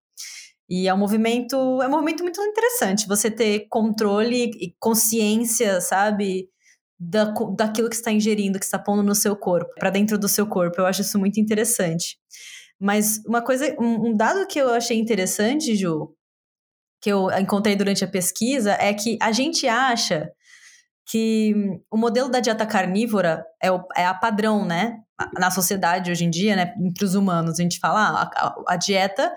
E 0.67 0.87
é 0.87 0.93
um 0.93 0.97
movimento, 0.97 1.55
é 1.81 1.87
um 1.87 1.91
movimento 1.91 2.23
muito 2.23 2.41
interessante, 2.41 3.07
você 3.07 3.29
ter 3.29 3.67
controle 3.69 4.49
e 4.59 4.75
consciência, 4.79 5.79
sabe? 5.79 6.49
Da, 6.99 7.25
daquilo 7.55 7.89
que 7.89 7.95
está 7.95 8.11
ingerindo, 8.11 8.57
que 8.57 8.65
está 8.65 8.79
pondo 8.79 9.03
no 9.03 9.13
seu 9.13 9.35
corpo, 9.35 9.71
para 9.77 9.89
dentro 9.89 10.17
do 10.17 10.27
seu 10.27 10.47
corpo. 10.47 10.79
Eu 10.79 10.85
acho 10.85 11.01
isso 11.01 11.19
muito 11.19 11.39
interessante. 11.39 12.17
Mas 12.79 13.21
uma 13.27 13.43
coisa, 13.43 13.75
um, 13.79 14.09
um 14.09 14.15
dado 14.15 14.47
que 14.47 14.59
eu 14.59 14.69
achei 14.69 14.97
interessante, 14.97 15.75
Ju, 15.75 16.13
que 17.01 17.11
eu 17.11 17.29
encontrei 17.37 17.75
durante 17.75 18.03
a 18.03 18.07
pesquisa, 18.07 18.71
é 18.79 18.93
que 18.93 19.17
a 19.21 19.31
gente 19.31 19.67
acha 19.67 20.31
que 21.05 21.79
o 21.91 21.97
modelo 21.97 22.29
da 22.29 22.39
dieta 22.39 22.65
carnívora 22.65 23.45
é, 23.61 23.71
o, 23.71 23.83
é 23.95 24.05
a 24.05 24.13
padrão, 24.13 24.65
né? 24.65 24.99
Na 25.37 25.51
sociedade 25.51 26.11
hoje 26.11 26.25
em 26.25 26.29
dia, 26.29 26.55
né? 26.55 26.73
Entre 26.79 27.05
os 27.05 27.15
humanos, 27.15 27.59
a 27.59 27.63
gente 27.63 27.79
fala, 27.79 28.21
ah, 28.21 28.29
a, 28.35 28.73
a 28.73 28.75
dieta 28.75 29.33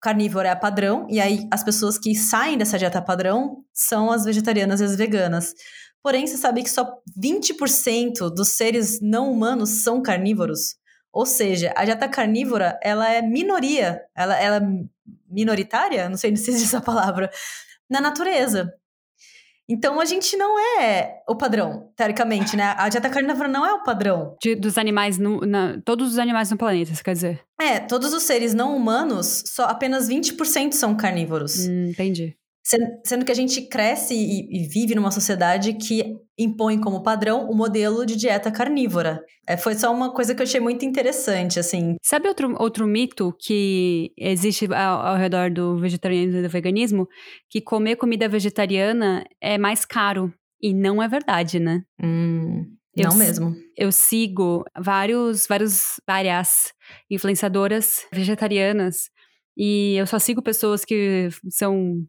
carnívora 0.00 0.48
é 0.48 0.52
a 0.52 0.56
padrão, 0.56 1.06
e 1.08 1.20
aí 1.20 1.48
as 1.50 1.64
pessoas 1.64 1.98
que 1.98 2.14
saem 2.14 2.58
dessa 2.58 2.78
dieta 2.78 3.00
padrão 3.02 3.64
são 3.72 4.12
as 4.12 4.24
vegetarianas 4.24 4.80
e 4.80 4.84
as 4.84 4.96
veganas. 4.96 5.54
Porém, 6.02 6.26
você 6.26 6.36
sabe 6.36 6.62
que 6.62 6.70
só 6.70 7.00
20% 7.20 8.30
dos 8.32 8.50
seres 8.50 9.00
não 9.00 9.32
humanos 9.32 9.82
são 9.82 10.00
carnívoros. 10.00 10.76
Ou 11.12 11.26
seja, 11.26 11.72
a 11.76 11.84
dieta 11.84 12.08
carnívora, 12.08 12.78
ela 12.82 13.10
é 13.10 13.22
minoria, 13.22 14.02
ela, 14.14 14.38
ela 14.38 14.56
é 14.56 14.60
minoritária, 15.28 16.08
não 16.08 16.16
sei 16.16 16.34
se 16.36 16.50
existe 16.50 16.66
essa 16.66 16.80
palavra, 16.80 17.30
na 17.88 18.00
natureza. 18.00 18.72
Então 19.68 20.00
a 20.00 20.04
gente 20.04 20.36
não 20.36 20.58
é 20.80 21.22
o 21.28 21.34
padrão, 21.34 21.90
teoricamente, 21.96 22.56
né? 22.56 22.74
A 22.76 22.88
dieta 22.88 23.10
carnívora 23.10 23.48
não 23.48 23.66
é 23.66 23.72
o 23.72 23.82
padrão. 23.82 24.36
De, 24.40 24.54
dos 24.54 24.78
animais, 24.78 25.18
no, 25.18 25.40
na, 25.40 25.80
todos 25.84 26.12
os 26.12 26.18
animais 26.18 26.50
no 26.50 26.56
planeta, 26.56 26.94
você 26.94 27.02
quer 27.02 27.12
dizer? 27.12 27.40
É, 27.60 27.80
todos 27.80 28.12
os 28.12 28.22
seres 28.22 28.54
não 28.54 28.76
humanos, 28.76 29.42
só 29.46 29.64
apenas 29.64 30.08
20% 30.08 30.72
são 30.72 30.96
carnívoros. 30.96 31.66
Hum, 31.66 31.88
entendi. 31.90 32.36
Sendo 33.04 33.24
que 33.24 33.30
a 33.30 33.34
gente 33.34 33.62
cresce 33.62 34.12
e, 34.12 34.64
e, 34.64 34.66
vive 34.66 34.96
numa 34.96 35.12
sociedade 35.12 35.74
que 35.74 36.16
impõe 36.36 36.80
como 36.80 37.00
padrão 37.00 37.48
o 37.48 37.54
modelo 37.54 38.04
de 38.04 38.16
dieta 38.16 38.50
carnívora. 38.50 39.22
É, 39.46 39.56
foi 39.56 39.76
só 39.76 39.94
uma 39.94 40.12
coisa 40.12 40.34
que 40.34 40.42
eu 40.42 40.44
achei 40.44 40.58
muito 40.58 40.84
interessante, 40.84 41.60
assim. 41.60 41.94
Sabe 42.02 42.26
outro, 42.26 42.56
outro 42.58 42.84
mito 42.84 43.32
que 43.38 44.10
existe 44.18 44.66
ao, 44.74 45.06
ao 45.06 45.16
redor 45.16 45.48
do 45.48 45.78
vegetarianismo 45.78 46.40
e 46.40 46.42
do 46.42 46.48
veganismo? 46.48 47.08
Que 47.48 47.60
comer 47.60 47.94
comida 47.94 48.28
vegetariana 48.28 49.24
é 49.40 49.56
mais 49.56 49.84
caro. 49.84 50.34
E 50.60 50.74
não 50.74 51.00
é 51.00 51.06
verdade, 51.06 51.60
né? 51.60 51.84
Hum, 52.02 52.64
não 52.96 53.12
eu, 53.12 53.14
mesmo. 53.14 53.54
Eu 53.76 53.92
sigo 53.92 54.64
vários, 54.76 55.46
vários, 55.46 56.00
várias 56.04 56.72
influenciadoras 57.08 58.04
vegetarianas 58.12 59.10
e 59.56 59.94
eu 59.96 60.06
só 60.06 60.18
sigo 60.18 60.42
pessoas 60.42 60.84
que 60.84 61.28
são 61.48 62.04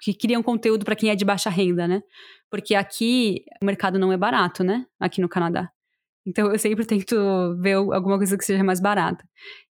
que 0.00 0.14
criam 0.14 0.42
conteúdo 0.42 0.84
para 0.84 0.96
quem 0.96 1.10
é 1.10 1.16
de 1.16 1.24
baixa 1.24 1.50
renda, 1.50 1.86
né? 1.86 2.02
Porque 2.50 2.74
aqui 2.74 3.44
o 3.62 3.66
mercado 3.66 3.98
não 3.98 4.12
é 4.12 4.16
barato, 4.16 4.64
né? 4.64 4.86
Aqui 4.98 5.20
no 5.20 5.28
Canadá. 5.28 5.70
Então 6.26 6.50
eu 6.50 6.58
sempre 6.58 6.84
tento 6.84 7.16
ver 7.60 7.74
alguma 7.74 8.16
coisa 8.16 8.36
que 8.36 8.44
seja 8.44 8.64
mais 8.64 8.80
barata. 8.80 9.24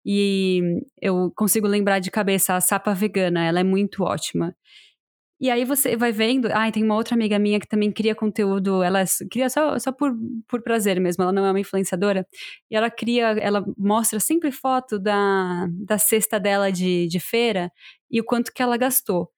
E 0.05 0.63
eu 1.01 1.33
consigo 1.37 1.67
lembrar 1.67 1.99
de 1.99 2.11
cabeça 2.11 2.55
a 2.57 2.61
sapa 2.61 2.95
vegana, 2.95 3.45
ela 3.45 3.61
é 3.61 3.65
muito 3.65 4.03
ótima. 4.03 4.55
E 5.41 5.51
aí 5.51 5.65
você 5.65 5.97
vai 5.97 6.11
vendo, 6.11 6.47
ai, 6.47 6.69
ah, 6.71 6.73
tem 6.73 6.83
uma 6.83 6.97
outra 6.97 7.15
amiga 7.15 7.39
minha 7.39 7.61
que 7.61 7.69
também 7.69 7.93
cria 7.93 8.15
conteúdo, 8.15 8.83
ela 8.83 9.05
cria 9.31 9.49
só, 9.49 9.79
só 9.79 9.93
por, 9.93 10.13
por 10.49 10.63
prazer 10.63 11.01
mesmo, 11.01 11.23
ela 11.23 11.33
não 11.33 11.47
é 11.47 11.51
uma 11.51 11.61
influenciadora, 11.61 12.27
e 12.69 12.75
ela 12.77 12.91
cria, 12.91 13.29
ela 13.39 13.65
mostra 13.79 14.19
sempre 14.19 14.51
foto 14.51 14.99
da, 14.99 15.69
da 15.87 15.97
cesta 15.97 16.41
dela 16.41 16.73
de, 16.73 17.07
de 17.07 17.21
feira 17.21 17.71
e 18.11 18.21
o 18.21 18.25
quanto 18.25 18.53
que 18.53 18.61
ela 18.61 18.77
gastou 18.77 19.31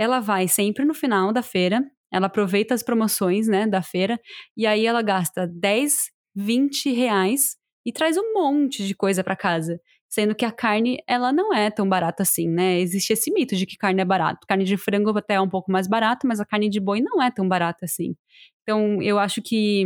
ela 0.00 0.18
vai 0.18 0.48
sempre 0.48 0.82
no 0.82 0.94
final 0.94 1.30
da 1.30 1.42
feira, 1.42 1.84
ela 2.10 2.26
aproveita 2.26 2.72
as 2.74 2.82
promoções, 2.82 3.46
né, 3.46 3.66
da 3.66 3.82
feira, 3.82 4.18
e 4.56 4.66
aí 4.66 4.86
ela 4.86 5.02
gasta 5.02 5.46
10, 5.46 6.10
20 6.34 6.90
reais 6.90 7.58
e 7.84 7.92
traz 7.92 8.16
um 8.16 8.32
monte 8.32 8.86
de 8.86 8.94
coisa 8.94 9.22
para 9.22 9.36
casa. 9.36 9.78
Sendo 10.08 10.34
que 10.34 10.44
a 10.44 10.50
carne, 10.50 10.98
ela 11.06 11.30
não 11.32 11.52
é 11.54 11.70
tão 11.70 11.86
barata 11.86 12.22
assim, 12.22 12.48
né? 12.48 12.80
Existe 12.80 13.12
esse 13.12 13.30
mito 13.30 13.54
de 13.54 13.66
que 13.66 13.76
carne 13.76 14.00
é 14.00 14.04
barato. 14.04 14.46
Carne 14.48 14.64
de 14.64 14.76
frango 14.76 15.16
até 15.16 15.34
é 15.34 15.40
um 15.40 15.48
pouco 15.48 15.70
mais 15.70 15.86
barata, 15.86 16.26
mas 16.26 16.40
a 16.40 16.46
carne 16.46 16.68
de 16.70 16.80
boi 16.80 17.00
não 17.00 17.22
é 17.22 17.30
tão 17.30 17.46
barata 17.46 17.84
assim. 17.84 18.16
Então, 18.62 19.00
eu 19.02 19.18
acho 19.18 19.40
que 19.42 19.84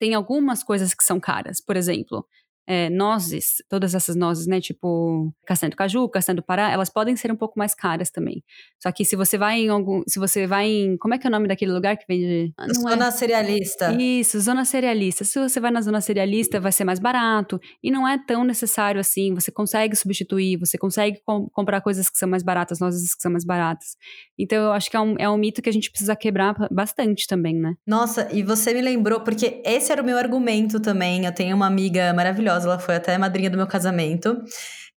tem 0.00 0.14
algumas 0.14 0.64
coisas 0.64 0.94
que 0.94 1.04
são 1.04 1.20
caras. 1.20 1.60
Por 1.60 1.76
exemplo, 1.76 2.26
é, 2.66 2.88
nozes, 2.90 3.56
todas 3.68 3.94
essas 3.94 4.14
nozes, 4.14 4.46
né? 4.46 4.60
Tipo 4.60 5.32
castanha 5.44 5.70
do 5.70 5.76
caju, 5.76 6.08
castanha 6.08 6.36
do 6.36 6.42
pará, 6.42 6.70
elas 6.70 6.88
podem 6.88 7.16
ser 7.16 7.32
um 7.32 7.36
pouco 7.36 7.58
mais 7.58 7.74
caras 7.74 8.10
também. 8.10 8.42
Só 8.80 8.90
que 8.92 9.04
se 9.04 9.16
você 9.16 9.36
vai 9.36 9.60
em 9.60 9.68
algum. 9.68 10.02
Se 10.06 10.18
você 10.18 10.46
vai 10.46 10.68
em. 10.68 10.96
Como 10.96 11.14
é 11.14 11.18
que 11.18 11.26
é 11.26 11.28
o 11.28 11.30
nome 11.30 11.48
daquele 11.48 11.72
lugar 11.72 11.96
que 11.96 12.04
vende. 12.08 12.52
Ah, 12.56 12.66
zona 12.72 13.08
é? 13.08 13.10
cerealista. 13.10 13.92
Isso, 13.92 14.38
zona 14.40 14.64
cerealista. 14.64 15.24
Se 15.24 15.38
você 15.38 15.58
vai 15.58 15.70
na 15.70 15.80
zona 15.80 16.00
cerealista, 16.00 16.60
vai 16.60 16.72
ser 16.72 16.84
mais 16.84 16.98
barato. 16.98 17.60
E 17.82 17.90
não 17.90 18.06
é 18.06 18.18
tão 18.18 18.44
necessário 18.44 19.00
assim. 19.00 19.34
Você 19.34 19.50
consegue 19.50 19.96
substituir, 19.96 20.56
você 20.58 20.78
consegue 20.78 21.20
com, 21.24 21.48
comprar 21.50 21.80
coisas 21.80 22.08
que 22.08 22.18
são 22.18 22.28
mais 22.28 22.42
baratas, 22.42 22.78
nozes 22.78 23.14
que 23.14 23.22
são 23.22 23.32
mais 23.32 23.44
baratas. 23.44 23.96
Então 24.38 24.58
eu 24.58 24.72
acho 24.72 24.90
que 24.90 24.96
é 24.96 25.00
um, 25.00 25.14
é 25.18 25.28
um 25.28 25.36
mito 25.36 25.60
que 25.60 25.68
a 25.68 25.72
gente 25.72 25.90
precisa 25.90 26.14
quebrar 26.14 26.54
bastante 26.70 27.26
também, 27.26 27.54
né? 27.54 27.74
Nossa, 27.86 28.28
e 28.32 28.42
você 28.42 28.72
me 28.72 28.80
lembrou, 28.80 29.20
porque 29.20 29.60
esse 29.64 29.90
era 29.90 30.00
o 30.00 30.04
meu 30.04 30.16
argumento 30.16 30.80
também. 30.80 31.24
Eu 31.24 31.32
tenho 31.32 31.56
uma 31.56 31.66
amiga 31.66 32.12
maravilhosa 32.12 32.51
maravilhosa, 32.52 32.68
ela 32.68 32.78
foi 32.78 32.96
até 32.96 33.16
madrinha 33.16 33.50
do 33.50 33.56
meu 33.56 33.66
casamento, 33.66 34.42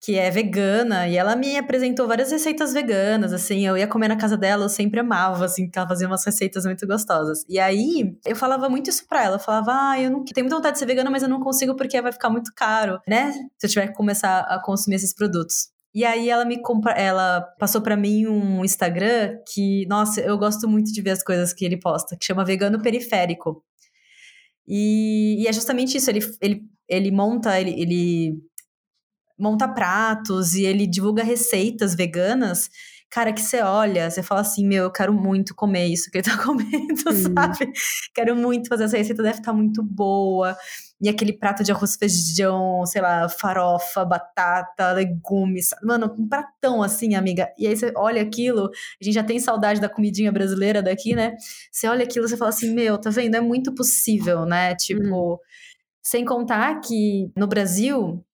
que 0.00 0.18
é 0.18 0.30
vegana, 0.30 1.08
e 1.08 1.16
ela 1.16 1.34
me 1.34 1.56
apresentou 1.56 2.06
várias 2.06 2.30
receitas 2.30 2.74
veganas, 2.74 3.32
assim, 3.32 3.66
eu 3.66 3.76
ia 3.76 3.86
comer 3.86 4.08
na 4.08 4.16
casa 4.16 4.36
dela, 4.36 4.66
eu 4.66 4.68
sempre 4.68 5.00
amava, 5.00 5.46
assim, 5.46 5.70
que 5.70 5.78
ela 5.78 5.88
fazia 5.88 6.06
umas 6.06 6.24
receitas 6.24 6.66
muito 6.66 6.86
gostosas. 6.86 7.42
E 7.48 7.58
aí, 7.58 8.14
eu 8.26 8.36
falava 8.36 8.68
muito 8.68 8.90
isso 8.90 9.06
pra 9.08 9.24
ela, 9.24 9.36
eu 9.36 9.40
falava, 9.40 9.72
ah, 9.72 10.00
eu 10.00 10.10
não 10.10 10.22
tenho 10.24 10.44
muita 10.44 10.56
vontade 10.56 10.74
de 10.74 10.80
ser 10.80 10.86
vegana, 10.86 11.10
mas 11.10 11.22
eu 11.22 11.28
não 11.28 11.40
consigo 11.40 11.74
porque 11.74 12.00
vai 12.02 12.12
ficar 12.12 12.28
muito 12.28 12.52
caro, 12.54 13.00
né, 13.08 13.32
se 13.58 13.66
eu 13.66 13.70
tiver 13.70 13.88
que 13.88 13.94
começar 13.94 14.40
a 14.40 14.60
consumir 14.60 14.96
esses 14.96 15.14
produtos. 15.14 15.72
E 15.94 16.04
aí 16.04 16.28
ela 16.28 16.44
me 16.44 16.60
compra, 16.60 16.92
ela 16.92 17.40
passou 17.58 17.80
para 17.80 17.96
mim 17.96 18.26
um 18.26 18.64
Instagram 18.64 19.38
que, 19.52 19.86
nossa, 19.86 20.20
eu 20.20 20.36
gosto 20.36 20.68
muito 20.68 20.92
de 20.92 21.00
ver 21.00 21.10
as 21.10 21.22
coisas 21.22 21.52
que 21.52 21.64
ele 21.64 21.78
posta, 21.78 22.16
que 22.16 22.26
chama 22.26 22.44
Vegano 22.44 22.82
Periférico. 22.82 23.62
E, 24.66 25.42
e 25.42 25.46
é 25.46 25.52
justamente 25.52 25.96
isso, 25.96 26.10
ele, 26.10 26.20
ele 26.40 26.62
ele 26.88 27.10
monta, 27.10 27.60
ele, 27.60 27.70
ele 27.80 28.38
monta 29.38 29.68
pratos 29.68 30.54
e 30.54 30.64
ele 30.64 30.86
divulga 30.86 31.22
receitas 31.22 31.94
veganas 31.94 32.70
cara, 33.14 33.32
que 33.32 33.40
você 33.40 33.60
olha, 33.62 34.10
você 34.10 34.24
fala 34.24 34.40
assim, 34.40 34.66
meu, 34.66 34.84
eu 34.84 34.90
quero 34.90 35.12
muito 35.14 35.54
comer 35.54 35.86
isso 35.86 36.10
que 36.10 36.18
ele 36.18 36.24
tá 36.24 36.36
comendo, 36.42 37.04
uhum. 37.06 37.34
sabe? 37.34 37.72
Quero 38.12 38.34
muito 38.34 38.68
fazer 38.68 38.84
essa 38.84 38.96
receita, 38.96 39.22
deve 39.22 39.38
estar 39.38 39.52
tá 39.52 39.56
muito 39.56 39.84
boa. 39.84 40.56
E 41.00 41.08
aquele 41.08 41.32
prato 41.32 41.62
de 41.62 41.70
arroz, 41.70 41.94
feijão, 41.94 42.84
sei 42.84 43.00
lá, 43.00 43.28
farofa, 43.28 44.04
batata, 44.04 44.90
legumes. 44.92 45.70
Mano, 45.80 46.12
um 46.18 46.28
pratão 46.28 46.82
assim, 46.82 47.14
amiga. 47.14 47.52
E 47.56 47.68
aí 47.68 47.76
você 47.76 47.92
olha 47.96 48.20
aquilo, 48.20 48.68
a 49.00 49.04
gente 49.04 49.14
já 49.14 49.22
tem 49.22 49.38
saudade 49.38 49.80
da 49.80 49.88
comidinha 49.88 50.32
brasileira 50.32 50.82
daqui, 50.82 51.14
né? 51.14 51.36
Você 51.70 51.86
olha 51.86 52.02
aquilo, 52.02 52.26
você 52.26 52.36
fala 52.36 52.48
assim, 52.48 52.74
meu, 52.74 52.98
tá 52.98 53.10
vendo? 53.10 53.36
É 53.36 53.40
muito 53.40 53.72
possível, 53.76 54.44
né? 54.44 54.74
Tipo, 54.74 55.34
uhum. 55.34 55.38
Sem 56.04 56.24
contar 56.24 56.80
que 56.80 57.30
no 57.36 57.46
Brasil, 57.46 58.24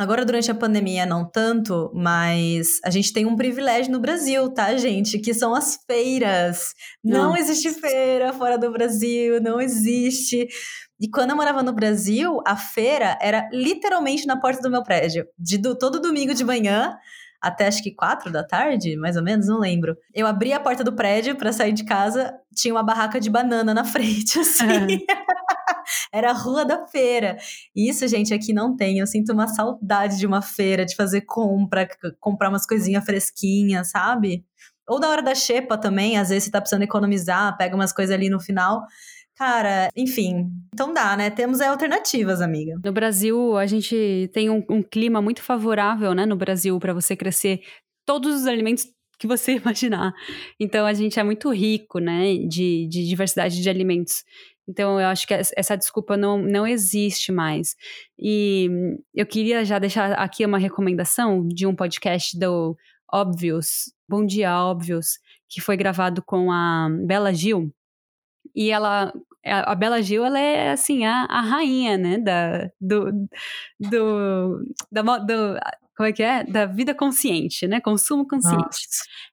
Agora, 0.00 0.24
durante 0.24 0.48
a 0.48 0.54
pandemia, 0.54 1.04
não 1.04 1.28
tanto, 1.28 1.90
mas 1.92 2.78
a 2.84 2.88
gente 2.88 3.12
tem 3.12 3.26
um 3.26 3.34
privilégio 3.34 3.90
no 3.90 3.98
Brasil, 3.98 4.48
tá, 4.48 4.76
gente? 4.76 5.18
Que 5.18 5.34
são 5.34 5.56
as 5.56 5.76
feiras. 5.88 6.72
Não, 7.02 7.30
não 7.30 7.36
existe 7.36 7.72
feira 7.72 8.32
fora 8.32 8.56
do 8.56 8.70
Brasil, 8.70 9.42
não 9.42 9.60
existe. 9.60 10.46
E 11.00 11.10
quando 11.10 11.30
eu 11.30 11.36
morava 11.36 11.64
no 11.64 11.72
Brasil, 11.72 12.40
a 12.46 12.56
feira 12.56 13.18
era 13.20 13.48
literalmente 13.52 14.24
na 14.24 14.40
porta 14.40 14.62
do 14.62 14.70
meu 14.70 14.84
prédio. 14.84 15.26
De 15.36 15.58
do, 15.58 15.76
todo 15.76 16.00
domingo 16.00 16.32
de 16.32 16.44
manhã 16.44 16.96
até 17.40 17.66
acho 17.66 17.82
que 17.82 17.94
quatro 17.94 18.32
da 18.32 18.44
tarde, 18.44 18.96
mais 18.96 19.16
ou 19.16 19.22
menos, 19.22 19.46
não 19.46 19.58
lembro. 19.58 19.96
Eu 20.12 20.26
abri 20.26 20.52
a 20.52 20.60
porta 20.60 20.82
do 20.82 20.94
prédio 20.94 21.36
para 21.36 21.52
sair 21.52 21.72
de 21.72 21.84
casa, 21.84 22.34
tinha 22.54 22.74
uma 22.74 22.82
barraca 22.82 23.20
de 23.20 23.30
banana 23.30 23.72
na 23.72 23.82
frente, 23.84 24.38
assim. 24.38 25.04
Era 26.12 26.30
a 26.30 26.34
rua 26.34 26.64
da 26.64 26.86
feira. 26.86 27.36
Isso, 27.74 28.06
gente, 28.08 28.32
aqui 28.34 28.52
não 28.52 28.76
tem. 28.76 28.98
Eu 28.98 29.06
sinto 29.06 29.32
uma 29.32 29.48
saudade 29.48 30.18
de 30.18 30.26
uma 30.26 30.42
feira, 30.42 30.84
de 30.84 30.94
fazer 30.94 31.22
compra, 31.22 31.88
comprar 32.20 32.48
umas 32.48 32.66
coisinhas 32.66 33.04
fresquinhas, 33.04 33.90
sabe? 33.90 34.44
Ou 34.88 34.98
na 34.98 35.08
hora 35.08 35.22
da 35.22 35.34
xepa 35.34 35.76
também, 35.76 36.16
às 36.16 36.30
vezes 36.30 36.44
você 36.44 36.50
tá 36.50 36.60
precisando 36.60 36.82
economizar, 36.82 37.56
pega 37.58 37.74
umas 37.74 37.92
coisas 37.92 38.14
ali 38.14 38.30
no 38.30 38.40
final. 38.40 38.82
Cara, 39.38 39.88
enfim, 39.94 40.50
então 40.74 40.92
dá, 40.92 41.16
né? 41.16 41.30
Temos 41.30 41.60
alternativas, 41.60 42.40
amiga. 42.40 42.74
No 42.84 42.92
Brasil, 42.92 43.56
a 43.56 43.66
gente 43.66 44.28
tem 44.32 44.50
um, 44.50 44.64
um 44.68 44.82
clima 44.82 45.22
muito 45.22 45.42
favorável, 45.42 46.12
né? 46.12 46.26
No 46.26 46.34
Brasil, 46.34 46.76
para 46.80 46.92
você 46.92 47.14
crescer 47.14 47.60
todos 48.04 48.34
os 48.34 48.46
alimentos 48.48 48.86
que 49.16 49.28
você 49.28 49.52
imaginar. 49.62 50.12
Então, 50.58 50.84
a 50.84 50.92
gente 50.92 51.20
é 51.20 51.22
muito 51.22 51.50
rico, 51.52 52.00
né? 52.00 52.34
De, 52.48 52.88
de 52.88 53.06
diversidade 53.06 53.62
de 53.62 53.70
alimentos. 53.70 54.24
Então, 54.68 55.00
eu 55.00 55.06
acho 55.06 55.26
que 55.26 55.32
essa 55.32 55.76
desculpa 55.76 56.16
não, 56.16 56.38
não 56.38 56.66
existe 56.66 57.32
mais. 57.32 57.74
E 58.18 58.68
eu 59.14 59.24
queria 59.24 59.64
já 59.64 59.78
deixar 59.78 60.12
aqui 60.12 60.44
uma 60.44 60.58
recomendação 60.58 61.48
de 61.48 61.66
um 61.66 61.74
podcast 61.74 62.38
do 62.38 62.76
Óbvios, 63.10 63.92
Bom 64.06 64.26
Dia 64.26 64.62
Óbvios, 64.62 65.18
que 65.48 65.62
foi 65.62 65.76
gravado 65.76 66.22
com 66.22 66.52
a 66.52 66.88
Bela 67.06 67.32
Gil. 67.32 67.72
E 68.54 68.70
ela 68.70 69.12
a 69.44 69.74
Bela 69.74 70.02
Gil, 70.02 70.24
ela 70.24 70.38
é, 70.38 70.72
assim, 70.72 71.06
a, 71.06 71.24
a 71.24 71.40
rainha, 71.40 71.96
né, 71.96 72.18
da, 72.18 72.70
do, 72.78 73.10
do, 73.80 74.66
da, 74.92 75.02
do, 75.18 75.58
como 75.98 76.08
é 76.08 76.12
que 76.12 76.22
é? 76.22 76.44
Da 76.44 76.64
vida 76.64 76.94
consciente, 76.94 77.66
né, 77.66 77.80
consumo 77.80 78.24
consciente. 78.24 78.86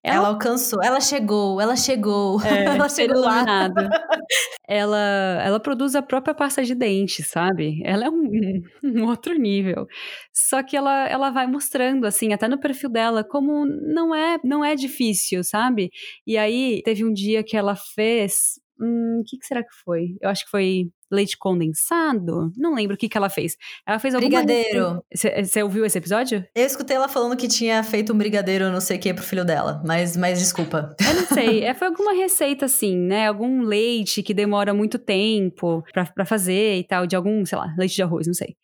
Ela, 0.03 0.16
ela, 0.16 0.28
alcançou, 0.30 0.82
ela 0.84 0.99
chegou, 0.99 1.61
ela 1.61 1.76
chegou, 1.76 2.41
é, 2.41 2.66
ela 2.66 2.89
chegou 2.89 3.22
lá. 3.22 3.70
ela, 4.68 4.97
ela 5.43 5.59
produz 5.59 5.93
a 5.95 6.01
própria 6.01 6.34
pasta 6.34 6.63
de 6.63 6.74
dente, 6.74 7.22
sabe? 7.22 7.84
Ela 7.86 8.05
é 8.05 8.09
um, 8.09 8.63
um 8.84 9.05
outro 9.05 9.36
nível. 9.36 9.86
Só 10.34 10.63
que 10.63 10.76
ela, 10.76 11.07
ela 11.07 11.30
vai 11.30 11.45
mostrando, 11.45 12.07
assim, 12.07 12.34
até 12.34 12.47
no 12.47 12.59
perfil 12.59 12.89
dela, 12.89 13.24
como 13.24 13.63
não 13.68 14.16
é, 14.16 14.39
não 14.43 14.66
é 14.66 14.74
difícil, 14.74 15.43
sabe? 15.43 15.91
E 16.26 16.36
aí, 16.36 16.82
teve 16.84 17.05
um 17.05 17.13
dia 17.13 17.43
que 17.43 17.55
ela 17.55 17.76
fez 17.76 18.59
Hum, 18.80 19.21
o 19.21 19.23
que, 19.23 19.38
que, 19.38 19.45
será 19.45 19.63
que 19.63 19.73
foi? 19.84 20.15
Eu 20.21 20.30
acho 20.30 20.43
que 20.43 20.51
foi 20.51 20.89
leite 21.11 21.38
condensado? 21.38 22.51
Não 22.57 22.73
lembro 22.73 22.95
o 22.95 22.97
que, 22.97 23.07
que 23.07 23.17
ela 23.17 23.30
fez. 23.30 23.55
Ela 23.88 23.99
fez 23.99 24.13
alguma... 24.13 24.30
Brigadeiro. 24.30 25.03
Você 25.13 25.63
ouviu 25.63 25.86
esse 25.86 25.97
episódio? 25.97 26.45
Eu 26.55 26.65
escutei 26.65 26.95
ela 26.95 27.07
falando 27.07 27.38
que 27.38 27.47
tinha 27.47 27.84
feito 27.84 28.13
um 28.13 28.17
brigadeiro 28.17 28.71
não 28.71 28.82
sei 28.82 28.97
o 28.97 28.99
que 28.99 29.13
pro 29.13 29.23
filho 29.23 29.45
dela, 29.45 29.82
mas, 29.86 30.17
mas 30.17 30.39
desculpa. 30.39 30.95
Eu 30.99 31.13
não 31.13 31.26
sei. 31.28 31.45
É, 31.65 31.73
foi 31.73 31.88
alguma 31.88 32.13
receita 32.13 32.65
assim, 32.65 32.95
né? 32.97 33.28
Algum 33.28 33.61
leite 33.61 34.21
que 34.21 34.34
demora 34.34 34.73
muito 34.73 34.99
tempo 34.99 35.84
para 36.13 36.26
fazer 36.26 36.78
e 36.78 36.84
tal, 36.84 37.07
de 37.07 37.15
algum, 37.15 37.45
sei 37.45 37.57
lá, 37.57 37.73
leite 37.78 37.95
de 37.95 38.03
arroz, 38.03 38.28
não 38.28 38.34
sei. 38.34 38.55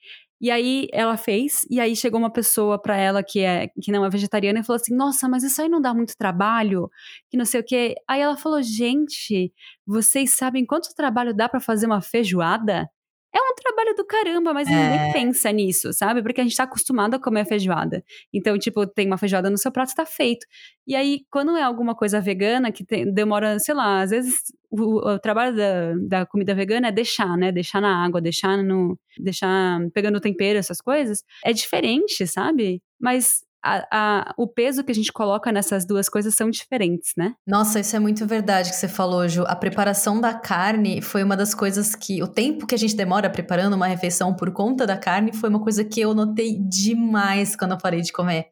E 0.41 0.49
aí 0.51 0.87
ela 0.91 1.17
fez, 1.17 1.65
e 1.69 1.79
aí 1.79 1.95
chegou 1.95 2.19
uma 2.19 2.31
pessoa 2.31 2.81
para 2.81 2.97
ela 2.97 3.23
que 3.23 3.41
é 3.41 3.67
que 3.81 3.91
não 3.91 4.03
é 4.05 4.09
vegetariana 4.09 4.59
e 4.59 4.63
falou 4.63 4.81
assim: 4.81 4.95
"Nossa, 4.95 5.29
mas 5.29 5.43
isso 5.43 5.61
aí 5.61 5.69
não 5.69 5.79
dá 5.81 5.93
muito 5.93 6.17
trabalho?" 6.17 6.89
Que 7.29 7.37
não 7.37 7.45
sei 7.45 7.61
o 7.61 7.63
quê. 7.63 7.95
Aí 8.07 8.21
ela 8.21 8.35
falou: 8.37 8.61
"Gente, 8.63 9.53
vocês 9.85 10.35
sabem 10.35 10.65
quanto 10.65 10.95
trabalho 10.95 11.33
dá 11.35 11.47
para 11.49 11.59
fazer 11.61 11.85
uma 11.85 12.01
feijoada?" 12.01 12.89
É 13.33 13.39
um 13.39 13.55
trabalho 13.55 13.95
do 13.95 14.05
caramba, 14.05 14.53
mas 14.53 14.67
é. 14.67 14.71
ninguém 14.71 15.13
pensa 15.13 15.51
nisso, 15.51 15.93
sabe? 15.93 16.21
Porque 16.21 16.41
a 16.41 16.43
gente 16.43 16.55
tá 16.55 16.63
acostumado 16.63 17.15
a 17.15 17.19
comer 17.19 17.45
feijoada. 17.45 18.03
Então, 18.33 18.57
tipo, 18.59 18.85
tem 18.85 19.07
uma 19.07 19.17
feijoada 19.17 19.49
no 19.49 19.57
seu 19.57 19.71
prato, 19.71 19.95
tá 19.95 20.05
feito. 20.05 20.45
E 20.85 20.95
aí, 20.95 21.21
quando 21.31 21.55
é 21.55 21.63
alguma 21.63 21.95
coisa 21.95 22.19
vegana, 22.19 22.71
que 22.71 22.83
tem, 22.83 23.11
demora, 23.11 23.57
sei 23.59 23.73
lá, 23.73 24.01
às 24.01 24.09
vezes 24.09 24.35
o, 24.69 25.13
o 25.13 25.19
trabalho 25.19 25.55
da, 25.55 25.93
da, 26.07 26.25
comida 26.25 26.53
vegana 26.53 26.89
é 26.89 26.91
deixar, 26.91 27.37
né? 27.37 27.51
Deixar 27.51 27.79
na 27.81 28.03
água, 28.03 28.19
deixar 28.19 28.57
no. 28.57 28.97
deixar 29.17 29.79
pegando 29.93 30.19
tempero, 30.19 30.59
essas 30.59 30.81
coisas. 30.81 31.23
É 31.45 31.53
diferente, 31.53 32.27
sabe? 32.27 32.81
Mas 32.99 33.41
a, 33.63 33.87
a, 33.91 34.33
o 34.37 34.47
peso 34.47 34.83
que 34.83 34.91
a 34.91 34.95
gente 34.95 35.11
coloca 35.11 35.51
nessas 35.51 35.85
duas 35.85 36.09
coisas 36.09 36.33
são 36.33 36.49
diferentes, 36.49 37.13
né? 37.15 37.33
Nossa, 37.45 37.79
isso 37.79 37.95
é 37.95 37.99
muito 37.99 38.25
verdade 38.25 38.69
que 38.69 38.75
você 38.75 38.87
falou, 38.87 39.27
Ju. 39.27 39.43
A 39.47 39.55
preparação 39.55 40.19
da 40.19 40.33
carne 40.33 41.01
foi 41.01 41.23
uma 41.23 41.37
das 41.37 41.53
coisas 41.53 41.95
que. 41.95 42.21
O 42.23 42.27
tempo 42.27 42.65
que 42.65 42.75
a 42.75 42.77
gente 42.77 42.95
demora 42.95 43.29
preparando 43.29 43.75
uma 43.75 43.87
refeição 43.87 44.35
por 44.35 44.51
conta 44.51 44.87
da 44.87 44.97
carne 44.97 45.33
foi 45.33 45.49
uma 45.49 45.61
coisa 45.61 45.83
que 45.83 46.01
eu 46.01 46.13
notei 46.13 46.57
demais 46.59 47.55
quando 47.55 47.71
eu 47.71 47.77
parei 47.77 48.01
de 48.01 48.11
comer. 48.11 48.47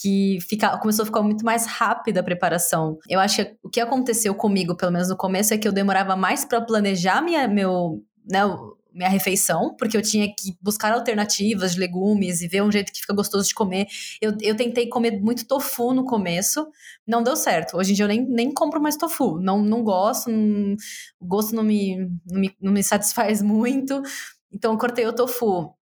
Que 0.00 0.38
fica, 0.48 0.76
começou 0.78 1.02
a 1.04 1.06
ficar 1.06 1.22
muito 1.22 1.44
mais 1.44 1.66
rápida 1.66 2.20
a 2.20 2.24
preparação. 2.24 2.98
Eu 3.08 3.20
acho 3.20 3.44
que 3.44 3.56
o 3.62 3.68
que 3.68 3.80
aconteceu 3.80 4.34
comigo, 4.34 4.76
pelo 4.76 4.92
menos 4.92 5.08
no 5.08 5.16
começo, 5.16 5.54
é 5.54 5.58
que 5.58 5.66
eu 5.66 5.72
demorava 5.72 6.16
mais 6.16 6.44
para 6.44 6.60
planejar 6.60 7.22
minha, 7.22 7.48
meu, 7.48 8.02
né, 8.30 8.40
minha 8.96 9.10
refeição, 9.10 9.76
porque 9.76 9.96
eu 9.96 10.02
tinha 10.02 10.26
que 10.26 10.56
buscar 10.60 10.92
alternativas 10.92 11.74
de 11.74 11.80
legumes 11.80 12.40
e 12.40 12.48
ver 12.48 12.62
um 12.62 12.72
jeito 12.72 12.90
que 12.90 13.00
fica 13.00 13.14
gostoso 13.14 13.46
de 13.46 13.54
comer. 13.54 13.86
Eu, 14.20 14.34
eu 14.40 14.56
tentei 14.56 14.88
comer 14.88 15.20
muito 15.20 15.46
tofu 15.46 15.92
no 15.92 16.04
começo, 16.04 16.66
não 17.06 17.22
deu 17.22 17.36
certo. 17.36 17.76
Hoje 17.76 17.92
em 17.92 17.94
dia 17.94 18.04
eu 18.04 18.08
nem, 18.08 18.26
nem 18.26 18.52
compro 18.52 18.80
mais 18.80 18.96
tofu. 18.96 19.38
Não, 19.38 19.62
não 19.62 19.84
gosto, 19.84 20.30
não, 20.30 20.74
o 21.20 21.26
gosto 21.26 21.54
não 21.54 21.62
me, 21.62 22.10
não, 22.26 22.40
me, 22.40 22.56
não 22.60 22.72
me 22.72 22.82
satisfaz 22.82 23.42
muito. 23.42 24.02
Então 24.50 24.72
eu 24.72 24.78
cortei 24.78 25.06
o 25.06 25.12
tofu. 25.12 25.74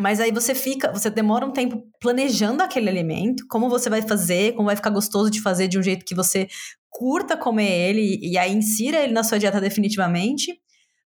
Mas 0.00 0.20
aí 0.20 0.32
você 0.32 0.54
fica, 0.54 0.90
você 0.92 1.10
demora 1.10 1.44
um 1.44 1.52
tempo 1.52 1.84
planejando 2.00 2.62
aquele 2.62 2.88
alimento, 2.88 3.46
como 3.48 3.68
você 3.68 3.90
vai 3.90 4.02
fazer, 4.02 4.52
como 4.54 4.66
vai 4.66 4.76
ficar 4.76 4.90
gostoso 4.90 5.30
de 5.30 5.40
fazer 5.40 5.68
de 5.68 5.78
um 5.78 5.82
jeito 5.82 6.04
que 6.04 6.14
você 6.14 6.48
curta 6.88 7.36
comer 7.36 7.70
ele 7.70 8.18
e 8.22 8.38
aí 8.38 8.52
insira 8.52 9.02
ele 9.02 9.12
na 9.12 9.24
sua 9.24 9.38
dieta 9.38 9.60
definitivamente. 9.60 10.60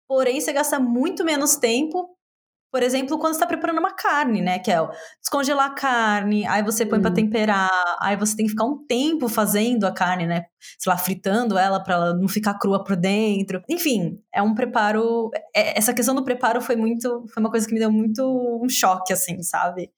Porém, 0.08 0.40
você 0.40 0.52
gasta 0.52 0.78
muito 0.78 1.24
menos 1.24 1.56
tempo, 1.56 2.16
por 2.76 2.82
exemplo, 2.82 3.18
quando 3.18 3.32
está 3.32 3.46
preparando 3.46 3.78
uma 3.78 3.94
carne, 3.94 4.42
né? 4.42 4.58
Que 4.58 4.70
é 4.70 4.76
descongelar 5.22 5.70
a 5.70 5.74
carne, 5.74 6.46
aí 6.46 6.62
você 6.62 6.84
põe 6.84 6.98
hum. 6.98 7.02
para 7.02 7.10
temperar, 7.10 7.70
aí 8.00 8.16
você 8.16 8.36
tem 8.36 8.44
que 8.44 8.50
ficar 8.50 8.66
um 8.66 8.84
tempo 8.86 9.28
fazendo 9.28 9.84
a 9.84 9.92
carne, 9.92 10.26
né? 10.26 10.44
Sei 10.78 10.90
lá, 10.92 10.98
fritando 10.98 11.56
ela 11.56 11.82
para 11.82 11.94
ela 11.94 12.14
não 12.14 12.28
ficar 12.28 12.58
crua 12.58 12.84
por 12.84 12.94
dentro. 12.94 13.62
Enfim, 13.66 14.20
é 14.30 14.42
um 14.42 14.54
preparo. 14.54 15.30
É, 15.54 15.78
essa 15.78 15.94
questão 15.94 16.14
do 16.14 16.22
preparo 16.22 16.60
foi 16.60 16.76
muito. 16.76 17.24
Foi 17.32 17.42
uma 17.42 17.50
coisa 17.50 17.66
que 17.66 17.72
me 17.72 17.80
deu 17.80 17.90
muito 17.90 18.22
um 18.62 18.68
choque, 18.68 19.12
assim, 19.12 19.42
sabe? 19.42 19.90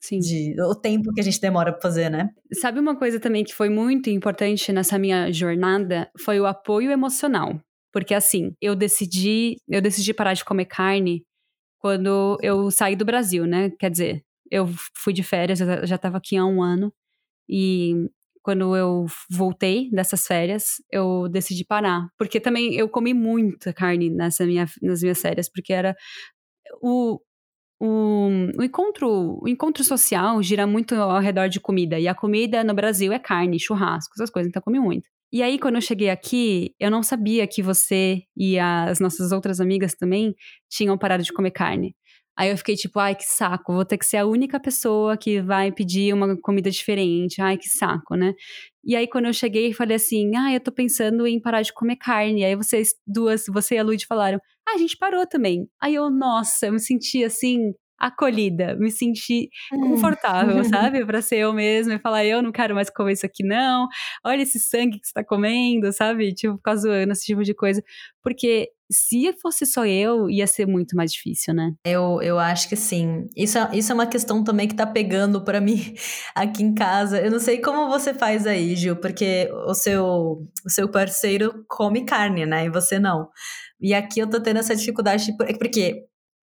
Sim. 0.00 0.18
De, 0.20 0.54
o 0.62 0.74
tempo 0.74 1.12
que 1.12 1.20
a 1.20 1.24
gente 1.24 1.40
demora 1.40 1.70
para 1.70 1.82
fazer, 1.82 2.08
né? 2.08 2.30
Sabe 2.54 2.80
uma 2.80 2.96
coisa 2.96 3.20
também 3.20 3.44
que 3.44 3.54
foi 3.54 3.68
muito 3.68 4.08
importante 4.08 4.72
nessa 4.72 4.98
minha 4.98 5.30
jornada? 5.30 6.10
Foi 6.18 6.40
o 6.40 6.46
apoio 6.46 6.90
emocional. 6.90 7.60
Porque 7.92 8.14
assim, 8.14 8.54
eu 8.60 8.74
decidi, 8.74 9.56
eu 9.68 9.80
decidi 9.82 10.14
parar 10.14 10.34
de 10.34 10.44
comer 10.44 10.66
carne 10.66 11.24
quando 11.78 12.38
eu 12.42 12.70
saí 12.70 12.96
do 12.96 13.04
Brasil, 13.04 13.46
né? 13.46 13.70
Quer 13.78 13.90
dizer, 13.90 14.24
eu 14.50 14.68
fui 14.96 15.12
de 15.12 15.22
férias, 15.22 15.60
eu 15.60 15.86
já 15.86 15.96
estava 15.96 16.18
aqui 16.18 16.36
há 16.36 16.44
um 16.46 16.62
ano 16.62 16.92
e 17.48 17.94
quando 18.42 18.76
eu 18.76 19.06
voltei 19.30 19.90
dessas 19.92 20.26
férias, 20.26 20.82
eu 20.90 21.28
decidi 21.28 21.64
parar, 21.64 22.08
porque 22.18 22.40
também 22.40 22.74
eu 22.74 22.88
comi 22.88 23.14
muita 23.14 23.72
carne 23.72 24.10
nessa 24.10 24.44
minha, 24.46 24.66
nas 24.82 25.02
minhas 25.02 25.20
férias, 25.20 25.48
porque 25.50 25.72
era 25.72 25.96
o 26.82 27.20
o, 27.80 28.62
encontro, 28.62 29.40
o 29.42 29.48
encontro 29.48 29.82
social 29.84 30.40
gira 30.42 30.66
muito 30.66 30.94
ao 30.94 31.20
redor 31.20 31.48
de 31.48 31.58
comida. 31.60 31.98
E 31.98 32.06
a 32.08 32.14
comida 32.14 32.62
no 32.62 32.74
Brasil 32.74 33.12
é 33.12 33.18
carne, 33.18 33.58
churrasco, 33.58 34.12
essas 34.14 34.30
coisas, 34.30 34.48
então 34.48 34.60
eu 34.60 34.64
comi 34.64 34.78
muito. 34.78 35.08
E 35.32 35.42
aí, 35.42 35.58
quando 35.58 35.76
eu 35.76 35.80
cheguei 35.80 36.10
aqui, 36.10 36.74
eu 36.78 36.90
não 36.90 37.02
sabia 37.02 37.46
que 37.46 37.62
você 37.62 38.22
e 38.36 38.58
as 38.58 39.00
nossas 39.00 39.32
outras 39.32 39.60
amigas 39.60 39.94
também 39.94 40.34
tinham 40.70 40.98
parado 40.98 41.22
de 41.22 41.32
comer 41.32 41.52
carne. 41.52 41.96
Aí 42.36 42.50
eu 42.50 42.56
fiquei 42.56 42.76
tipo, 42.76 42.98
ai, 42.98 43.14
que 43.14 43.24
saco, 43.24 43.72
vou 43.74 43.84
ter 43.84 43.98
que 43.98 44.06
ser 44.06 44.18
a 44.18 44.26
única 44.26 44.58
pessoa 44.60 45.16
que 45.18 45.40
vai 45.40 45.70
pedir 45.72 46.12
uma 46.14 46.36
comida 46.40 46.70
diferente. 46.70 47.40
Ai, 47.42 47.58
que 47.58 47.68
saco, 47.68 48.14
né? 48.16 48.34
E 48.84 48.96
aí, 48.96 49.06
quando 49.08 49.26
eu 49.26 49.32
cheguei, 49.32 49.72
falei 49.72 49.96
assim: 49.96 50.34
ah, 50.36 50.52
eu 50.52 50.60
tô 50.60 50.72
pensando 50.72 51.26
em 51.26 51.40
parar 51.40 51.62
de 51.62 51.72
comer 51.72 51.96
carne. 51.96 52.44
Aí 52.44 52.56
vocês 52.56 52.90
duas, 53.06 53.44
você 53.48 53.76
e 53.76 53.78
a 53.78 53.82
Lud 53.84 54.04
falaram: 54.06 54.38
ah, 54.68 54.74
a 54.74 54.78
gente 54.78 54.96
parou 54.98 55.26
também. 55.26 55.66
Aí 55.80 55.94
eu, 55.94 56.10
nossa, 56.10 56.66
eu 56.66 56.72
me 56.72 56.80
senti 56.80 57.22
assim, 57.24 57.72
acolhida, 58.02 58.74
me 58.74 58.90
senti 58.90 59.48
confortável, 59.70 60.56
hum. 60.56 60.64
sabe? 60.64 61.06
Para 61.06 61.22
ser 61.22 61.36
eu 61.36 61.52
mesma 61.52 61.94
e 61.94 61.98
falar, 62.00 62.24
eu 62.24 62.42
não 62.42 62.50
quero 62.50 62.74
mais 62.74 62.90
comer 62.90 63.12
isso 63.12 63.24
aqui, 63.24 63.44
não. 63.44 63.86
Olha 64.24 64.42
esse 64.42 64.58
sangue 64.58 64.98
que 64.98 65.06
você 65.06 65.12
tá 65.14 65.24
comendo, 65.24 65.92
sabe? 65.92 66.34
Tipo, 66.34 66.56
ficar 66.56 66.74
zoando, 66.74 67.12
esse 67.12 67.24
tipo 67.24 67.44
de 67.44 67.54
coisa. 67.54 67.80
Porque 68.20 68.70
se 68.90 69.32
fosse 69.40 69.64
só 69.64 69.86
eu, 69.86 70.28
ia 70.28 70.46
ser 70.46 70.66
muito 70.66 70.96
mais 70.96 71.12
difícil, 71.12 71.54
né? 71.54 71.72
Eu, 71.84 72.20
eu 72.20 72.38
acho 72.38 72.68
que 72.68 72.76
sim. 72.76 73.26
Isso, 73.36 73.56
é, 73.56 73.70
isso 73.72 73.92
é 73.92 73.94
uma 73.94 74.06
questão 74.06 74.42
também 74.42 74.66
que 74.66 74.74
tá 74.74 74.86
pegando 74.86 75.44
para 75.44 75.60
mim 75.60 75.94
aqui 76.34 76.62
em 76.62 76.74
casa. 76.74 77.20
Eu 77.20 77.30
não 77.30 77.38
sei 77.38 77.60
como 77.60 77.88
você 77.88 78.12
faz 78.12 78.46
aí, 78.46 78.74
Gil, 78.74 78.96
porque 78.96 79.48
o 79.66 79.74
seu, 79.74 80.04
o 80.66 80.70
seu 80.70 80.88
parceiro 80.90 81.64
come 81.68 82.04
carne, 82.04 82.44
né? 82.44 82.66
E 82.66 82.70
você 82.70 82.98
não. 82.98 83.28
E 83.80 83.94
aqui 83.94 84.20
eu 84.20 84.28
tô 84.28 84.40
tendo 84.40 84.58
essa 84.58 84.76
dificuldade, 84.76 85.32
porque 85.58 86.04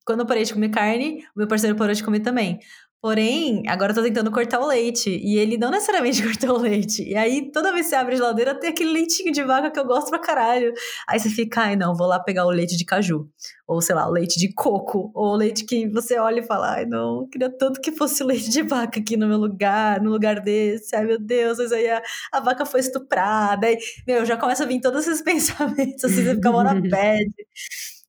quando 0.06 0.22
eu 0.22 0.26
parei 0.26 0.44
de 0.44 0.54
comer 0.54 0.70
carne, 0.70 1.20
o 1.36 1.40
meu 1.40 1.48
parceiro 1.48 1.76
parou 1.76 1.94
de 1.94 2.04
comer 2.04 2.20
também. 2.22 2.60
Porém, 3.04 3.64
agora 3.68 3.92
eu 3.92 3.96
tô 3.98 4.02
tentando 4.02 4.32
cortar 4.32 4.62
o 4.62 4.66
leite. 4.66 5.10
E 5.10 5.38
ele 5.38 5.58
não 5.58 5.70
necessariamente 5.70 6.24
cortou 6.24 6.58
o 6.58 6.62
leite. 6.62 7.04
E 7.04 7.18
aí, 7.18 7.52
toda 7.52 7.74
vez 7.74 7.88
que 7.88 7.90
você 7.90 7.96
abre 7.98 8.14
a 8.14 8.18
geladeira, 8.18 8.58
tem 8.58 8.70
aquele 8.70 8.94
leitinho 8.94 9.30
de 9.30 9.44
vaca 9.44 9.70
que 9.70 9.78
eu 9.78 9.84
gosto 9.86 10.10
pra 10.10 10.20
caralho. 10.20 10.72
Aí 11.10 11.20
você 11.20 11.30
fica, 11.30 11.64
ai 11.64 11.76
não, 11.76 11.94
vou 11.94 12.08
lá 12.08 12.18
pegar 12.18 12.46
o 12.46 12.50
leite 12.50 12.78
de 12.78 12.86
caju. 12.86 13.28
Ou 13.68 13.82
sei 13.82 13.94
lá, 13.94 14.08
o 14.08 14.12
leite 14.12 14.40
de 14.40 14.54
coco. 14.54 15.12
Ou 15.14 15.34
o 15.34 15.36
leite 15.36 15.66
que 15.66 15.86
você 15.90 16.18
olha 16.18 16.40
e 16.40 16.48
fala, 16.48 16.76
ai 16.76 16.86
não, 16.86 17.28
queria 17.30 17.50
tanto 17.50 17.82
que 17.82 17.92
fosse 17.92 18.24
o 18.24 18.26
leite 18.26 18.50
de 18.50 18.62
vaca 18.64 19.02
aqui 19.02 19.18
no 19.18 19.28
meu 19.28 19.38
lugar, 19.38 20.02
no 20.02 20.10
lugar 20.10 20.40
desse. 20.40 20.96
Ai 20.96 21.04
meu 21.04 21.20
Deus, 21.20 21.58
mas 21.58 21.74
aí 21.74 21.90
a, 21.90 22.02
a 22.32 22.40
vaca 22.40 22.66
foi 22.66 22.80
estuprada. 22.80 23.68
Aí, 23.68 23.78
meu, 24.08 24.26
já 24.26 24.38
começa 24.38 24.64
a 24.64 24.68
vir 24.68 24.80
todos 24.80 25.06
esses 25.06 25.20
pensamentos, 25.22 26.06
assim, 26.06 26.24
você 26.24 26.36
fica 26.36 26.52
mal 26.52 26.64
na 26.64 26.76
bad. 26.90 27.34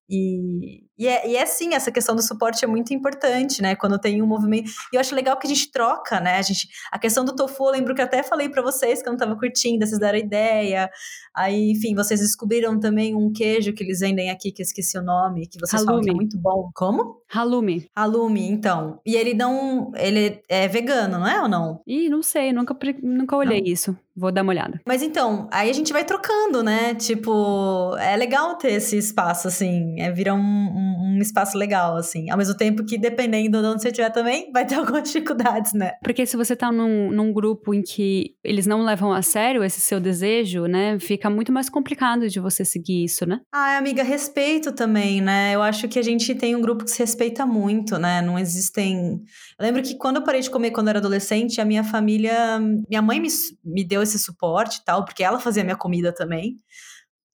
E, 0.09 0.85
e, 0.99 1.09
é, 1.09 1.29
e 1.29 1.37
é 1.37 1.45
sim, 1.45 1.75
essa 1.75 1.91
questão 1.91 2.15
do 2.15 2.23
suporte 2.23 2.65
é 2.65 2.69
muito 2.69 2.95
importante, 2.95 3.61
né? 3.61 3.75
Quando 3.75 3.99
tem 3.99 4.23
um 4.23 4.27
movimento. 4.27 4.71
E 4.93 4.97
eu 4.97 5.01
acho 5.01 5.15
legal 5.15 5.37
que 5.37 5.47
a 5.47 5.51
gente 5.51 5.71
troca, 5.71 6.21
né? 6.21 6.39
A, 6.39 6.43
gente, 6.43 6.69
a 6.91 6.99
questão 6.99 7.25
do 7.25 7.35
tofu, 7.35 7.65
eu 7.67 7.73
lembro 7.73 7.95
que 7.95 8.01
eu 8.01 8.05
até 8.05 8.23
falei 8.23 8.49
para 8.49 8.63
vocês 8.63 9.03
que 9.03 9.09
eu 9.09 9.13
não 9.13 9.19
tava 9.19 9.37
curtindo, 9.37 9.85
vocês 9.85 9.99
deram 9.99 10.19
ideia. 10.19 10.91
Aí, 11.35 11.73
enfim, 11.73 11.95
vocês 11.95 12.21
descobriram 12.21 12.79
também 12.79 13.15
um 13.15 13.33
queijo 13.33 13.73
que 13.73 13.83
eles 13.83 14.01
vendem 14.01 14.31
aqui, 14.31 14.53
que 14.53 14.63
eu 14.63 14.65
esqueci 14.65 14.97
o 14.97 15.03
nome, 15.03 15.49
que 15.49 15.59
vocês 15.59 15.83
Halloumi. 15.83 15.87
falam 15.87 16.03
que 16.03 16.11
é 16.11 16.15
muito 16.15 16.39
bom. 16.39 16.71
Como? 16.75 17.21
Halloumi. 17.29 17.87
Halloumi, 17.97 18.49
então. 18.49 19.01
E 19.05 19.17
ele 19.17 19.35
não. 19.35 19.91
Ele 19.97 20.41
é 20.49 20.69
vegano, 20.69 21.19
não 21.19 21.27
é 21.27 21.43
ou 21.43 21.49
não? 21.49 21.81
Ih, 21.87 22.09
não 22.09 22.23
sei, 22.23 22.53
nunca, 22.53 22.77
nunca 23.03 23.37
olhei 23.37 23.61
não. 23.61 23.67
isso. 23.67 23.97
Vou 24.17 24.31
dar 24.31 24.43
uma 24.43 24.53
olhada. 24.53 24.81
Mas 24.87 25.03
então, 25.03 25.49
aí 25.51 25.69
a 25.69 25.73
gente 25.73 25.93
vai 25.93 26.05
trocando, 26.05 26.63
né? 26.63 26.95
Tipo, 26.95 27.97
é 27.99 28.17
legal 28.17 28.57
ter 28.57 28.73
esse 28.73 28.97
espaço, 28.97 29.49
assim. 29.49 30.01
É, 30.01 30.13
vira 30.13 30.33
um, 30.33 30.39
um, 30.39 30.84
um 31.01 31.19
espaço 31.21 31.57
legal, 31.57 31.97
assim. 31.97 32.31
Ao 32.31 32.37
mesmo 32.37 32.57
tempo 32.57 32.85
que, 32.85 32.99
dependendo 32.99 33.61
de 33.61 33.67
onde 33.67 33.83
você 33.83 33.89
estiver 33.89 34.11
também, 34.11 34.51
vai 34.53 34.67
ter 34.67 34.77
algumas 34.77 35.05
dificuldades, 35.05 35.73
né? 35.73 35.93
Porque 36.03 36.27
se 36.27 36.37
você 36.37 36.55
tá 36.55 36.71
num, 36.71 37.11
num 37.11 37.33
grupo 37.33 37.75
em 37.75 37.83
que 37.83 38.35
eles 38.43 38.67
não 38.67 38.83
levam 38.83 39.13
a 39.13 39.23
sério 39.23 39.65
esse 39.65 39.81
seu 39.81 40.01
desejo, 40.01 40.67
né? 40.67 40.99
Fica 40.99 41.31
muito 41.31 41.53
mais 41.53 41.69
complicado 41.69 42.29
de 42.29 42.41
você 42.41 42.65
seguir 42.65 43.05
isso, 43.05 43.27
né? 43.27 43.41
Ah, 43.53 43.79
amiga, 43.79 44.03
respeito 44.03 44.73
também, 44.73 45.21
né? 45.21 45.55
Eu 45.55 45.63
acho 45.63 45.89
que 45.89 45.99
a 45.99 46.03
gente 46.03 46.35
tem 46.35 46.55
um 46.55 46.61
grupo 46.61 46.85
que 46.85 46.91
se 46.91 46.99
respeita 46.99 47.47
muito, 47.47 47.99
né? 47.99 48.21
Não 48.21 48.39
existem. 48.39 49.21
Eu 49.59 49.65
lembro 49.65 49.83
que 49.83 49.97
quando 49.97 50.17
eu 50.17 50.25
parei 50.25 50.41
de 50.41 50.51
comer 50.51 50.71
quando 50.71 50.89
eu 50.89 50.91
era 50.91 50.99
adolescente, 50.99 51.61
a 51.61 51.65
minha 51.65 51.85
família. 51.85 52.59
Minha 52.89 53.03
mãe 53.03 53.21
me, 53.21 53.29
me 53.65 53.85
deu 53.85 54.03
esse 54.03 54.19
suporte 54.19 54.79
e 54.79 54.85
tal, 54.85 55.05
porque 55.05 55.23
ela 55.23 55.39
fazia 55.39 55.65
minha 55.65 55.77
comida 55.77 56.13
também. 56.13 56.59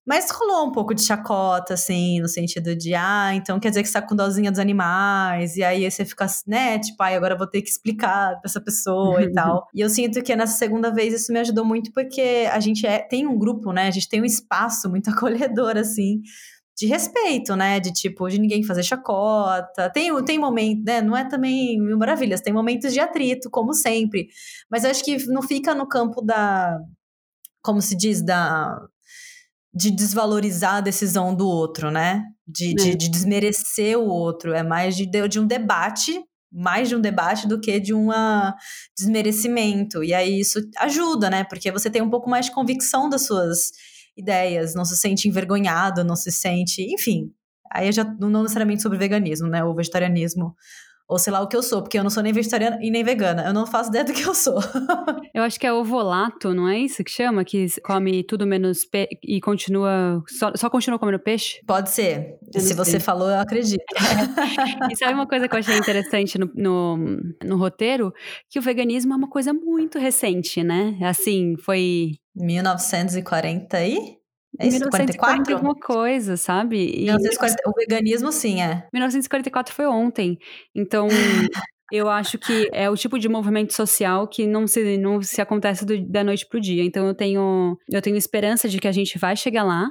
Mas 0.06 0.30
rolou 0.30 0.66
um 0.66 0.72
pouco 0.72 0.94
de 0.94 1.02
chacota, 1.02 1.74
assim, 1.74 2.20
no 2.20 2.28
sentido 2.28 2.74
de, 2.74 2.94
ah, 2.94 3.32
então 3.34 3.60
quer 3.60 3.68
dizer 3.68 3.82
que 3.82 3.88
você 3.88 4.00
tá 4.00 4.02
com 4.02 4.16
dozinha 4.16 4.50
dos 4.50 4.58
animais, 4.58 5.56
e 5.56 5.62
aí 5.62 5.88
você 5.88 6.04
fica, 6.04 6.26
né, 6.46 6.78
tipo, 6.78 7.02
ai, 7.02 7.14
agora 7.14 7.36
vou 7.36 7.46
ter 7.46 7.62
que 7.62 7.68
explicar 7.68 8.30
pra 8.40 8.42
essa 8.46 8.60
pessoa 8.60 9.22
e 9.22 9.32
tal. 9.32 9.66
E 9.74 9.80
eu 9.80 9.88
sinto 9.88 10.22
que 10.22 10.34
nessa 10.34 10.58
segunda 10.58 10.92
vez 10.92 11.14
isso 11.14 11.32
me 11.32 11.38
ajudou 11.38 11.64
muito, 11.64 11.92
porque 11.92 12.48
a 12.50 12.58
gente 12.60 12.86
é, 12.86 12.98
tem 12.98 13.26
um 13.26 13.38
grupo, 13.38 13.72
né, 13.72 13.88
a 13.88 13.90
gente 13.90 14.08
tem 14.08 14.20
um 14.20 14.24
espaço 14.24 14.88
muito 14.88 15.10
acolhedor, 15.10 15.76
assim, 15.76 16.22
de 16.80 16.86
respeito, 16.86 17.54
né? 17.54 17.78
De 17.78 17.92
tipo, 17.92 18.26
de 18.28 18.40
ninguém 18.40 18.64
fazer 18.64 18.82
chacota. 18.82 19.90
Tem, 19.90 20.10
tem 20.24 20.38
momento, 20.38 20.82
né? 20.84 21.02
Não 21.02 21.14
é 21.14 21.28
também 21.28 21.78
mil 21.78 21.98
maravilhas, 21.98 22.40
tem 22.40 22.54
momentos 22.54 22.94
de 22.94 23.00
atrito, 23.00 23.50
como 23.50 23.74
sempre. 23.74 24.28
Mas 24.70 24.84
eu 24.84 24.90
acho 24.90 25.04
que 25.04 25.26
não 25.26 25.42
fica 25.42 25.74
no 25.74 25.86
campo 25.86 26.22
da. 26.22 26.78
Como 27.62 27.82
se 27.82 27.94
diz? 27.94 28.22
Da. 28.22 28.80
De 29.72 29.90
desvalorizar 29.90 30.76
a 30.76 30.80
decisão 30.80 31.34
do 31.34 31.46
outro, 31.46 31.90
né? 31.90 32.24
De, 32.46 32.70
é. 32.70 32.74
de, 32.74 32.94
de, 32.96 33.08
desmerecer 33.08 33.98
o 33.98 34.06
outro. 34.06 34.52
É 34.52 34.62
mais 34.62 34.96
de, 34.96 35.06
de 35.06 35.38
um 35.38 35.46
debate 35.46 36.20
mais 36.52 36.88
de 36.88 36.96
um 36.96 37.00
debate 37.00 37.46
do 37.46 37.60
que 37.60 37.78
de 37.78 37.94
um 37.94 38.08
desmerecimento. 38.98 40.02
E 40.02 40.12
aí 40.12 40.40
isso 40.40 40.60
ajuda, 40.78 41.30
né? 41.30 41.44
Porque 41.44 41.70
você 41.70 41.88
tem 41.88 42.02
um 42.02 42.10
pouco 42.10 42.28
mais 42.28 42.46
de 42.46 42.52
convicção 42.52 43.08
das 43.08 43.24
suas 43.24 43.70
ideias, 44.16 44.74
não 44.74 44.84
se 44.84 44.96
sente 44.96 45.28
envergonhado, 45.28 46.04
não 46.04 46.16
se 46.16 46.32
sente, 46.32 46.82
enfim. 46.92 47.32
Aí 47.72 47.86
eu 47.86 47.92
já 47.92 48.04
não 48.04 48.42
necessariamente 48.42 48.82
sobre 48.82 48.98
veganismo, 48.98 49.48
né, 49.48 49.62
ou 49.62 49.74
vegetarianismo, 49.74 50.54
ou 51.10 51.18
sei 51.18 51.32
lá 51.32 51.40
o 51.40 51.48
que 51.48 51.56
eu 51.56 51.62
sou, 51.62 51.82
porque 51.82 51.98
eu 51.98 52.04
não 52.04 52.08
sou 52.08 52.22
nem 52.22 52.32
vegetariana 52.32 52.78
e 52.80 52.88
nem 52.88 53.02
vegana. 53.02 53.44
Eu 53.44 53.52
não 53.52 53.66
faço 53.66 53.90
ideia 53.90 54.04
do 54.04 54.12
que 54.12 54.22
eu 54.22 54.32
sou. 54.32 54.58
eu 55.34 55.42
acho 55.42 55.58
que 55.58 55.66
é 55.66 55.72
ovolato, 55.72 56.54
não 56.54 56.68
é 56.68 56.78
isso 56.78 57.02
que 57.02 57.10
chama? 57.10 57.44
Que 57.44 57.66
come 57.80 58.22
tudo 58.22 58.46
menos 58.46 58.84
pe 58.84 59.08
e 59.20 59.40
continua. 59.40 60.22
Só, 60.28 60.52
só 60.54 60.70
continua 60.70 61.00
comendo 61.00 61.18
peixe? 61.18 61.60
Pode 61.66 61.90
ser. 61.90 62.38
Se 62.56 62.74
você 62.74 63.00
falou, 63.00 63.28
eu 63.28 63.40
acredito. 63.40 63.82
e 64.88 64.96
sabe 64.96 65.14
uma 65.14 65.26
coisa 65.26 65.48
que 65.48 65.54
eu 65.56 65.58
achei 65.58 65.76
interessante 65.76 66.38
no, 66.38 66.48
no, 66.54 66.96
no 67.44 67.56
roteiro? 67.56 68.12
Que 68.48 68.60
o 68.60 68.62
veganismo 68.62 69.12
é 69.12 69.16
uma 69.16 69.28
coisa 69.28 69.52
muito 69.52 69.98
recente, 69.98 70.62
né? 70.62 70.96
Assim, 71.02 71.56
foi 71.56 72.12
1940 72.36 73.76
aí? 73.76 74.19
É 74.60 74.66
isso? 74.68 74.78
1944? 74.78 75.54
alguma 75.54 75.74
coisa, 75.74 76.36
sabe? 76.36 76.76
E 76.76 77.04
1940, 77.04 77.62
o 77.66 77.72
veganismo, 77.72 78.30
sim, 78.30 78.60
é. 78.60 78.86
1944 78.92 79.74
foi 79.74 79.86
ontem. 79.86 80.38
Então, 80.74 81.08
eu 81.90 82.10
acho 82.10 82.38
que 82.38 82.68
é 82.72 82.90
o 82.90 82.96
tipo 82.96 83.18
de 83.18 83.28
movimento 83.28 83.72
social 83.72 84.28
que 84.28 84.46
não 84.46 84.66
se, 84.66 84.98
não 84.98 85.22
se 85.22 85.40
acontece 85.40 85.84
do, 85.86 86.06
da 86.06 86.22
noite 86.22 86.46
pro 86.46 86.60
dia. 86.60 86.84
Então, 86.84 87.06
eu 87.06 87.14
tenho, 87.14 87.76
eu 87.90 88.02
tenho 88.02 88.16
esperança 88.16 88.68
de 88.68 88.78
que 88.78 88.86
a 88.86 88.92
gente 88.92 89.18
vai 89.18 89.34
chegar 89.34 89.64
lá 89.64 89.90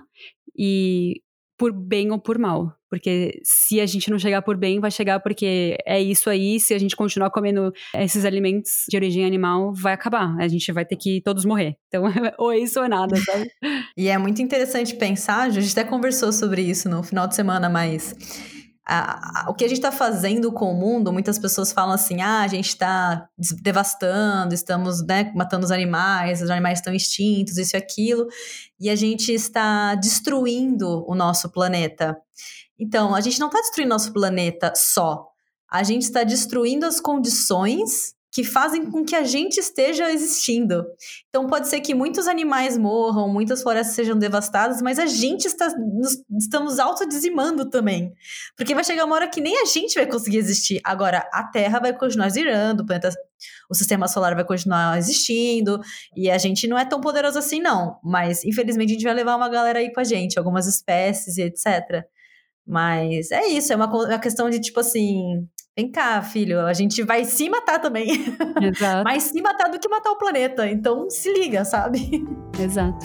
e 0.55 1.21
por 1.57 1.73
bem 1.73 2.11
ou 2.11 2.19
por 2.19 2.37
mal. 2.37 2.78
Porque 2.89 3.39
se 3.43 3.79
a 3.79 3.85
gente 3.85 4.09
não 4.09 4.17
chegar 4.17 4.41
por 4.41 4.57
bem, 4.57 4.79
vai 4.79 4.91
chegar 4.91 5.19
porque 5.19 5.77
é 5.85 6.01
isso 6.01 6.29
aí. 6.29 6.59
Se 6.59 6.73
a 6.73 6.77
gente 6.77 6.95
continuar 6.95 7.29
comendo 7.29 7.71
esses 7.95 8.25
alimentos 8.25 8.71
de 8.89 8.97
origem 8.97 9.25
animal, 9.25 9.73
vai 9.73 9.93
acabar. 9.93 10.35
A 10.39 10.47
gente 10.47 10.71
vai 10.71 10.85
ter 10.85 10.95
que 10.95 11.21
todos 11.21 11.45
morrer. 11.45 11.75
Então, 11.87 12.03
ou 12.37 12.51
é 12.51 12.57
isso 12.57 12.79
ou 12.79 12.85
é 12.85 12.89
nada, 12.89 13.15
sabe? 13.17 13.49
e 13.97 14.07
é 14.07 14.17
muito 14.17 14.41
interessante 14.41 14.95
pensar, 14.95 15.43
a 15.43 15.49
gente 15.49 15.71
até 15.71 15.83
conversou 15.83 16.31
sobre 16.31 16.61
isso 16.61 16.89
no 16.89 17.03
final 17.03 17.27
de 17.27 17.35
semana, 17.35 17.69
mas 17.69 18.15
o 19.47 19.53
que 19.53 19.63
a 19.63 19.67
gente 19.67 19.77
está 19.77 19.91
fazendo 19.91 20.51
com 20.51 20.71
o 20.71 20.73
mundo, 20.73 21.13
muitas 21.13 21.37
pessoas 21.37 21.71
falam 21.71 21.93
assim: 21.93 22.21
ah, 22.21 22.41
a 22.41 22.47
gente 22.47 22.69
está 22.69 23.27
devastando, 23.61 24.53
estamos 24.53 25.05
né, 25.05 25.31
matando 25.35 25.65
os 25.65 25.71
animais, 25.71 26.41
os 26.41 26.49
animais 26.49 26.79
estão 26.79 26.93
extintos, 26.93 27.57
isso 27.57 27.75
e 27.75 27.77
aquilo, 27.77 28.27
e 28.79 28.89
a 28.89 28.95
gente 28.95 29.31
está 29.31 29.93
destruindo 29.95 31.05
o 31.07 31.13
nosso 31.13 31.49
planeta. 31.49 32.17
Então, 32.79 33.13
a 33.13 33.21
gente 33.21 33.39
não 33.39 33.47
está 33.47 33.59
destruindo 33.59 33.89
nosso 33.89 34.13
planeta 34.13 34.73
só, 34.75 35.27
a 35.69 35.83
gente 35.83 36.03
está 36.03 36.23
destruindo 36.23 36.85
as 36.85 36.99
condições 36.99 38.15
que 38.31 38.43
fazem 38.43 38.89
com 38.89 39.03
que 39.03 39.15
a 39.15 39.23
gente 39.23 39.57
esteja 39.57 40.11
existindo. 40.11 40.85
Então 41.29 41.47
pode 41.47 41.67
ser 41.67 41.81
que 41.81 41.95
muitos 41.95 42.27
animais 42.27 42.77
morram, 42.77 43.27
muitas 43.27 43.63
florestas 43.63 43.95
sejam 43.95 44.17
devastadas, 44.17 44.81
mas 44.81 44.99
a 44.99 45.07
gente 45.07 45.45
está 45.45 45.67
nos, 45.77 46.23
estamos 46.39 46.77
autodizimando 46.77 47.69
também. 47.69 48.13
Porque 48.55 48.75
vai 48.75 48.83
chegar 48.83 49.05
uma 49.05 49.15
hora 49.15 49.27
que 49.27 49.41
nem 49.41 49.59
a 49.61 49.65
gente 49.65 49.95
vai 49.95 50.05
conseguir 50.05 50.37
existir. 50.37 50.79
Agora, 50.83 51.27
a 51.33 51.43
Terra 51.43 51.79
vai 51.79 51.91
continuar 51.91 52.29
girando, 52.29 52.81
o, 52.81 52.85
planeta, 52.85 53.09
o 53.69 53.73
sistema 53.73 54.07
solar 54.07 54.35
vai 54.35 54.45
continuar 54.45 54.97
existindo, 54.97 55.79
e 56.15 56.29
a 56.29 56.37
gente 56.37 56.67
não 56.67 56.77
é 56.77 56.85
tão 56.85 57.01
poderoso 57.01 57.39
assim, 57.39 57.59
não. 57.59 57.99
Mas, 58.03 58.45
infelizmente, 58.45 58.91
a 58.91 58.93
gente 58.93 59.03
vai 59.03 59.13
levar 59.13 59.35
uma 59.35 59.49
galera 59.49 59.79
aí 59.79 59.91
com 59.91 59.99
a 59.99 60.03
gente, 60.03 60.37
algumas 60.37 60.67
espécies 60.67 61.37
e 61.37 61.41
etc. 61.41 62.05
Mas 62.69 63.31
é 63.31 63.47
isso, 63.47 63.73
é 63.73 63.75
uma, 63.75 63.87
uma 63.87 64.19
questão 64.19 64.47
de 64.47 64.59
tipo 64.59 64.79
assim 64.79 65.43
vem 65.75 65.89
cá, 65.89 66.21
filho, 66.21 66.59
a 66.59 66.73
gente 66.73 67.01
vai 67.03 67.25
se 67.25 67.49
matar 67.49 67.79
também. 67.79 68.09
Exato. 68.61 69.03
Mas 69.03 69.23
se 69.23 69.41
matar 69.41 69.69
do 69.69 69.79
que 69.79 69.87
matar 69.87 70.11
o 70.11 70.17
planeta. 70.17 70.67
Então 70.69 71.09
se 71.09 71.33
liga, 71.33 71.65
sabe? 71.65 72.23
Exato. 72.59 72.99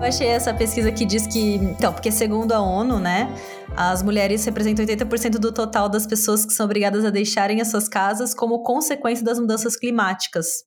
Eu 0.00 0.08
achei 0.08 0.26
essa 0.26 0.52
pesquisa 0.52 0.90
que 0.90 1.04
diz 1.04 1.28
que. 1.28 1.54
Então, 1.54 1.92
porque 1.92 2.10
segundo 2.10 2.50
a 2.52 2.60
ONU, 2.60 2.98
né? 2.98 3.32
As 3.76 4.02
mulheres 4.02 4.44
representam 4.44 4.84
80% 4.84 5.38
do 5.38 5.52
total 5.52 5.88
das 5.88 6.06
pessoas 6.06 6.44
que 6.44 6.52
são 6.52 6.66
obrigadas 6.66 7.04
a 7.04 7.10
deixarem 7.10 7.60
as 7.60 7.68
suas 7.68 7.88
casas 7.88 8.34
como 8.34 8.62
consequência 8.62 9.24
das 9.24 9.38
mudanças 9.38 9.76
climáticas. 9.76 10.64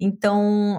Então, 0.00 0.78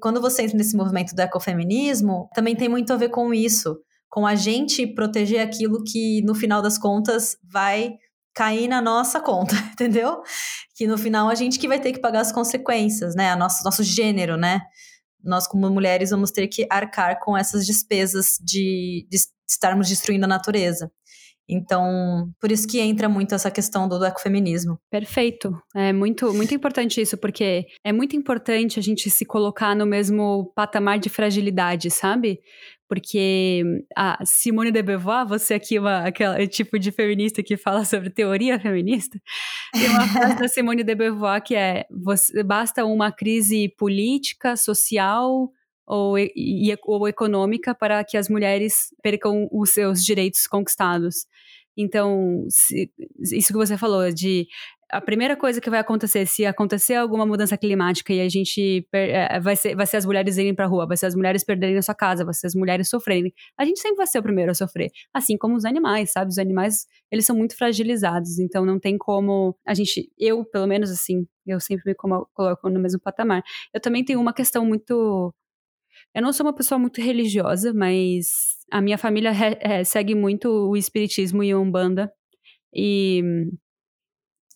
quando 0.00 0.20
você 0.20 0.42
entra 0.42 0.56
nesse 0.56 0.76
movimento 0.76 1.14
do 1.14 1.20
ecofeminismo, 1.20 2.28
também 2.34 2.56
tem 2.56 2.68
muito 2.68 2.92
a 2.92 2.96
ver 2.96 3.08
com 3.08 3.32
isso, 3.32 3.78
com 4.10 4.26
a 4.26 4.34
gente 4.34 4.86
proteger 4.86 5.40
aquilo 5.40 5.82
que, 5.84 6.22
no 6.22 6.34
final 6.34 6.60
das 6.60 6.78
contas, 6.78 7.36
vai 7.50 7.94
cair 8.34 8.68
na 8.68 8.80
nossa 8.80 9.20
conta, 9.20 9.54
entendeu? 9.72 10.22
Que 10.76 10.86
no 10.86 10.96
final 10.96 11.28
a 11.28 11.34
gente 11.34 11.58
que 11.58 11.68
vai 11.68 11.80
ter 11.80 11.92
que 11.92 12.00
pagar 12.00 12.20
as 12.20 12.32
consequências, 12.32 13.14
né? 13.14 13.30
A 13.30 13.36
nosso, 13.36 13.64
nosso 13.64 13.82
gênero, 13.82 14.36
né? 14.36 14.60
Nós, 15.22 15.46
como 15.46 15.68
mulheres, 15.70 16.10
vamos 16.10 16.30
ter 16.30 16.46
que 16.46 16.66
arcar 16.70 17.18
com 17.20 17.36
essas 17.36 17.66
despesas 17.66 18.38
de, 18.40 19.06
de 19.10 19.18
estarmos 19.48 19.88
destruindo 19.88 20.24
a 20.24 20.28
natureza. 20.28 20.90
Então, 21.48 22.30
por 22.38 22.52
isso 22.52 22.68
que 22.68 22.78
entra 22.78 23.08
muito 23.08 23.34
essa 23.34 23.50
questão 23.50 23.88
do, 23.88 24.04
ecofeminismo. 24.04 24.78
Perfeito. 24.90 25.56
É 25.74 25.92
muito, 25.92 26.32
muito 26.34 26.54
importante 26.54 27.00
isso, 27.00 27.16
porque 27.16 27.66
é 27.82 27.92
muito 27.92 28.14
importante 28.14 28.78
a 28.78 28.82
gente 28.82 29.08
se 29.08 29.24
colocar 29.24 29.74
no 29.74 29.86
mesmo 29.86 30.52
patamar 30.54 30.98
de 30.98 31.08
fragilidade, 31.08 31.90
sabe? 31.90 32.40
Porque 32.86 33.62
a 33.96 34.18
Simone 34.24 34.70
de 34.70 34.82
Beauvoir, 34.82 35.26
você 35.26 35.54
aqui, 35.54 35.78
uma, 35.78 36.06
aquele 36.06 36.48
tipo 36.48 36.78
de 36.78 36.90
feminista 36.90 37.42
que 37.42 37.56
fala 37.56 37.84
sobre 37.84 38.08
teoria 38.10 38.58
feminista, 38.58 39.18
tem 39.72 39.88
uma 39.88 40.06
frase 40.08 40.38
da 40.38 40.48
Simone 40.48 40.82
de 40.82 40.94
Beauvoir 40.94 41.42
que 41.42 41.54
é: 41.54 41.84
você, 41.90 42.42
basta 42.42 42.84
uma 42.86 43.12
crise 43.12 43.68
política, 43.76 44.56
social, 44.56 45.50
ou, 45.88 46.18
e, 46.18 46.76
ou 46.84 47.08
econômica 47.08 47.74
para 47.74 48.04
que 48.04 48.16
as 48.16 48.28
mulheres 48.28 48.94
percam 49.02 49.48
os 49.50 49.70
seus 49.70 50.04
direitos 50.04 50.46
conquistados. 50.46 51.26
Então, 51.76 52.44
se, 52.48 52.90
isso 53.32 53.48
que 53.48 53.58
você 53.58 53.78
falou, 53.78 54.12
de 54.12 54.46
a 54.90 55.00
primeira 55.00 55.36
coisa 55.36 55.60
que 55.60 55.70
vai 55.70 55.78
acontecer, 55.78 56.26
se 56.26 56.44
acontecer 56.44 56.94
alguma 56.94 57.24
mudança 57.24 57.56
climática 57.56 58.12
e 58.12 58.20
a 58.20 58.28
gente 58.28 58.86
é, 58.92 59.38
vai 59.38 59.54
ser, 59.54 59.76
vai 59.76 59.86
ser 59.86 59.98
as 59.98 60.06
mulheres 60.06 60.36
irem 60.38 60.54
para 60.54 60.64
a 60.64 60.68
rua, 60.68 60.86
vai 60.86 60.96
ser 60.96 61.06
as 61.06 61.14
mulheres 61.14 61.44
perderem 61.44 61.76
a 61.76 61.82
sua 61.82 61.94
casa, 61.94 62.24
vai 62.24 62.34
ser 62.34 62.48
as 62.48 62.54
mulheres 62.54 62.88
sofrerem. 62.88 63.32
A 63.56 63.64
gente 63.64 63.80
sempre 63.80 63.96
vai 63.96 64.06
ser 64.06 64.18
o 64.18 64.22
primeiro 64.22 64.50
a 64.50 64.54
sofrer, 64.54 64.90
assim 65.14 65.36
como 65.36 65.56
os 65.56 65.64
animais, 65.64 66.10
sabe? 66.12 66.30
Os 66.30 66.38
animais, 66.38 66.86
eles 67.12 67.26
são 67.26 67.36
muito 67.36 67.56
fragilizados, 67.56 68.38
então 68.38 68.64
não 68.64 68.80
tem 68.80 68.98
como 68.98 69.56
a 69.66 69.74
gente, 69.74 70.10
eu 70.18 70.44
pelo 70.44 70.66
menos 70.66 70.90
assim, 70.90 71.26
eu 71.46 71.60
sempre 71.60 71.84
me 71.86 71.94
coloco 71.94 72.68
no 72.70 72.80
mesmo 72.80 72.98
patamar. 73.00 73.42
Eu 73.72 73.80
também 73.80 74.04
tenho 74.04 74.20
uma 74.20 74.32
questão 74.32 74.64
muito 74.64 75.32
eu 76.14 76.22
não 76.22 76.32
sou 76.32 76.46
uma 76.46 76.54
pessoa 76.54 76.78
muito 76.78 77.00
religiosa, 77.00 77.72
mas 77.72 78.56
a 78.70 78.80
minha 78.80 78.98
família 78.98 79.30
é, 79.60 79.84
segue 79.84 80.14
muito 80.14 80.48
o 80.48 80.76
espiritismo 80.76 81.42
e 81.42 81.50
a 81.50 81.58
umbanda. 81.58 82.12
E 82.74 83.22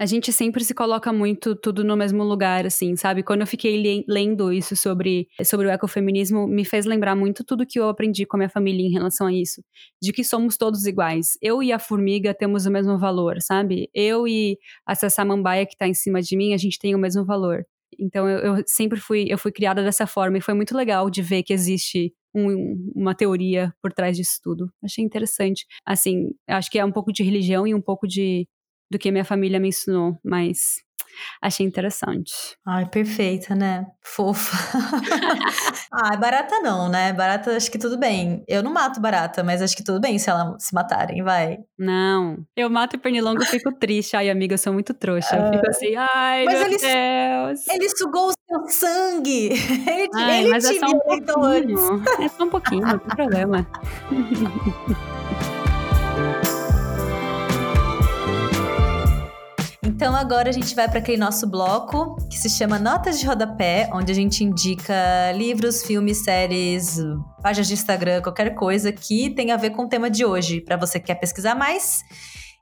a 0.03 0.07
gente 0.07 0.32
sempre 0.32 0.64
se 0.64 0.74
coloca 0.74 1.12
muito 1.12 1.55
tudo 1.55 1.84
no 1.84 1.96
mesmo 1.96 2.24
lugar, 2.24 2.66
assim, 2.66 2.96
sabe? 2.96 3.22
Quando 3.22 3.42
eu 3.42 3.46
fiquei 3.46 4.05
lendo 4.09 4.53
isso 4.53 4.74
sobre, 4.74 5.28
sobre 5.44 5.68
o 5.68 5.70
ecofeminismo, 5.70 6.46
me 6.48 6.64
fez 6.64 6.84
lembrar 6.86 7.14
muito 7.14 7.44
tudo 7.44 7.64
que 7.64 7.78
eu 7.78 7.88
aprendi 7.88 8.26
com 8.26 8.36
a 8.36 8.38
minha 8.38 8.48
família 8.48 8.84
em 8.84 8.90
relação 8.90 9.28
a 9.28 9.32
isso. 9.32 9.62
De 10.03 10.12
que 10.12 10.24
somos 10.24 10.57
todos 10.57 10.86
iguais. 10.86 11.38
Eu 11.40 11.62
e 11.62 11.72
a 11.72 11.78
formiga 11.78 12.34
temos 12.34 12.66
o 12.66 12.70
mesmo 12.70 12.98
valor, 12.98 13.40
sabe? 13.40 13.88
Eu 13.94 14.26
e 14.26 14.59
essa 14.88 15.09
samambaia 15.09 15.64
que 15.66 15.76
tá 15.76 15.86
em 15.86 15.94
cima 15.94 16.20
de 16.20 16.36
mim, 16.36 16.53
a 16.53 16.59
gente 16.59 16.80
tem 16.80 16.94
o 16.94 16.98
mesmo 16.98 17.24
valor. 17.24 17.64
Então 17.99 18.28
eu, 18.28 18.57
eu, 18.57 18.64
sempre 18.66 19.01
fui, 19.01 19.26
eu 19.28 19.38
fui 19.38 19.53
criada 19.53 19.82
dessa 19.82 20.07
forma 20.07 20.38
e 20.38 20.40
foi 20.40 20.55
muito 20.55 20.76
legal 20.76 21.11
de 21.11 21.22
ver 21.22 21.43
que 21.43 21.53
existe 21.53 22.12
um, 22.34 22.93
uma 22.95 23.14
teoria 23.14 23.72
por 23.82 23.93
trás 23.93 24.16
disso 24.16 24.38
tudo. 24.43 24.70
Achei 24.82 25.05
interessante. 25.05 25.66
Assim, 25.84 26.30
acho 26.49 26.70
que 26.70 26.78
é 26.78 26.84
um 26.84 26.93
pouco 26.93 27.12
de 27.12 27.22
religião 27.22 27.66
e 27.66 27.74
um 27.74 27.80
pouco 27.80 28.07
de 28.07 28.47
do 28.90 28.99
que 28.99 29.11
minha 29.11 29.24
família 29.24 29.59
me 29.59 29.68
ensinou, 29.68 30.18
mas 30.22 30.82
Achei 31.40 31.66
interessante. 31.66 32.32
Ai, 32.66 32.86
perfeita, 32.86 33.54
né? 33.54 33.86
Fofa. 34.02 34.56
ah, 35.92 36.16
barata 36.16 36.60
não, 36.60 36.88
né? 36.88 37.12
Barata, 37.12 37.56
acho 37.56 37.70
que 37.70 37.78
tudo 37.78 37.98
bem. 37.98 38.44
Eu 38.48 38.62
não 38.62 38.72
mato 38.72 39.00
barata, 39.00 39.42
mas 39.42 39.62
acho 39.62 39.76
que 39.76 39.84
tudo 39.84 40.00
bem 40.00 40.18
se 40.18 40.30
elas 40.30 40.62
se 40.64 40.74
matarem, 40.74 41.22
vai. 41.22 41.58
Não. 41.78 42.38
Eu 42.56 42.70
mato 42.70 42.98
pernilongo 42.98 43.42
e 43.42 43.46
fico 43.46 43.72
triste. 43.72 44.16
Ai, 44.16 44.30
amiga, 44.30 44.54
eu 44.54 44.58
sou 44.58 44.72
muito 44.72 44.94
trouxa. 44.94 45.36
Eu 45.36 45.52
fico 45.52 45.68
assim, 45.68 45.94
ai, 45.96 46.44
mas 46.44 46.58
meu 46.58 46.66
ele, 46.66 46.78
Deus. 46.78 47.68
Ele 47.68 47.88
sugou 47.96 48.28
o 48.28 48.32
seu 48.32 48.68
sangue. 48.68 49.50
Ele, 49.92 50.08
ai, 50.14 50.40
ele 50.40 50.50
mas 50.50 50.64
é 50.64 50.78
só 50.78 50.86
um 50.86 50.98
pouquinho. 50.98 52.02
É 52.20 52.28
só 52.28 52.44
um 52.44 52.50
pouquinho, 52.50 52.86
não 52.86 52.98
tem 52.98 53.16
problema. 53.16 53.66
Então 60.03 60.16
agora 60.16 60.48
a 60.48 60.53
gente 60.53 60.74
vai 60.74 60.88
para 60.88 60.98
aquele 60.98 61.16
nosso 61.16 61.48
bloco 61.48 62.16
que 62.28 62.36
se 62.36 62.50
chama 62.50 62.76
Notas 62.76 63.20
de 63.20 63.24
Rodapé, 63.24 63.88
onde 63.92 64.11
a 64.11 64.14
gente 64.16 64.42
indica 64.42 65.30
livros, 65.32 65.86
filmes, 65.86 66.24
séries, 66.24 66.98
páginas 67.40 67.68
de 67.68 67.74
Instagram, 67.74 68.20
qualquer 68.20 68.53
coisa 68.53 68.90
que 68.90 69.30
tenha 69.30 69.55
a 69.55 69.57
ver 69.57 69.70
com 69.70 69.84
o 69.84 69.88
tema 69.88 70.11
de 70.11 70.24
hoje, 70.24 70.61
para 70.61 70.76
você 70.76 70.98
que 70.98 71.07
quer 71.07 71.14
pesquisar 71.14 71.55
mais. 71.55 72.00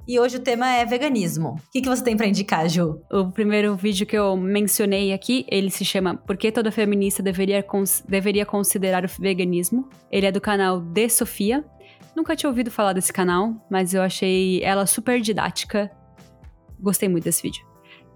E 0.06 0.20
hoje 0.20 0.36
o 0.36 0.40
tema 0.40 0.70
é 0.70 0.84
veganismo. 0.84 1.52
O 1.52 1.70
que, 1.72 1.80
que 1.80 1.88
você 1.88 2.04
tem 2.04 2.14
para 2.14 2.26
indicar, 2.26 2.68
Ju? 2.68 3.00
O 3.10 3.32
primeiro 3.32 3.74
vídeo 3.74 4.06
que 4.06 4.18
eu 4.18 4.36
mencionei 4.36 5.14
aqui, 5.14 5.46
ele 5.48 5.70
se 5.70 5.82
chama 5.82 6.14
Por 6.14 6.36
que 6.36 6.52
toda 6.52 6.70
feminista 6.70 7.22
deveria, 7.22 7.62
cons 7.62 8.04
deveria 8.06 8.44
considerar 8.44 9.02
o 9.02 9.08
veganismo? 9.18 9.88
Ele 10.12 10.26
é 10.26 10.30
do 10.30 10.42
canal 10.42 10.78
De 10.78 11.08
Sofia. 11.08 11.64
Nunca 12.14 12.36
tinha 12.36 12.50
ouvido 12.50 12.70
falar 12.70 12.92
desse 12.92 13.14
canal, 13.14 13.54
mas 13.70 13.94
eu 13.94 14.02
achei 14.02 14.62
ela 14.62 14.84
super 14.84 15.22
didática 15.22 15.90
Gostei 16.80 17.08
muito 17.08 17.24
desse 17.24 17.42
vídeo. 17.42 17.64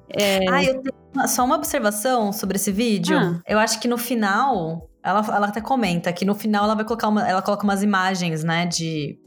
É... 0.09 0.49
Ah, 0.51 0.63
eu 0.63 0.81
tenho 0.81 1.29
só 1.29 1.45
uma 1.45 1.57
observação 1.57 2.33
sobre 2.33 2.57
esse 2.57 2.71
vídeo. 2.71 3.17
Ah. 3.17 3.41
Eu 3.47 3.59
acho 3.59 3.81
que 3.81 3.89
no 3.89 3.97
final, 3.97 4.89
ela, 5.03 5.21
ela 5.21 5.47
até 5.49 5.61
comenta 5.61 6.13
que 6.13 6.25
no 6.25 6.35
final 6.35 6.65
ela 6.65 6.75
vai 6.75 6.85
colocar 6.85 7.09
uma, 7.09 7.29
ela 7.29 7.43
coloca 7.43 7.65
umas 7.65 7.83
imagens, 7.83 8.45
né, 8.45 8.67
de 8.67 9.19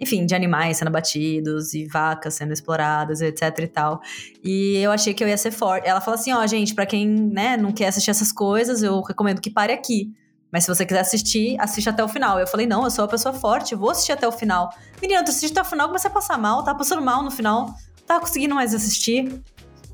enfim, 0.00 0.24
de 0.24 0.34
animais 0.34 0.76
sendo 0.76 0.88
abatidos 0.88 1.74
e 1.74 1.84
vacas 1.86 2.34
sendo 2.34 2.52
exploradas, 2.52 3.20
etc 3.20 3.58
e 3.58 3.66
tal. 3.66 4.00
E 4.44 4.76
eu 4.76 4.92
achei 4.92 5.12
que 5.12 5.24
eu 5.24 5.28
ia 5.28 5.36
ser 5.36 5.50
forte. 5.50 5.88
Ela 5.88 6.00
fala 6.00 6.16
assim, 6.16 6.32
ó, 6.32 6.40
oh, 6.40 6.46
gente, 6.46 6.72
para 6.72 6.86
quem, 6.86 7.04
né, 7.08 7.56
não 7.56 7.72
quer 7.72 7.88
assistir 7.88 8.10
essas 8.10 8.30
coisas, 8.30 8.82
eu 8.82 9.00
recomendo 9.00 9.40
que 9.40 9.50
pare 9.50 9.72
aqui. 9.72 10.12
Mas 10.52 10.64
se 10.64 10.74
você 10.74 10.86
quiser 10.86 11.00
assistir, 11.00 11.56
assiste 11.60 11.88
até 11.90 12.02
o 12.02 12.08
final. 12.08 12.38
Eu 12.38 12.46
falei, 12.46 12.64
não, 12.64 12.84
eu 12.84 12.90
sou 12.90 13.04
uma 13.04 13.10
pessoa 13.10 13.34
forte, 13.34 13.74
vou 13.74 13.90
assistir 13.90 14.12
até 14.12 14.26
o 14.26 14.32
final. 14.32 14.70
Menina, 15.02 15.24
tu 15.24 15.30
assiste 15.30 15.50
até 15.50 15.60
o 15.60 15.64
final, 15.64 15.88
começa 15.88 16.06
a 16.06 16.10
passar 16.12 16.38
mal, 16.38 16.62
tá 16.62 16.74
passando 16.74 17.02
mal 17.02 17.22
no 17.22 17.30
final 17.30 17.74
tá 18.08 18.18
conseguindo 18.18 18.54
mais 18.54 18.74
assistir. 18.74 19.40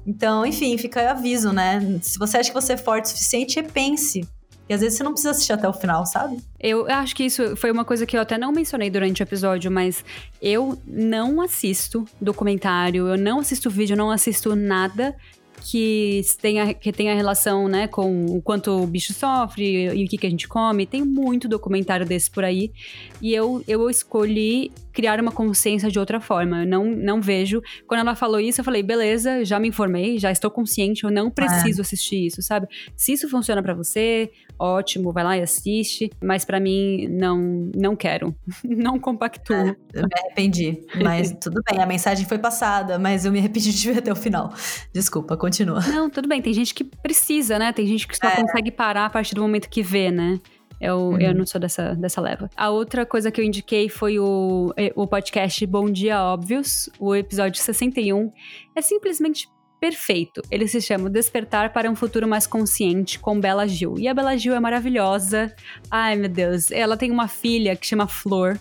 Então, 0.07 0.47
enfim, 0.47 0.79
fica 0.79 1.11
aviso, 1.11 1.53
né? 1.53 1.99
Se 2.01 2.19
você 2.19 2.39
acha 2.39 2.51
que 2.51 2.55
você 2.55 2.75
é 2.75 2.77
forte 2.77 3.07
o 3.07 3.09
suficiente, 3.09 3.57
repense. 3.57 4.27
E 4.69 4.73
às 4.73 4.81
vezes 4.81 4.97
você 4.97 5.05
não 5.05 5.13
precisa 5.13 5.33
assistir 5.33 5.53
até 5.53 5.69
o 5.69 5.73
final, 5.73 6.07
sabe? 6.07 6.39
Eu 6.59 6.87
acho 6.89 7.15
que 7.15 7.25
isso 7.25 7.55
foi 7.57 7.71
uma 7.71 7.85
coisa 7.85 8.07
que 8.07 8.17
eu 8.17 8.21
até 8.21 8.39
não 8.39 8.51
mencionei 8.51 8.89
durante 8.89 9.23
o 9.23 9.25
episódio, 9.25 9.71
mas 9.71 10.03
eu 10.41 10.79
não 10.87 11.41
assisto 11.43 12.07
documentário, 12.19 13.09
eu 13.09 13.19
não 13.19 13.41
assisto 13.41 13.69
vídeo, 13.69 13.93
eu 13.93 13.99
não 13.99 14.11
assisto 14.11 14.57
nada 14.57 15.15
que 15.61 16.23
tenha, 16.41 16.73
que 16.73 16.93
tenha 16.93 17.15
relação, 17.15 17.69
né, 17.69 17.89
com 17.89 18.27
o 18.27 18.43
quanto 18.43 18.71
o 18.71 18.87
bicho 18.87 19.13
sofre 19.13 19.95
e 19.95 20.05
o 20.05 20.09
que, 20.09 20.19
que 20.19 20.27
a 20.27 20.31
gente 20.31 20.49
come. 20.49 20.87
Tem 20.87 21.05
muito 21.05 21.47
documentário 21.47 22.07
desse 22.07 22.31
por 22.31 22.45
aí. 22.45 22.73
E 23.21 23.35
eu, 23.35 23.63
eu 23.69 23.89
escolhi 23.91 24.73
criar 24.95 25.21
uma 25.21 25.33
consciência 25.33 25.91
de 25.91 25.99
outra 25.99 26.21
forma. 26.21 26.63
Eu 26.63 26.67
não, 26.67 26.85
não 26.85 27.21
vejo. 27.21 27.61
Quando 27.87 28.01
ela 28.01 28.15
falou 28.15 28.41
isso, 28.41 28.61
eu 28.61 28.65
falei, 28.65 28.83
beleza, 28.83 29.45
já 29.45 29.59
me 29.59 29.69
informei, 29.69 30.19
já 30.19 30.31
estou 30.31 30.51
consciente, 30.51 31.05
eu 31.05 31.11
não 31.11 31.31
preciso 31.31 31.81
é. 31.81 31.83
assistir 31.83 32.27
isso, 32.27 32.41
sabe? 32.41 32.69
Se 32.97 33.13
isso 33.13 33.29
funciona 33.29 33.63
para 33.63 33.75
você, 33.75 34.31
ótimo, 34.59 35.13
vai 35.13 35.25
lá 35.25 35.37
e 35.37 35.43
assiste. 35.43 36.11
Mas 36.23 36.45
para 36.45 36.61
mim, 36.61 37.09
não, 37.09 37.71
não 37.77 37.97
quero. 37.97 38.35
não 38.65 38.99
compactuo. 38.99 39.57
É, 39.57 39.77
eu 39.93 40.03
me 40.03 40.15
arrependi. 40.17 40.81
Mas 41.03 41.33
tudo 41.43 41.61
bem, 41.69 41.83
a 41.83 41.87
mensagem 41.87 42.25
foi 42.25 42.39
passada, 42.39 42.99
mas 42.99 43.25
eu 43.25 43.33
me 43.33 43.41
arrependi 43.41 43.73
de 43.73 43.93
ver 43.93 43.99
até 43.99 44.13
o 44.13 44.17
final. 44.17 44.55
Desculpa, 44.93 45.37
continua. 45.37 45.81
Não, 45.89 46.09
tudo 46.09 46.29
bem. 46.29 46.41
Tem 46.41 46.53
gente 46.53 46.73
que 46.73 46.85
precisa, 46.85 47.59
né? 47.59 47.73
Tem 47.73 47.87
gente 47.87 48.07
que 48.07 48.17
só 48.17 48.29
é. 48.29 48.37
consegue 48.37 48.71
parar 48.71 49.07
a 49.07 49.11
partir 49.11 49.35
do 49.35 49.43
momento 49.43 49.69
que 49.69 49.83
vê, 49.83 50.11
né? 50.11 50.39
Eu, 50.85 50.99
uhum. 50.99 51.21
eu 51.21 51.35
não 51.35 51.47
sou 51.47 51.61
dessa, 51.61 51.95
dessa 51.95 52.21
leva. 52.21 52.51
A 52.57 52.71
outra 52.71 53.07
coisa 53.07 53.31
que 53.31 53.41
eu 53.41 53.45
indiquei 53.45 53.89
foi 53.89 54.19
o, 54.19 54.73
o 54.95 55.07
podcast 55.07 55.65
Bom 55.67 55.91
Dia 55.91 56.23
Óbvios, 56.23 56.91
o 56.99 57.15
episódio 57.15 57.61
61. 57.61 58.31
É 58.77 58.83
simplesmente 58.83 59.49
perfeito. 59.85 60.41
Ele 60.51 60.67
se 60.67 60.81
chama 60.81 61.11
Despertar 61.11 61.71
para 61.71 61.91
um 61.91 61.95
Futuro 61.95 62.27
Mais 62.27 62.47
Consciente 62.47 63.19
com 63.19 63.39
Bela 63.39 63.69
Gil. 63.69 63.97
E 63.99 64.09
a 64.09 64.15
Bela 64.15 64.35
Gil 64.35 64.55
é 64.55 64.61
maravilhosa. 64.61 65.55
Ai, 65.91 66.17
meu 66.17 66.31
Deus. 66.31 66.71
Ela 66.71 66.97
tem 66.97 67.11
uma 67.11 67.29
filha 67.29 67.77
que 67.77 67.87
chama 67.87 68.07
Flor. 68.07 68.59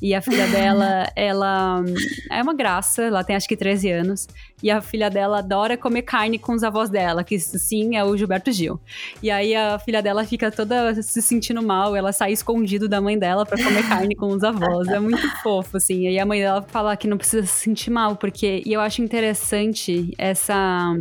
E 0.00 0.14
a 0.14 0.20
filha 0.20 0.48
dela, 0.48 1.06
ela 1.14 1.84
é 2.28 2.42
uma 2.42 2.52
graça, 2.52 3.02
ela 3.02 3.22
tem 3.22 3.36
acho 3.36 3.46
que 3.46 3.56
13 3.56 3.90
anos. 3.90 4.26
E 4.60 4.70
a 4.70 4.80
filha 4.80 5.08
dela 5.08 5.38
adora 5.38 5.76
comer 5.76 6.02
carne 6.02 6.38
com 6.38 6.52
os 6.54 6.64
avós 6.64 6.90
dela, 6.90 7.22
que 7.22 7.38
sim 7.38 7.96
é 7.96 8.04
o 8.04 8.16
Gilberto 8.16 8.50
Gil. 8.50 8.80
E 9.22 9.30
aí 9.30 9.54
a 9.54 9.78
filha 9.78 10.02
dela 10.02 10.24
fica 10.24 10.50
toda 10.50 11.00
se 11.02 11.22
sentindo 11.22 11.62
mal, 11.62 11.94
ela 11.94 12.12
sai 12.12 12.32
escondido 12.32 12.88
da 12.88 13.00
mãe 13.00 13.18
dela 13.18 13.46
para 13.46 13.62
comer 13.62 13.88
carne 13.88 14.16
com 14.16 14.26
os 14.26 14.42
avós. 14.42 14.88
É 14.88 14.98
muito 14.98 15.28
fofo, 15.42 15.76
assim. 15.76 16.08
E 16.08 16.18
a 16.18 16.26
mãe 16.26 16.40
dela 16.40 16.62
fala 16.62 16.96
que 16.96 17.06
não 17.06 17.16
precisa 17.16 17.46
se 17.46 17.60
sentir 17.60 17.90
mal, 17.90 18.16
porque. 18.16 18.62
E 18.66 18.72
eu 18.72 18.80
acho 18.80 19.02
interessante 19.02 20.12
essa 20.18 20.96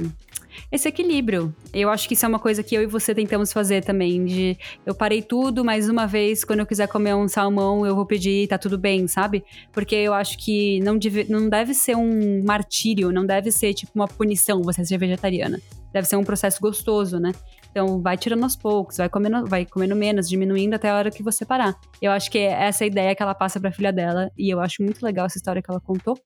esse 0.71 0.87
equilíbrio. 0.87 1.53
Eu 1.73 1.89
acho 1.89 2.07
que 2.07 2.13
isso 2.13 2.25
é 2.25 2.29
uma 2.29 2.39
coisa 2.39 2.63
que 2.63 2.75
eu 2.75 2.81
e 2.81 2.85
você 2.85 3.13
tentamos 3.13 3.51
fazer 3.51 3.83
também, 3.83 4.25
de 4.25 4.57
eu 4.85 4.93
parei 4.93 5.21
tudo, 5.21 5.63
mas 5.63 5.89
uma 5.89 6.05
vez, 6.05 6.43
quando 6.43 6.59
eu 6.59 6.65
quiser 6.65 6.87
comer 6.87 7.15
um 7.15 7.27
salmão, 7.27 7.85
eu 7.85 7.95
vou 7.95 8.05
pedir, 8.05 8.47
tá 8.47 8.57
tudo 8.57 8.77
bem, 8.77 9.07
sabe? 9.07 9.43
Porque 9.71 9.95
eu 9.95 10.13
acho 10.13 10.37
que 10.37 10.79
não 10.81 10.97
deve, 10.97 11.25
não 11.29 11.49
deve 11.49 11.73
ser 11.73 11.95
um 11.95 12.43
martírio, 12.43 13.11
não 13.11 13.25
deve 13.25 13.51
ser 13.51 13.73
tipo 13.73 13.91
uma 13.95 14.07
punição 14.07 14.61
você 14.61 14.83
ser 14.85 14.97
vegetariana. 14.97 15.59
Deve 15.93 16.07
ser 16.07 16.15
um 16.15 16.23
processo 16.23 16.61
gostoso, 16.61 17.19
né? 17.19 17.31
Então, 17.69 18.01
vai 18.01 18.17
tirando 18.17 18.43
aos 18.43 18.55
poucos, 18.55 18.97
vai 18.97 19.09
comendo, 19.09 19.45
vai 19.45 19.65
comendo 19.65 19.95
menos, 19.95 20.27
diminuindo 20.27 20.73
até 20.73 20.89
a 20.89 20.95
hora 20.95 21.11
que 21.11 21.23
você 21.23 21.45
parar. 21.45 21.77
Eu 22.01 22.11
acho 22.11 22.29
que 22.29 22.37
é 22.37 22.51
essa 22.51 22.83
a 22.83 22.87
ideia 22.87 23.15
que 23.15 23.23
ela 23.23 23.33
passa 23.33 23.59
pra 23.59 23.71
filha 23.71 23.91
dela, 23.93 24.29
e 24.37 24.49
eu 24.49 24.59
acho 24.59 24.83
muito 24.83 25.03
legal 25.03 25.25
essa 25.25 25.37
história 25.37 25.61
que 25.61 25.71
ela 25.71 25.79
contou. 25.79 26.17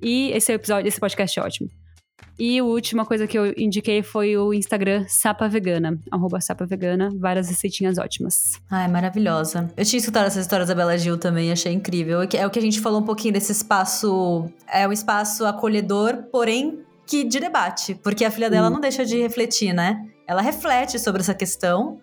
E 0.00 0.30
esse 0.30 0.52
episódio, 0.52 0.88
esse 0.88 0.98
podcast 0.98 1.38
é 1.38 1.42
ótimo. 1.42 1.79
E 2.38 2.58
a 2.58 2.64
última 2.64 3.04
coisa 3.04 3.26
que 3.26 3.38
eu 3.38 3.52
indiquei 3.56 4.02
foi 4.02 4.36
o 4.36 4.54
Instagram 4.54 5.04
Sapa 5.08 5.46
Vegana, 5.46 5.98
arroba 6.10 6.40
Sapa 6.40 6.64
Vegana, 6.64 7.10
várias 7.18 7.48
receitinhas 7.48 7.98
ótimas. 7.98 8.60
Ai, 8.70 8.88
maravilhosa. 8.88 9.70
Eu 9.76 9.84
tinha 9.84 9.98
escutado 9.98 10.26
essas 10.26 10.42
histórias 10.42 10.68
da 10.68 10.74
Bela 10.74 10.96
Gil 10.96 11.18
também, 11.18 11.52
achei 11.52 11.72
incrível. 11.72 12.20
É 12.22 12.46
o 12.46 12.50
que 12.50 12.58
a 12.58 12.62
gente 12.62 12.80
falou 12.80 13.00
um 13.00 13.04
pouquinho 13.04 13.34
desse 13.34 13.52
espaço, 13.52 14.50
é 14.66 14.88
um 14.88 14.92
espaço 14.92 15.44
acolhedor, 15.44 16.24
porém 16.32 16.80
que 17.06 17.24
de 17.24 17.40
debate, 17.40 17.96
porque 17.96 18.24
a 18.24 18.30
filha 18.30 18.48
dela 18.48 18.68
hum. 18.68 18.74
não 18.74 18.80
deixa 18.80 19.04
de 19.04 19.20
refletir, 19.20 19.72
né? 19.72 20.06
Ela 20.26 20.40
reflete 20.40 20.96
sobre 20.98 21.20
essa 21.20 21.34
questão. 21.34 22.00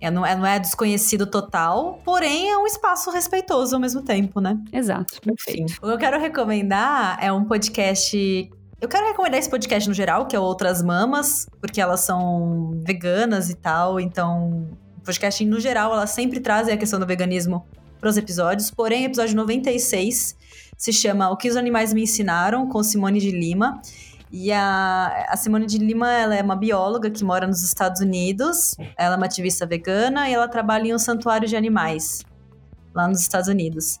É, 0.00 0.10
não, 0.10 0.26
é, 0.26 0.36
não 0.36 0.44
é 0.44 0.58
desconhecido 0.58 1.24
total, 1.24 2.00
porém 2.04 2.50
é 2.50 2.58
um 2.58 2.66
espaço 2.66 3.10
respeitoso 3.10 3.76
ao 3.76 3.80
mesmo 3.80 4.02
tempo, 4.02 4.40
né? 4.40 4.58
Exato, 4.72 5.20
perfeito. 5.22 5.62
Enfim, 5.62 5.76
o 5.80 5.86
que 5.86 5.92
eu 5.92 5.98
quero 5.98 6.20
recomendar 6.20 7.16
é 7.22 7.32
um 7.32 7.44
podcast 7.44 8.50
eu 8.84 8.88
quero 8.88 9.06
recomendar 9.06 9.40
esse 9.40 9.48
podcast 9.48 9.88
no 9.88 9.94
geral, 9.94 10.26
que 10.26 10.36
é 10.36 10.38
Outras 10.38 10.82
Mamas, 10.82 11.46
porque 11.58 11.80
elas 11.80 12.00
são 12.00 12.82
veganas 12.84 13.48
e 13.48 13.54
tal, 13.54 13.98
então 13.98 14.68
podcast 15.02 15.42
no 15.46 15.58
geral, 15.58 15.90
elas 15.94 16.10
sempre 16.10 16.38
trazem 16.38 16.74
a 16.74 16.76
questão 16.76 17.00
do 17.00 17.06
veganismo 17.06 17.66
para 17.98 18.10
os 18.10 18.18
episódios, 18.18 18.70
porém, 18.70 19.06
episódio 19.06 19.34
96 19.36 20.36
se 20.76 20.92
chama 20.92 21.30
O 21.30 21.36
que 21.38 21.48
os 21.48 21.56
animais 21.56 21.94
me 21.94 22.02
ensinaram, 22.02 22.68
com 22.68 22.82
Simone 22.82 23.20
de 23.20 23.30
Lima. 23.30 23.80
E 24.30 24.52
a, 24.52 25.28
a 25.30 25.36
Simone 25.36 25.64
de 25.64 25.78
Lima, 25.78 26.12
ela 26.12 26.34
é 26.34 26.42
uma 26.42 26.56
bióloga 26.56 27.10
que 27.10 27.24
mora 27.24 27.46
nos 27.46 27.62
Estados 27.62 28.02
Unidos, 28.02 28.76
ela 28.98 29.14
é 29.14 29.16
uma 29.16 29.24
ativista 29.24 29.64
vegana 29.64 30.28
e 30.28 30.34
ela 30.34 30.46
trabalha 30.46 30.88
em 30.88 30.94
um 30.94 30.98
santuário 30.98 31.48
de 31.48 31.56
animais 31.56 32.22
lá 32.94 33.08
nos 33.08 33.20
Estados 33.20 33.48
Unidos. 33.48 33.98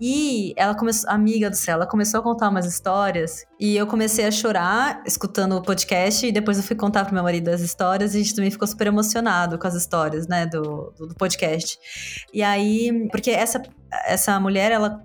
E 0.00 0.52
ela 0.56 0.74
começou, 0.74 1.10
amiga 1.10 1.50
do 1.50 1.56
céu, 1.56 1.74
ela 1.74 1.86
começou 1.86 2.20
a 2.20 2.22
contar 2.22 2.48
umas 2.48 2.66
histórias 2.66 3.44
e 3.58 3.76
eu 3.76 3.86
comecei 3.86 4.24
a 4.24 4.30
chorar 4.30 5.02
escutando 5.04 5.56
o 5.56 5.62
podcast 5.62 6.24
e 6.24 6.30
depois 6.30 6.56
eu 6.56 6.62
fui 6.62 6.76
contar 6.76 7.04
pro 7.04 7.14
meu 7.14 7.22
marido 7.22 7.48
as 7.48 7.60
histórias 7.60 8.14
e 8.14 8.18
a 8.18 8.22
gente 8.22 8.34
também 8.34 8.50
ficou 8.50 8.68
super 8.68 8.86
emocionado 8.86 9.58
com 9.58 9.66
as 9.66 9.74
histórias, 9.74 10.28
né, 10.28 10.46
do, 10.46 10.92
do, 10.96 11.08
do 11.08 11.14
podcast. 11.14 11.78
E 12.32 12.42
aí, 12.42 13.08
porque 13.10 13.30
essa, 13.30 13.60
essa 14.06 14.38
mulher, 14.38 14.70
ela 14.70 15.04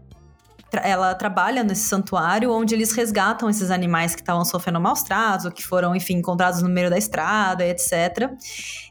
ela 0.84 1.14
trabalha 1.16 1.64
nesse 1.64 1.84
santuário 1.84 2.52
onde 2.52 2.74
eles 2.74 2.92
resgatam 2.94 3.50
esses 3.50 3.70
animais 3.70 4.16
que 4.16 4.22
estavam 4.22 4.44
sofrendo 4.46 4.80
maus 4.80 5.04
tratos, 5.04 5.46
ou 5.46 5.52
que 5.52 5.64
foram, 5.64 5.96
enfim, 5.96 6.16
encontrados 6.16 6.62
no 6.62 6.70
meio 6.70 6.90
da 6.90 6.98
estrada, 6.98 7.66
etc. 7.66 8.32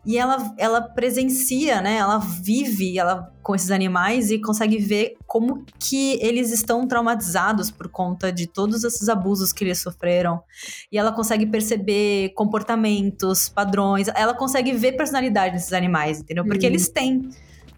E 0.05 0.19
ela, 0.19 0.55
ela 0.59 0.81
presencia, 0.81 1.81
né? 1.81 1.97
Ela 1.97 2.19
vive 2.19 2.99
ela, 2.99 3.33
com 3.43 3.55
esses 3.55 3.71
animais 3.71 4.31
e 4.31 4.39
consegue 4.39 4.79
ver 4.79 5.17
como 5.27 5.65
que 5.79 6.19
eles 6.23 6.51
estão 6.51 6.87
traumatizados 6.87 7.71
por 7.71 7.89
conta 7.89 8.33
de 8.33 8.47
todos 8.47 8.85
esses 8.85 9.09
abusos 9.09 9.53
que 9.53 9.65
eles 9.65 9.79
sofreram. 9.79 10.43
E 10.91 10.99
ela 10.99 11.13
consegue 11.13 11.47
perceber 11.47 12.31
comportamentos, 12.35 13.49
padrões, 13.49 14.09
ela 14.15 14.35
consegue 14.35 14.73
ver 14.73 14.93
personalidade 14.93 15.55
nesses 15.55 15.73
animais, 15.73 16.21
entendeu? 16.21 16.45
Porque 16.45 16.67
uhum. 16.67 16.73
eles 16.73 16.89
têm 16.89 17.31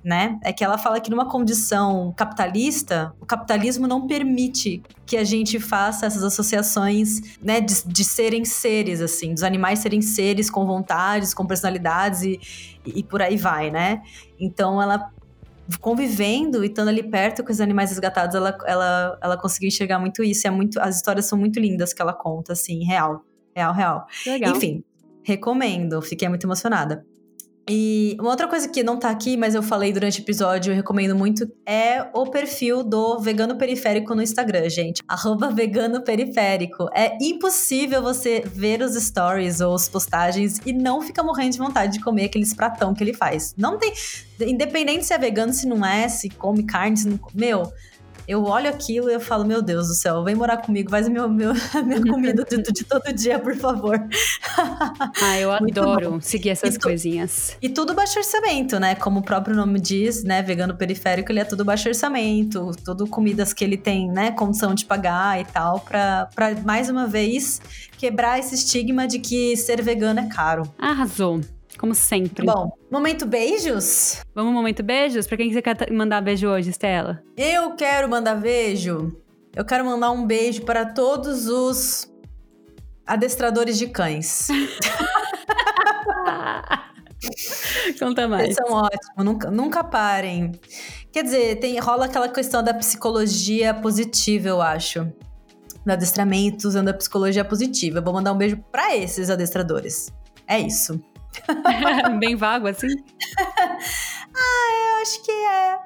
né? 0.05 0.39
É 0.43 0.53
que 0.53 0.63
ela 0.63 0.77
fala 0.77 1.01
que 1.01 1.11
numa 1.11 1.29
condição 1.29 2.13
capitalista, 2.15 3.15
o 3.19 3.25
capitalismo 3.25 3.87
não 3.87 4.07
permite 4.07 4.83
que 5.07 5.17
a 5.17 5.25
gente 5.25 5.59
faça 5.59 6.05
essas 6.05 6.23
associações, 6.23 7.39
né, 7.43 7.61
de, 7.61 7.75
de 7.87 8.05
serem 8.05 8.45
seres, 8.45 9.01
assim, 9.01 9.33
dos 9.33 9.43
animais 9.43 9.79
serem 9.79 10.03
seres 10.03 10.51
com 10.51 10.67
vontades, 10.67 11.33
com 11.33 11.47
personalidades 11.47 12.23
e, 12.23 12.39
e 12.85 13.03
por 13.03 13.23
aí 13.23 13.37
vai, 13.37 13.71
né? 13.71 14.03
Então 14.39 14.81
ela 14.81 15.11
convivendo 15.81 16.63
e 16.63 16.67
estando 16.67 16.89
ali 16.89 17.03
perto 17.03 17.43
com 17.43 17.51
os 17.51 17.59
animais 17.59 17.89
resgatados, 17.89 18.37
ela, 18.37 18.55
ela, 18.67 19.19
ela 19.23 19.37
conseguiu 19.39 19.69
enxergar 19.69 19.99
muito 19.99 20.23
isso. 20.23 20.47
É 20.47 20.51
muito, 20.51 20.79
as 20.79 20.97
histórias 20.97 21.25
são 21.25 21.39
muito 21.39 21.59
lindas 21.59 21.95
que 21.95 22.03
ela 22.03 22.13
conta, 22.13 22.53
assim, 22.53 22.85
real. 22.85 23.25
Real, 23.57 23.73
real. 23.73 24.07
Legal. 24.27 24.55
Enfim, 24.55 24.85
recomendo. 25.23 26.03
Fiquei 26.03 26.29
muito 26.29 26.47
emocionada. 26.47 27.07
E 27.69 28.17
uma 28.21 28.31
outra 28.31 28.47
coisa 28.47 28.69
que 28.69 28.83
não 28.83 28.99
tá 28.99 29.09
aqui, 29.09 29.37
mas 29.37 29.55
eu 29.55 29.63
falei 29.63 29.93
durante 29.93 30.21
o 30.21 30.23
episódio, 30.23 30.73
eu 30.73 30.77
recomendo 30.77 31.15
muito, 31.17 31.51
é 31.65 32.07
o 32.13 32.27
perfil 32.27 32.83
do 32.83 33.19
Vegano 33.21 33.57
Periférico 33.57 34.15
no 34.15 34.23
Instagram, 34.23 34.69
gente. 34.69 35.03
Arroba 35.09 35.51
Vegano 35.51 36.03
Periférico. 36.03 36.89
É 36.95 37.17
impossível 37.23 38.03
você 38.03 38.43
ver 38.47 38.83
os 38.83 38.95
stories 38.95 39.61
ou 39.61 39.75
as 39.75 39.89
postagens 39.89 40.61
e 40.67 40.73
não 40.73 41.01
ficar 41.01 41.23
morrendo 41.23 41.53
de 41.53 41.59
vontade 41.59 41.95
de 41.95 42.05
comer 42.05 42.27
aqueles 42.27 42.53
pratão 42.53 42.93
que 42.93 43.03
ele 43.03 43.15
faz. 43.15 43.55
Não 43.57 43.79
tem. 43.79 43.93
Independente 44.41 45.07
se 45.07 45.15
é 45.15 45.19
vegano, 45.19 45.53
se 45.53 45.67
não 45.67 45.85
é, 45.85 46.09
se 46.09 46.29
come 46.29 46.65
carne, 46.65 46.97
se 46.97 47.09
não. 47.09 47.19
Meu, 47.33 47.73
eu 48.27 48.45
olho 48.45 48.69
aquilo 48.69 49.11
e 49.11 49.15
eu 49.15 49.21
falo, 49.21 49.45
meu 49.45 49.61
Deus 49.61 49.89
do 49.89 49.95
céu, 49.95 50.23
vem 50.25 50.35
morar 50.35 50.59
comigo, 50.59 50.91
faz 50.91 51.09
meu, 51.09 51.29
meu, 51.29 51.53
minha 51.85 52.01
comida 52.05 52.45
de, 52.45 52.63
de, 52.63 52.85
todo 52.85 53.13
dia, 53.13 53.39
por 53.39 53.55
favor. 53.57 53.99
Ah, 55.23 55.39
eu 55.39 55.53
adoro 55.53 56.19
seguir 56.21 56.51
essas 56.51 56.77
e 56.77 56.79
coisinhas. 56.79 57.57
E 57.61 57.69
tudo 57.69 57.95
baixo 57.95 58.19
orçamento, 58.19 58.79
né? 58.79 58.95
Como 58.95 59.21
o 59.21 59.23
próprio 59.23 59.55
nome 59.55 59.79
diz, 59.81 60.25
né? 60.25 60.43
Vegano 60.43 60.77
periférico, 60.77 61.31
ele 61.31 61.41
é 61.41 61.45
tudo 61.45 61.65
baixo 61.65 61.89
orçamento, 61.89 62.73
tudo 62.85 63.07
comidas 63.07 63.53
que 63.53 63.65
ele 63.65 63.77
tem, 63.77 64.11
né? 64.11 64.31
Condição 64.33 64.75
de 64.75 64.85
pagar 64.85 65.41
e 65.41 65.45
tal, 65.45 65.81
pra, 65.81 66.29
pra 66.35 66.55
mais 66.63 66.89
uma 66.89 67.07
vez 67.07 67.61
quebrar 67.99 68.39
esse 68.39 68.55
estigma 68.55 69.07
de 69.07 69.19
que 69.19 69.57
ser 69.57 69.83
vegano 69.83 70.21
é 70.21 70.27
caro. 70.29 70.63
Arrasou 70.79 71.41
como 71.79 71.95
sempre. 71.95 72.47
Bom, 72.47 72.73
momento 72.91 73.27
beijos? 73.27 74.23
Vamos 74.35 74.53
momento 74.53 74.83
beijos? 74.83 75.27
Pra 75.27 75.37
quem 75.37 75.53
você 75.53 75.61
quer 75.61 75.91
mandar 75.93 76.21
beijo 76.21 76.49
hoje, 76.49 76.71
Estela? 76.71 77.23
Eu 77.37 77.75
quero 77.75 78.09
mandar 78.09 78.37
beijo. 78.37 79.17
Eu 79.55 79.65
quero 79.65 79.85
mandar 79.85 80.11
um 80.11 80.27
beijo 80.27 80.63
para 80.63 80.85
todos 80.85 81.47
os 81.47 82.13
adestradores 83.07 83.79
de 83.79 83.89
cães. 83.89 84.49
Conta 87.99 88.29
mais. 88.29 88.45
Eles 88.45 88.57
são 88.57 88.73
ótimos, 88.73 89.25
nunca, 89.25 89.51
nunca 89.51 89.85
parem. 89.85 90.53
Quer 91.13 91.23
dizer, 91.23 91.61
tem, 91.61 91.79
rola 91.79 92.07
aquela 92.07 92.29
questão 92.29 92.63
da 92.63 92.75
psicologia 92.75 93.73
positiva, 93.75 94.49
eu 94.49 94.61
acho. 94.61 95.07
Do 95.85 95.93
adestramento 95.93 96.67
usando 96.67 96.89
a 96.89 96.95
psicologia 96.95 97.45
positiva. 97.45 97.99
Eu 97.99 98.03
vou 98.03 98.13
mandar 98.13 98.33
um 98.33 98.39
beijo 98.39 98.57
para 98.73 98.97
esses 98.97 99.31
adestradores. 99.31 100.13
É 100.47 100.59
isso. 100.59 101.01
Bem 102.19 102.37
vago 102.37 102.67
assim? 102.67 102.89
ah, 103.39 104.97
eu 104.97 105.03
acho 105.03 105.23
que 105.25 105.31
é. 105.31 105.79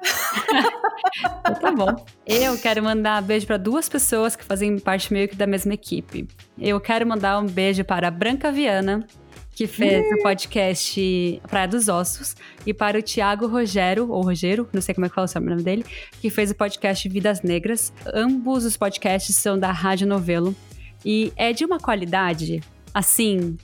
então, 1.39 1.53
tá 1.55 1.71
bom. 1.71 2.05
Eu 2.25 2.57
quero 2.57 2.83
mandar 2.83 3.21
um 3.21 3.25
beijo 3.25 3.45
para 3.45 3.57
duas 3.57 3.89
pessoas 3.89 4.35
que 4.35 4.43
fazem 4.43 4.77
parte 4.79 5.11
meio 5.11 5.27
que 5.27 5.35
da 5.35 5.47
mesma 5.47 5.73
equipe. 5.73 6.27
Eu 6.57 6.79
quero 6.79 7.07
mandar 7.07 7.39
um 7.39 7.45
beijo 7.45 7.83
para 7.83 8.07
a 8.07 8.11
Branca 8.11 8.51
Viana, 8.51 9.05
que 9.51 9.67
fez 9.67 10.05
o 10.13 10.23
podcast 10.23 11.41
Praia 11.49 11.67
dos 11.67 11.89
Ossos, 11.89 12.35
e 12.65 12.73
para 12.73 12.97
o 12.97 13.01
Tiago 13.01 13.45
Rogério, 13.45 14.09
ou 14.09 14.21
Rogério, 14.21 14.69
não 14.71 14.81
sei 14.81 14.95
como 14.95 15.05
é 15.05 15.09
que 15.09 15.15
fala 15.15 15.27
o 15.35 15.39
nome 15.41 15.63
dele, 15.63 15.85
que 16.21 16.29
fez 16.29 16.51
o 16.51 16.55
podcast 16.55 17.09
Vidas 17.09 17.41
Negras. 17.41 17.91
Ambos 18.13 18.63
os 18.63 18.77
podcasts 18.77 19.35
são 19.35 19.59
da 19.59 19.71
Rádio 19.71 20.07
Novelo. 20.07 20.55
E 21.03 21.33
é 21.35 21.51
de 21.51 21.65
uma 21.65 21.77
qualidade, 21.77 22.61
assim, 22.93 23.57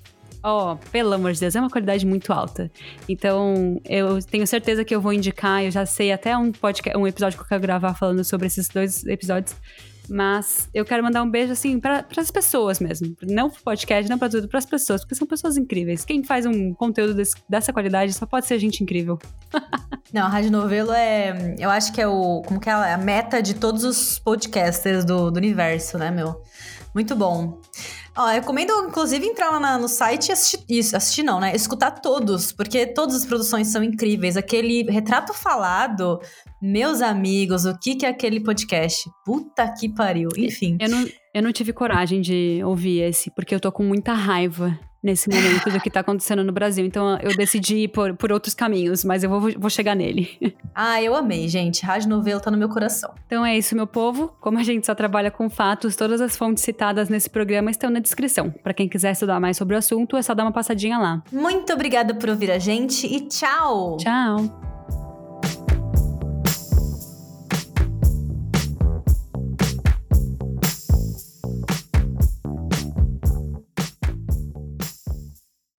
Ó, 0.47 0.73
oh, 0.73 0.77
pelo 0.91 1.11
amor 1.11 1.33
de 1.33 1.39
Deus, 1.39 1.55
é 1.55 1.59
uma 1.59 1.71
qualidade 1.71 2.05
muito 2.05 2.31
alta. 2.31 2.71
Então, 3.09 3.81
eu 3.83 4.21
tenho 4.21 4.45
certeza 4.45 4.85
que 4.85 4.93
eu 4.93 5.01
vou 5.01 5.11
indicar, 5.11 5.63
eu 5.63 5.71
já 5.71 5.87
sei 5.87 6.11
até 6.11 6.37
um 6.37 6.51
podcast, 6.51 6.95
um 6.95 7.07
episódio 7.07 7.35
que 7.39 7.43
eu 7.43 7.47
quero 7.47 7.61
gravar 7.63 7.95
falando 7.95 8.23
sobre 8.23 8.45
esses 8.45 8.67
dois 8.67 9.03
episódios. 9.07 9.55
Mas 10.07 10.69
eu 10.71 10.85
quero 10.85 11.03
mandar 11.03 11.23
um 11.23 11.29
beijo, 11.31 11.51
assim, 11.51 11.79
para 11.79 12.05
as 12.15 12.29
pessoas 12.29 12.79
mesmo. 12.79 13.15
Não 13.23 13.49
pro 13.49 13.63
podcast, 13.63 14.07
não 14.07 14.19
pra 14.19 14.29
tudo, 14.29 14.47
pras 14.47 14.67
pessoas, 14.67 15.01
porque 15.01 15.15
são 15.15 15.27
pessoas 15.27 15.57
incríveis. 15.57 16.05
Quem 16.05 16.23
faz 16.23 16.45
um 16.45 16.75
conteúdo 16.75 17.15
desse, 17.15 17.33
dessa 17.49 17.73
qualidade 17.73 18.13
só 18.13 18.27
pode 18.27 18.45
ser 18.45 18.59
gente 18.59 18.83
incrível. 18.83 19.17
Não, 20.13 20.27
a 20.27 20.29
Rádio 20.29 20.51
Novelo 20.51 20.93
é. 20.93 21.55
Eu 21.57 21.69
acho 21.69 21.91
que 21.91 21.99
é 21.99 22.07
o. 22.07 22.43
Como 22.45 22.59
que 22.59 22.69
é 22.69 22.71
a 22.71 22.97
meta 22.97 23.41
de 23.41 23.55
todos 23.55 23.83
os 23.83 24.19
podcasters 24.19 25.03
do, 25.03 25.31
do 25.31 25.37
universo, 25.37 25.97
né, 25.97 26.11
meu? 26.11 26.41
Muito 26.93 27.15
bom. 27.15 27.59
Ó, 28.17 28.29
eu 28.29 28.35
recomendo, 28.35 28.71
inclusive, 28.87 29.25
entrar 29.25 29.49
lá 29.49 29.59
na, 29.59 29.77
no 29.77 29.87
site 29.89 30.29
e 30.29 30.31
assistir. 30.31 30.59
Isso, 30.69 30.95
assistir 30.95 31.23
não, 31.23 31.39
né? 31.39 31.55
Escutar 31.55 31.91
todos, 31.91 32.51
porque 32.51 32.85
todas 32.85 33.15
as 33.15 33.25
produções 33.25 33.67
são 33.67 33.83
incríveis. 33.83 34.37
Aquele 34.37 34.83
retrato 34.83 35.33
falado, 35.33 36.19
meus 36.61 37.01
amigos, 37.01 37.65
o 37.65 37.77
que, 37.77 37.95
que 37.95 38.05
é 38.05 38.09
aquele 38.09 38.39
podcast? 38.39 39.09
Puta 39.25 39.67
que 39.67 39.89
pariu. 39.89 40.29
Enfim. 40.37 40.77
Eu 40.79 40.89
não, 40.89 41.07
eu 41.33 41.43
não 41.43 41.51
tive 41.51 41.73
coragem 41.73 42.21
de 42.21 42.61
ouvir 42.63 43.01
esse, 43.01 43.29
porque 43.31 43.53
eu 43.53 43.59
tô 43.59 43.71
com 43.71 43.83
muita 43.83 44.13
raiva 44.13 44.79
nesse 45.05 45.29
momento 45.29 45.69
do 45.69 45.79
que 45.79 45.89
tá 45.89 45.99
acontecendo 45.99 46.43
no 46.43 46.51
Brasil. 46.51 46.83
Então 46.83 47.17
eu 47.21 47.37
decidi 47.37 47.83
ir 47.83 47.87
por, 47.89 48.15
por 48.15 48.31
outros 48.31 48.55
caminhos, 48.55 49.05
mas 49.05 49.23
eu 49.23 49.29
vou, 49.29 49.51
vou 49.57 49.69
chegar 49.69 49.95
nele. 49.95 50.29
Ah, 50.77 51.01
eu 51.01 51.15
amei, 51.15 51.47
gente. 51.47 51.85
Rádio 51.85 52.09
Novelo 52.09 52.41
tá 52.41 52.51
no 52.51 52.57
meu 52.57 52.67
coração. 52.67 53.13
Então 53.27 53.45
é 53.45 53.57
isso, 53.57 53.73
meu 53.77 53.87
povo. 53.87 54.33
Como 54.41 54.59
a 54.59 54.63
gente 54.63 54.85
só 54.85 54.93
trabalha 54.93 55.31
com 55.31 55.49
fatos, 55.49 55.95
todas 55.95 56.19
as 56.19 56.35
fontes 56.35 56.65
citadas 56.65 57.07
nesse 57.07 57.29
programa 57.29 57.71
estão 57.71 57.89
na 57.89 58.01
descrição. 58.01 58.51
Para 58.51 58.73
quem 58.73 58.89
quiser 58.89 59.13
estudar 59.13 59.39
mais 59.39 59.55
sobre 59.55 59.73
o 59.75 59.77
assunto, 59.77 60.17
é 60.17 60.21
só 60.21 60.33
dar 60.33 60.43
uma 60.43 60.51
passadinha 60.51 60.97
lá. 60.97 61.23
Muito 61.31 61.71
obrigada 61.71 62.13
por 62.13 62.29
ouvir 62.29 62.51
a 62.51 62.59
gente 62.59 63.07
e 63.07 63.21
tchau! 63.21 63.95
Tchau! 63.95 64.74